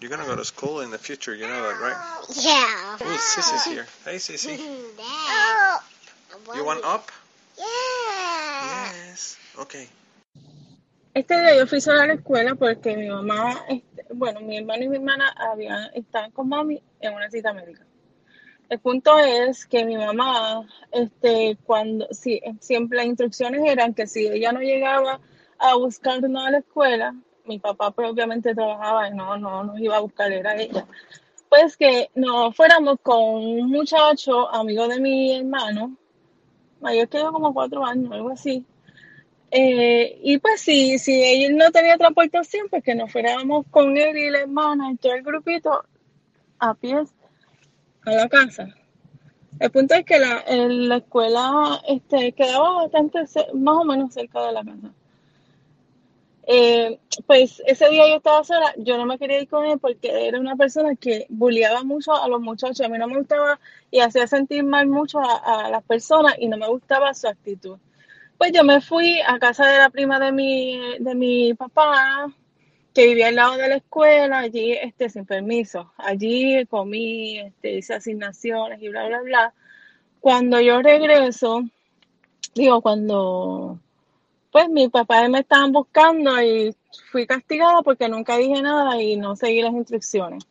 You're 0.00 0.10
gonna 0.10 0.26
go 0.26 0.36
to 0.36 0.44
school 0.44 0.80
in 0.80 0.90
the 0.90 0.98
future, 0.98 1.34
you 1.34 1.46
know 1.46 1.62
that, 1.62 1.80
right? 1.80 1.96
Yeah. 2.36 2.98
Oh, 3.00 3.16
Sissy's 3.18 3.64
here. 3.64 3.86
Hey, 4.04 4.16
Sissy. 4.16 4.56
Dad. 4.96 5.80
You 6.54 6.64
want 6.64 6.84
up? 6.84 7.10
Yeah. 7.58 8.92
Yes. 9.10 9.36
Okay. 9.58 9.88
Este 11.14 11.32
día 11.34 11.56
yo 11.56 11.66
fui 11.66 11.80
sola 11.80 12.02
a 12.04 12.06
la 12.06 12.14
escuela 12.14 12.54
porque 12.56 12.94
mi 12.94 13.08
mamá, 13.08 13.64
este, 13.70 14.04
bueno, 14.12 14.40
mi 14.40 14.58
hermano 14.58 14.82
y 14.84 14.88
mi 14.88 14.96
hermana 14.96 15.32
habían, 15.36 15.90
estaban 15.94 16.30
con 16.30 16.48
mami 16.48 16.82
en 17.00 17.14
una 17.14 17.30
cita 17.30 17.54
médica. 17.54 17.80
El 18.68 18.80
punto 18.80 19.18
es 19.18 19.64
que 19.64 19.84
mi 19.84 19.96
mamá, 19.96 20.66
este, 20.90 21.56
cuando, 21.64 22.08
sí, 22.10 22.40
siempre 22.60 22.98
las 22.98 23.06
instrucciones 23.06 23.62
eran 23.64 23.94
que 23.94 24.08
si 24.08 24.26
ella 24.26 24.50
no 24.50 24.60
llegaba 24.60 25.20
a 25.58 25.76
buscarnos 25.76 26.44
a 26.44 26.50
la 26.50 26.58
escuela, 26.58 27.14
mi 27.44 27.60
papá 27.60 27.92
pues 27.92 28.10
obviamente 28.10 28.54
trabajaba 28.54 29.08
y 29.08 29.14
no, 29.14 29.36
no 29.38 29.62
nos 29.62 29.78
iba 29.78 29.96
a 29.96 30.00
buscar, 30.00 30.32
era 30.32 30.56
ella. 30.56 30.84
Pues 31.48 31.76
que 31.76 32.10
nos 32.16 32.56
fuéramos 32.56 32.98
con 33.02 33.18
un 33.18 33.70
muchacho, 33.70 34.52
amigo 34.52 34.88
de 34.88 35.00
mi 35.00 35.36
hermano, 35.36 35.96
mayor 36.80 37.08
que 37.08 37.18
yo 37.18 37.32
como 37.32 37.54
cuatro 37.54 37.84
años, 37.84 38.10
algo 38.10 38.30
así. 38.30 38.64
Eh, 39.52 40.18
y 40.24 40.38
pues 40.38 40.60
si, 40.60 40.98
si 40.98 41.44
él 41.44 41.56
no 41.56 41.70
tenía 41.70 41.96
transportación, 41.96 42.66
pues 42.68 42.82
que 42.82 42.96
nos 42.96 43.12
fuéramos 43.12 43.64
con 43.70 43.96
él 43.96 44.16
y 44.18 44.30
la 44.30 44.40
hermana 44.40 44.90
y 44.90 44.96
todo 44.96 45.14
el 45.14 45.22
grupito 45.22 45.84
a 46.58 46.74
pies 46.74 47.14
a 48.06 48.12
la 48.12 48.28
casa. 48.28 48.68
El 49.58 49.70
punto 49.70 49.94
es 49.94 50.04
que 50.04 50.18
la, 50.18 50.44
la 50.48 50.96
escuela 50.96 51.80
este, 51.88 52.32
quedaba 52.32 52.82
bastante, 52.82 53.20
más 53.54 53.76
o 53.76 53.84
menos 53.84 54.14
cerca 54.14 54.46
de 54.46 54.52
la 54.52 54.64
casa. 54.64 54.92
Eh, 56.48 57.00
pues 57.26 57.60
ese 57.66 57.88
día 57.88 58.08
yo 58.08 58.16
estaba 58.16 58.44
sola, 58.44 58.72
yo 58.78 58.96
no 58.96 59.04
me 59.04 59.18
quería 59.18 59.40
ir 59.40 59.48
con 59.48 59.66
él 59.66 59.80
porque 59.80 60.28
era 60.28 60.38
una 60.38 60.54
persona 60.54 60.94
que 60.94 61.26
bulleaba 61.28 61.82
mucho 61.82 62.14
a 62.14 62.28
los 62.28 62.40
muchachos, 62.40 62.82
a 62.82 62.88
mí 62.88 62.98
no 62.98 63.08
me 63.08 63.18
gustaba 63.18 63.58
y 63.90 63.98
hacía 63.98 64.28
sentir 64.28 64.62
mal 64.62 64.86
mucho 64.86 65.18
a, 65.18 65.64
a 65.66 65.70
las 65.70 65.82
personas 65.82 66.34
y 66.38 66.46
no 66.46 66.56
me 66.56 66.68
gustaba 66.68 67.12
su 67.14 67.26
actitud. 67.26 67.78
Pues 68.38 68.52
yo 68.52 68.62
me 68.62 68.80
fui 68.80 69.20
a 69.26 69.38
casa 69.40 69.66
de 69.66 69.78
la 69.78 69.90
prima 69.90 70.20
de 70.20 70.30
mi, 70.30 70.98
de 71.00 71.14
mi 71.16 71.54
papá, 71.54 72.32
que 72.96 73.08
vivía 73.08 73.28
al 73.28 73.34
lado 73.34 73.58
de 73.58 73.68
la 73.68 73.76
escuela, 73.76 74.38
allí 74.38 74.72
este, 74.72 75.10
sin 75.10 75.26
permiso. 75.26 75.92
Allí 75.98 76.64
comí, 76.64 77.38
este, 77.40 77.76
hice 77.76 77.92
asignaciones 77.92 78.80
y 78.80 78.88
bla, 78.88 79.06
bla, 79.06 79.20
bla. 79.20 79.54
Cuando 80.18 80.58
yo 80.62 80.80
regreso, 80.80 81.62
digo, 82.54 82.80
cuando 82.80 83.78
pues 84.50 84.70
mi 84.70 84.88
papá 84.88 85.28
me 85.28 85.40
estaban 85.40 85.72
buscando 85.72 86.40
y 86.40 86.74
fui 87.12 87.26
castigada 87.26 87.82
porque 87.82 88.08
nunca 88.08 88.38
dije 88.38 88.62
nada 88.62 89.02
y 89.02 89.16
no 89.16 89.36
seguí 89.36 89.60
las 89.60 89.74
instrucciones. 89.74 90.46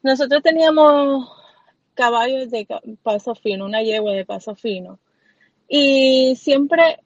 Nosotros 0.00 0.40
teníamos 0.44 1.28
caballos 1.94 2.52
de 2.52 2.68
paso 3.02 3.34
fino, 3.34 3.64
una 3.64 3.82
yegua 3.82 4.12
de 4.12 4.24
paso 4.24 4.54
fino. 4.54 5.00
Y 5.68 6.36
siempre 6.36 7.00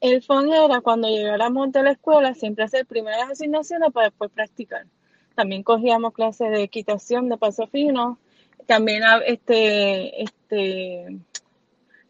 el 0.00 0.22
fun 0.22 0.52
era 0.52 0.80
cuando 0.80 1.08
llegáramos 1.08 1.72
de 1.72 1.82
la 1.82 1.92
escuela, 1.92 2.34
siempre 2.34 2.64
hacer 2.64 2.86
primero 2.86 3.16
las 3.18 3.30
asignaciones 3.30 3.92
para 3.92 4.06
después 4.08 4.30
practicar. 4.30 4.86
También 5.34 5.62
cogíamos 5.62 6.12
clases 6.14 6.50
de 6.50 6.62
equitación 6.62 7.28
de 7.28 7.36
paso 7.36 7.66
fino. 7.66 8.18
También 8.66 9.02
ah, 9.04 9.20
este, 9.26 10.22
este, 10.22 11.06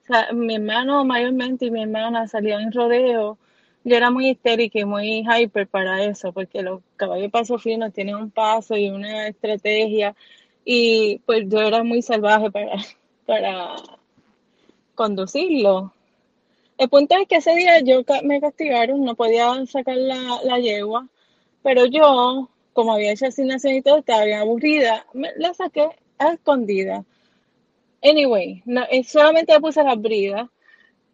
o 0.03 0.07
sea, 0.07 0.33
mi 0.33 0.55
hermano 0.57 1.05
mayormente 1.05 1.67
y 1.67 1.71
mi 1.71 1.83
hermana 1.83 2.29
salían 2.29 2.63
en 2.63 2.73
rodeo. 2.73 3.39
Yo 3.83 3.97
era 3.97 4.11
muy 4.11 4.31
histérica 4.31 4.79
y 4.79 4.85
muy 4.85 5.25
hyper 5.27 5.67
para 5.67 6.05
eso, 6.05 6.33
porque 6.33 6.63
los 6.63 6.83
caballos 6.97 7.23
de 7.25 7.31
paso 7.31 7.59
fino 7.59 7.91
tienen 7.91 8.17
un 8.17 8.31
paso 8.31 8.77
y 8.77 8.89
una 8.91 9.27
estrategia. 9.29 10.15
Y 10.65 11.21
pues 11.27 11.45
yo 11.49 11.61
era 11.61 11.83
muy 11.83 12.03
salvaje 12.03 12.51
para, 12.51 12.73
para 13.27 13.77
conducirlo. 14.95 15.93
El 16.81 16.89
punto 16.89 17.15
es 17.15 17.29
que 17.29 17.37
ese 17.37 17.55
día 17.55 17.79
yo 17.81 18.03
me 18.23 18.41
castigaron, 18.41 19.05
no 19.05 19.15
podía 19.15 19.55
sacar 19.67 19.99
la, 19.99 20.41
la 20.45 20.59
yegua, 20.59 21.07
pero 21.63 21.85
yo, 21.85 22.49
como 22.73 22.95
había 22.95 23.13
hecho 23.13 23.27
asignación 23.27 23.75
y 23.75 23.83
todo, 23.83 23.99
estaba 23.99 24.25
bien 24.25 24.39
aburrida, 24.39 25.05
me, 25.13 25.29
la 25.37 25.53
saqué 25.53 25.87
a 26.17 26.33
escondida. 26.33 27.05
Anyway, 28.03 28.63
eh, 28.91 29.05
solamente 29.05 29.53
le 29.53 29.61
puse 29.61 29.85
las 29.85 30.01
bridas 30.01 30.49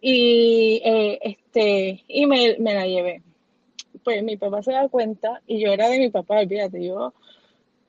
y, 0.01 0.81
eh, 0.85 1.19
este, 1.23 2.05
y 2.07 2.27
me, 2.27 2.57
me 2.61 2.73
la 2.73 2.87
llevé. 2.87 3.23
Pues 4.05 4.23
mi 4.23 4.37
papá 4.37 4.63
se 4.63 4.71
da 4.71 4.89
cuenta 4.89 5.43
y 5.49 5.59
yo 5.59 5.73
era 5.73 5.89
de 5.89 5.99
mi 5.99 6.11
papá, 6.11 6.39
olvídate, 6.39 6.87
yo 6.87 7.13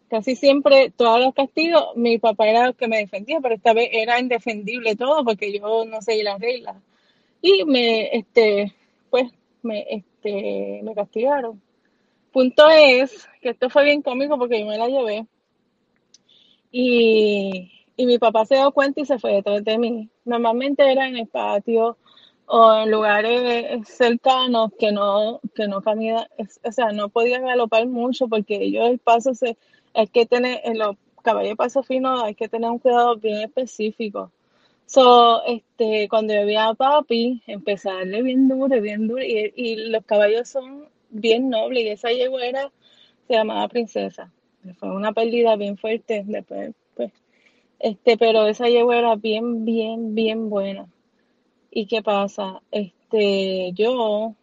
casi 0.09 0.35
siempre, 0.35 0.91
todos 0.97 1.19
los 1.19 1.35
castigos, 1.35 1.95
mi 1.95 2.17
papá 2.17 2.47
era 2.47 2.69
el 2.69 2.75
que 2.75 2.87
me 2.87 2.97
defendía, 2.97 3.39
pero 3.39 3.53
esta 3.53 3.73
vez 3.73 3.89
era 3.91 4.19
indefendible 4.19 4.95
todo 4.95 5.23
porque 5.23 5.53
yo 5.53 5.85
no 5.85 6.01
seguí 6.01 6.23
las 6.23 6.39
reglas. 6.39 6.77
Y 7.41 7.63
me, 7.65 8.15
este, 8.15 8.73
pues, 9.09 9.31
me, 9.61 9.85
este, 9.89 10.81
me 10.83 10.93
castigaron. 10.95 11.61
Punto 12.31 12.69
es 12.69 13.27
que 13.41 13.49
esto 13.49 13.69
fue 13.69 13.83
bien 13.83 14.01
cómico 14.01 14.37
porque 14.37 14.59
yo 14.59 14.65
me 14.65 14.77
la 14.77 14.87
llevé 14.87 15.25
y, 16.71 17.71
y 17.95 18.05
mi 18.05 18.19
papá 18.19 18.45
se 18.45 18.55
dio 18.55 18.71
cuenta 18.71 19.01
y 19.01 19.05
se 19.05 19.19
fue 19.19 19.33
detrás 19.33 19.63
de 19.63 19.77
mí. 19.77 20.09
Normalmente 20.25 20.91
era 20.91 21.07
en 21.07 21.17
el 21.17 21.27
patio 21.27 21.97
o 22.45 22.73
en 22.75 22.91
lugares 22.91 23.87
cercanos 23.87 24.71
que 24.79 24.91
no, 24.91 25.41
que 25.53 25.67
no 25.67 25.81
camina, 25.81 26.27
o 26.63 26.71
sea, 26.71 26.91
no 26.91 27.09
podía 27.09 27.39
galopar 27.39 27.87
mucho 27.87 28.27
porque 28.27 28.55
ellos 28.55 28.87
el 28.87 28.99
paso 28.99 29.33
se, 29.33 29.57
hay 29.93 30.07
que 30.07 30.25
tener, 30.25 30.61
en 30.63 30.77
los 30.77 30.95
caballos 31.23 31.49
de 31.49 31.55
paso 31.57 31.83
fino 31.83 32.23
hay 32.23 32.35
que 32.35 32.47
tener 32.47 32.69
un 32.69 32.79
cuidado 32.79 33.17
bien 33.17 33.41
específico. 33.41 34.31
So, 34.87 35.43
este, 35.43 36.07
cuando 36.07 36.33
yo 36.33 36.45
vi 36.45 36.55
a 36.55 36.73
papi, 36.73 37.43
empecé 37.45 37.89
a 37.89 37.95
darle 37.95 38.21
bien 38.21 38.47
duro, 38.47 38.81
bien 38.81 39.05
duro, 39.07 39.21
y, 39.21 39.51
y 39.53 39.75
los 39.89 40.05
caballos 40.05 40.47
son 40.47 40.87
bien 41.09 41.49
noble 41.49 41.81
y 41.81 41.89
esa 41.89 42.09
yegua 42.09 42.45
era, 42.45 42.71
se 43.27 43.33
llamaba 43.33 43.67
Princesa. 43.67 44.31
Fue 44.79 44.89
una 44.89 45.11
pérdida 45.11 45.57
bien 45.57 45.77
fuerte 45.77 46.23
después, 46.25 46.73
pues, 46.95 47.11
este, 47.79 48.17
pero 48.17 48.47
esa 48.47 48.69
yegua 48.69 48.97
era 48.97 49.15
bien, 49.17 49.65
bien, 49.65 50.15
bien 50.15 50.49
buena. 50.49 50.87
¿Y 51.69 51.85
qué 51.85 52.01
pasa? 52.01 52.61
Este, 52.71 53.73
yo 53.73 54.35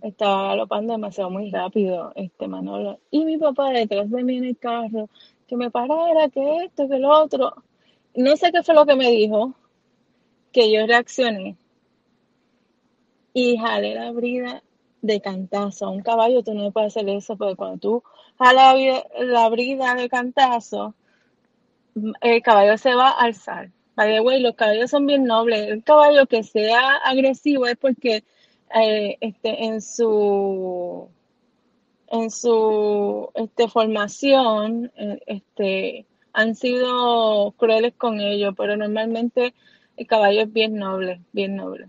estaba 0.00 0.48
galopando 0.48 0.94
demasiado 0.94 1.28
muy 1.28 1.50
rápido, 1.50 2.12
este 2.14 2.48
Manolo, 2.48 3.00
y 3.10 3.26
mi 3.26 3.36
papá 3.36 3.68
detrás 3.70 4.10
de 4.10 4.24
mí 4.24 4.38
en 4.38 4.44
el 4.44 4.56
carro, 4.56 5.10
que 5.46 5.56
me 5.56 5.70
parara, 5.70 6.30
que 6.30 6.64
esto, 6.64 6.88
que 6.88 6.98
lo 6.98 7.10
otro. 7.10 7.54
No 8.14 8.36
sé 8.36 8.52
qué 8.52 8.62
fue 8.62 8.74
lo 8.74 8.86
que 8.86 8.94
me 8.94 9.10
dijo, 9.10 9.54
que 10.52 10.70
yo 10.70 10.86
reaccioné 10.86 11.56
y 13.32 13.56
jalé 13.58 13.94
la 13.94 14.12
brida 14.12 14.62
de 15.02 15.20
cantazo. 15.20 15.86
A 15.86 15.90
un 15.90 16.02
caballo 16.02 16.42
tú 16.42 16.54
no 16.54 16.70
puedes 16.70 16.96
hacer 16.96 17.08
eso, 17.08 17.36
porque 17.36 17.56
cuando 17.56 17.78
tú 17.78 18.02
jalas 18.38 18.76
la, 19.18 19.48
brida 19.48 19.94
de 19.94 20.08
cantazo, 20.08 20.94
el 22.20 22.42
caballo 22.42 22.78
se 22.78 22.94
va 22.94 23.08
a 23.08 23.24
alzar. 23.24 23.70
The 23.96 24.20
way, 24.20 24.40
los 24.40 24.54
caballos 24.54 24.90
son 24.90 25.06
bien 25.06 25.24
nobles. 25.24 25.68
El 25.68 25.84
caballo 25.84 26.26
que 26.26 26.42
sea 26.42 26.96
agresivo 27.04 27.66
es 27.66 27.76
porque 27.76 28.24
eh, 28.74 29.16
este, 29.20 29.64
en 29.64 29.80
su 29.80 31.08
en 32.08 32.30
su 32.30 33.30
este, 33.34 33.68
formación 33.68 34.92
eh, 34.96 35.20
este, 35.26 36.06
han 36.34 36.54
sido 36.54 37.52
crueles 37.56 37.94
con 37.94 38.20
ellos, 38.20 38.54
pero 38.56 38.76
normalmente 38.76 39.54
el 39.96 40.06
caballo 40.06 40.42
es 40.42 40.52
bien 40.52 40.76
noble, 40.76 41.20
bien 41.32 41.56
noble. 41.56 41.88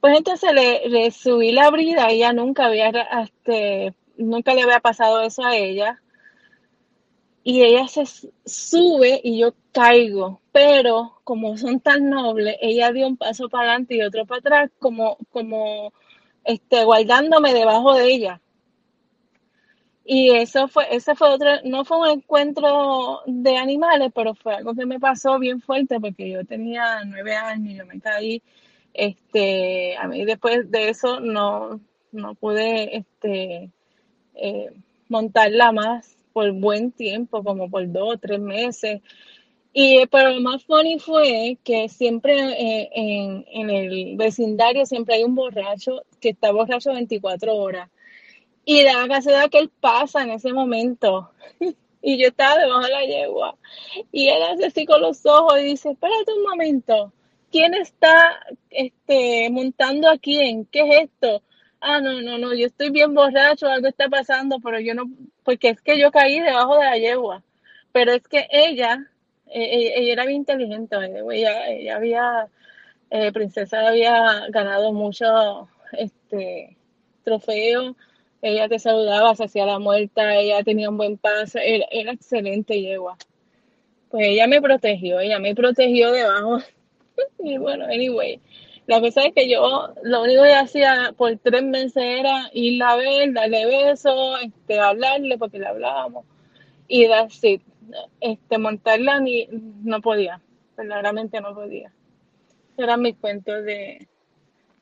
Pues 0.00 0.16
entonces 0.16 0.52
le, 0.54 0.88
le 0.88 1.10
subí 1.10 1.52
la 1.52 1.70
brida, 1.70 2.08
ella 2.08 2.32
nunca 2.32 2.66
había, 2.66 2.88
este, 3.22 3.92
nunca 4.16 4.54
le 4.54 4.62
había 4.62 4.80
pasado 4.80 5.20
eso 5.20 5.44
a 5.44 5.56
ella, 5.56 6.00
y 7.42 7.62
ella 7.62 7.88
se 7.88 8.04
sube 8.44 9.20
y 9.22 9.38
yo 9.38 9.54
caigo, 9.72 10.40
pero 10.52 11.20
como 11.24 11.56
son 11.56 11.80
tan 11.80 12.10
nobles, 12.10 12.56
ella 12.60 12.92
dio 12.92 13.06
un 13.06 13.16
paso 13.16 13.48
para 13.48 13.70
adelante 13.70 13.96
y 13.96 14.02
otro 14.02 14.26
para 14.26 14.38
atrás, 14.38 14.70
como, 14.78 15.16
como 15.30 15.92
este, 16.44 16.84
guardándome 16.84 17.54
debajo 17.54 17.94
de 17.94 18.12
ella. 18.12 18.40
Y 20.04 20.30
eso 20.30 20.66
fue, 20.68 20.84
ese 20.90 21.14
fue 21.14 21.28
otro, 21.28 21.48
no 21.64 21.84
fue 21.84 21.98
un 21.98 22.08
encuentro 22.08 23.20
de 23.26 23.56
animales, 23.56 24.10
pero 24.14 24.34
fue 24.34 24.54
algo 24.54 24.74
que 24.74 24.86
me 24.86 24.98
pasó 24.98 25.38
bien 25.38 25.60
fuerte 25.60 26.00
porque 26.00 26.30
yo 26.30 26.44
tenía 26.44 27.04
nueve 27.04 27.34
años 27.36 27.72
y 27.72 27.76
yo 27.76 27.86
me 27.86 28.00
caí. 28.00 28.42
Este, 28.92 29.96
a 29.96 30.08
mí 30.08 30.24
después 30.24 30.70
de 30.70 30.88
eso 30.88 31.20
no, 31.20 31.80
no 32.12 32.34
pude 32.34 32.96
este, 32.96 33.70
eh, 34.34 34.70
montarla 35.08 35.72
más 35.72 36.16
por 36.32 36.50
buen 36.52 36.92
tiempo, 36.92 37.44
como 37.44 37.70
por 37.70 37.90
dos 37.90 38.14
o 38.14 38.18
tres 38.18 38.40
meses. 38.40 39.02
Y, 39.72 39.98
eh, 39.98 40.08
pero 40.10 40.30
lo 40.30 40.40
más 40.40 40.64
funny 40.64 40.98
fue 40.98 41.58
que 41.62 41.88
siempre 41.88 42.34
eh, 42.34 42.90
en, 42.92 43.44
en 43.52 43.70
el 43.70 44.16
vecindario 44.16 44.84
siempre 44.86 45.16
hay 45.16 45.24
un 45.24 45.34
borracho 45.34 46.02
que 46.20 46.30
está 46.30 46.50
borracho 46.52 46.92
24 46.92 47.54
horas. 47.54 47.88
Y 48.70 48.84
la 48.84 49.08
casualidad 49.08 49.50
que 49.50 49.58
él 49.58 49.72
pasa 49.80 50.22
en 50.22 50.30
ese 50.30 50.52
momento. 50.52 51.32
Y 52.02 52.16
yo 52.16 52.28
estaba 52.28 52.56
debajo 52.56 52.80
de 52.80 52.90
la 52.92 53.04
yegua. 53.04 53.58
Y 54.10 54.28
él 54.28 54.42
hace 54.44 54.66
así 54.66 54.86
con 54.86 55.02
los 55.02 55.26
ojos 55.26 55.60
y 55.60 55.64
dice, 55.64 55.90
espérate 55.90 56.32
un 56.32 56.44
momento. 56.44 57.12
¿Quién 57.50 57.74
está 57.74 58.40
este, 58.70 59.50
montando 59.50 60.08
a 60.08 60.16
quién? 60.16 60.64
¿Qué 60.66 60.80
es 60.80 61.10
esto? 61.10 61.42
Ah, 61.78 62.00
no, 62.00 62.22
no, 62.22 62.38
no, 62.38 62.54
yo 62.54 62.68
estoy 62.68 62.88
bien 62.88 63.12
borracho, 63.12 63.66
algo 63.66 63.88
está 63.88 64.08
pasando, 64.08 64.60
pero 64.60 64.80
yo 64.80 64.94
no, 64.94 65.10
porque 65.44 65.68
es 65.70 65.82
que 65.82 65.98
yo 65.98 66.10
caí 66.10 66.40
debajo 66.40 66.78
de 66.78 66.84
la 66.84 66.96
yegua. 66.96 67.42
Pero 67.92 68.12
es 68.12 68.22
que 68.22 68.46
ella, 68.50 69.06
eh, 69.48 69.68
ella, 69.72 69.94
ella 69.96 70.12
era 70.12 70.24
bien 70.24 70.38
inteligente, 70.38 70.96
ella, 70.96 71.68
ella 71.68 71.96
había, 71.96 72.48
eh, 73.10 73.30
Princesa 73.32 73.88
había 73.88 74.46
ganado 74.48 74.92
muchos 74.94 75.68
este, 75.92 76.78
trofeos 77.24 77.94
ella 78.42 78.68
te 78.68 78.78
saludaba, 78.78 79.34
se 79.34 79.44
hacía 79.44 79.66
la 79.66 79.78
muerta, 79.78 80.36
ella 80.36 80.62
tenía 80.62 80.88
un 80.90 80.96
buen 80.96 81.18
paso, 81.18 81.58
era, 81.58 81.86
era 81.90 82.12
excelente 82.12 82.80
yegua. 82.80 83.16
Pues 84.10 84.26
ella 84.28 84.46
me 84.46 84.60
protegió, 84.60 85.20
ella 85.20 85.38
me 85.38 85.54
protegió 85.54 86.12
debajo. 86.12 86.58
Y 87.38 87.58
bueno, 87.58 87.84
anyway, 87.84 88.40
la 88.86 89.00
cosa 89.00 89.22
es 89.24 89.34
que 89.34 89.48
yo 89.48 89.92
lo 90.02 90.22
único 90.22 90.42
que 90.42 90.54
hacía 90.54 91.14
por 91.16 91.36
tres 91.38 91.62
meses 91.62 92.02
era 92.02 92.48
ir 92.54 92.82
a 92.82 92.96
ver, 92.96 93.32
darle 93.34 93.66
besos, 93.66 94.40
este, 94.42 94.80
hablarle, 94.80 95.36
porque 95.36 95.58
le 95.58 95.66
hablábamos, 95.66 96.24
y 96.88 97.06
that's. 97.06 97.40
Este, 98.20 98.58
montarla 98.58 99.20
ni, 99.20 99.48
no 99.82 100.00
podía, 100.00 100.40
verdaderamente 100.76 101.40
no 101.40 101.54
podía. 101.54 101.92
Eran 102.76 103.02
mis 103.02 103.16
cuentos 103.16 103.64
de, 103.64 104.08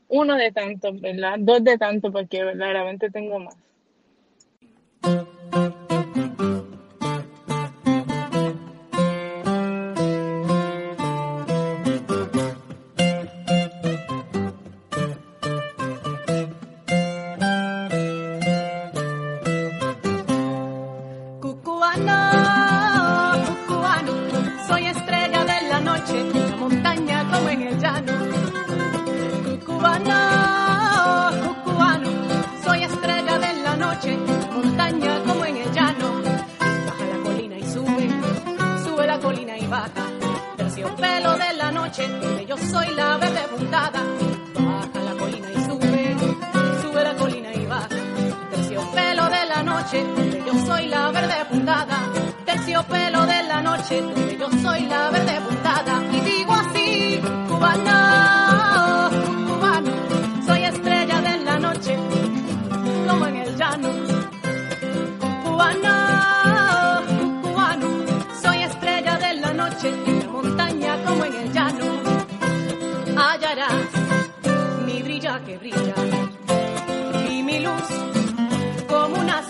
uno 0.09 0.37
de 0.37 0.53
tantos, 0.53 1.01
¿verdad? 1.01 1.37
Dos 1.39 1.63
de 1.65 1.79
tantos, 1.79 2.11
porque 2.13 2.43
verdaderamente 2.45 3.11
tengo 3.11 3.39
más. 3.39 3.57
Cucubano, 21.41 22.15
soy 24.67 24.87
estrella 24.87 25.45
de 25.45 25.69
la 25.69 25.81
noche, 25.81 26.21
en 26.21 26.51
la 26.51 26.57
montaña 26.57 27.31
como 27.31 27.49
en 27.49 27.63
el 27.63 27.79
llano. 27.79 28.18
Baja 43.91 45.03
la 45.03 45.15
colina 45.15 45.49
y 45.51 45.65
sube, 45.65 46.17
sube 46.83 47.05
la 47.05 47.17
colina 47.17 47.53
y 47.55 47.65
baja. 47.67 47.89
Terciopelo 48.51 49.25
de 49.31 49.47
la 49.47 49.63
noche, 49.63 50.05
yo 50.47 50.67
soy 50.67 50.87
la 50.89 51.11
verde 51.11 51.35
puntada. 51.51 51.99
Terciopelo 52.45 53.25
de 53.25 53.43
la 53.45 53.63
noche, 53.63 54.03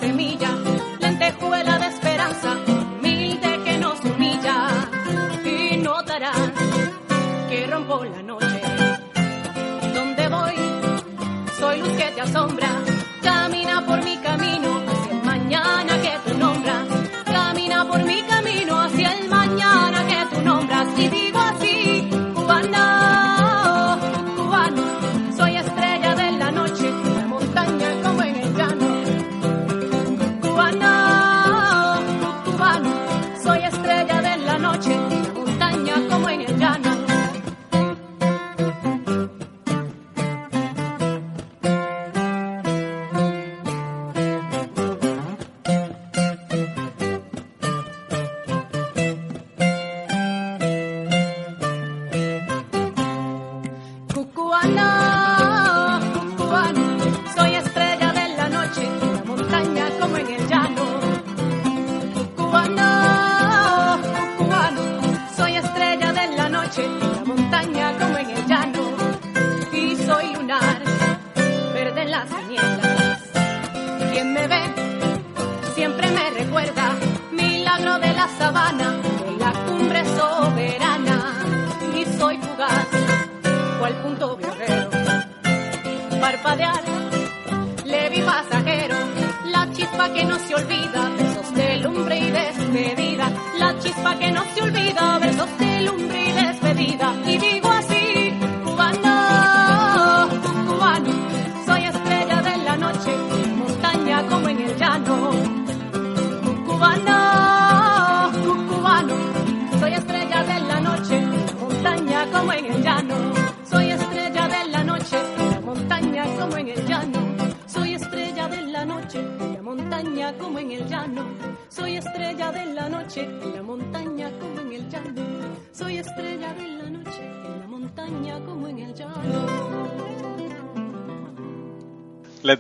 semilla, 0.09 0.53
lentejuela 1.01 1.79
de 1.79 1.89
esperanza, 1.89 2.57
humilde 2.67 3.61
que 3.65 3.77
nos 3.77 4.03
humilla. 4.03 4.57
Y 5.45 5.77
notarás 5.77 6.51
que 7.49 7.67
rompo 7.67 8.05
la 8.05 8.23
noche. 8.23 8.61
Donde 9.95 10.29
voy, 10.29 10.55
soy 11.59 11.81
luz 11.81 11.93
que 12.01 12.11
te 12.15 12.21
asombra. 12.23 12.78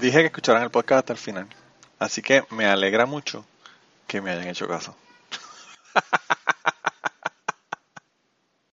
Dije 0.01 0.21
que 0.21 0.27
escucharan 0.27 0.63
el 0.63 0.71
podcast 0.71 1.01
hasta 1.01 1.13
el 1.13 1.19
final, 1.19 1.49
así 1.99 2.23
que 2.23 2.45
me 2.51 2.67
alegra 2.67 3.05
mucho 3.05 3.45
que 4.07 4.21
me 4.21 4.31
hayan 4.31 4.47
hecho 4.47 4.69
caso. 4.69 4.95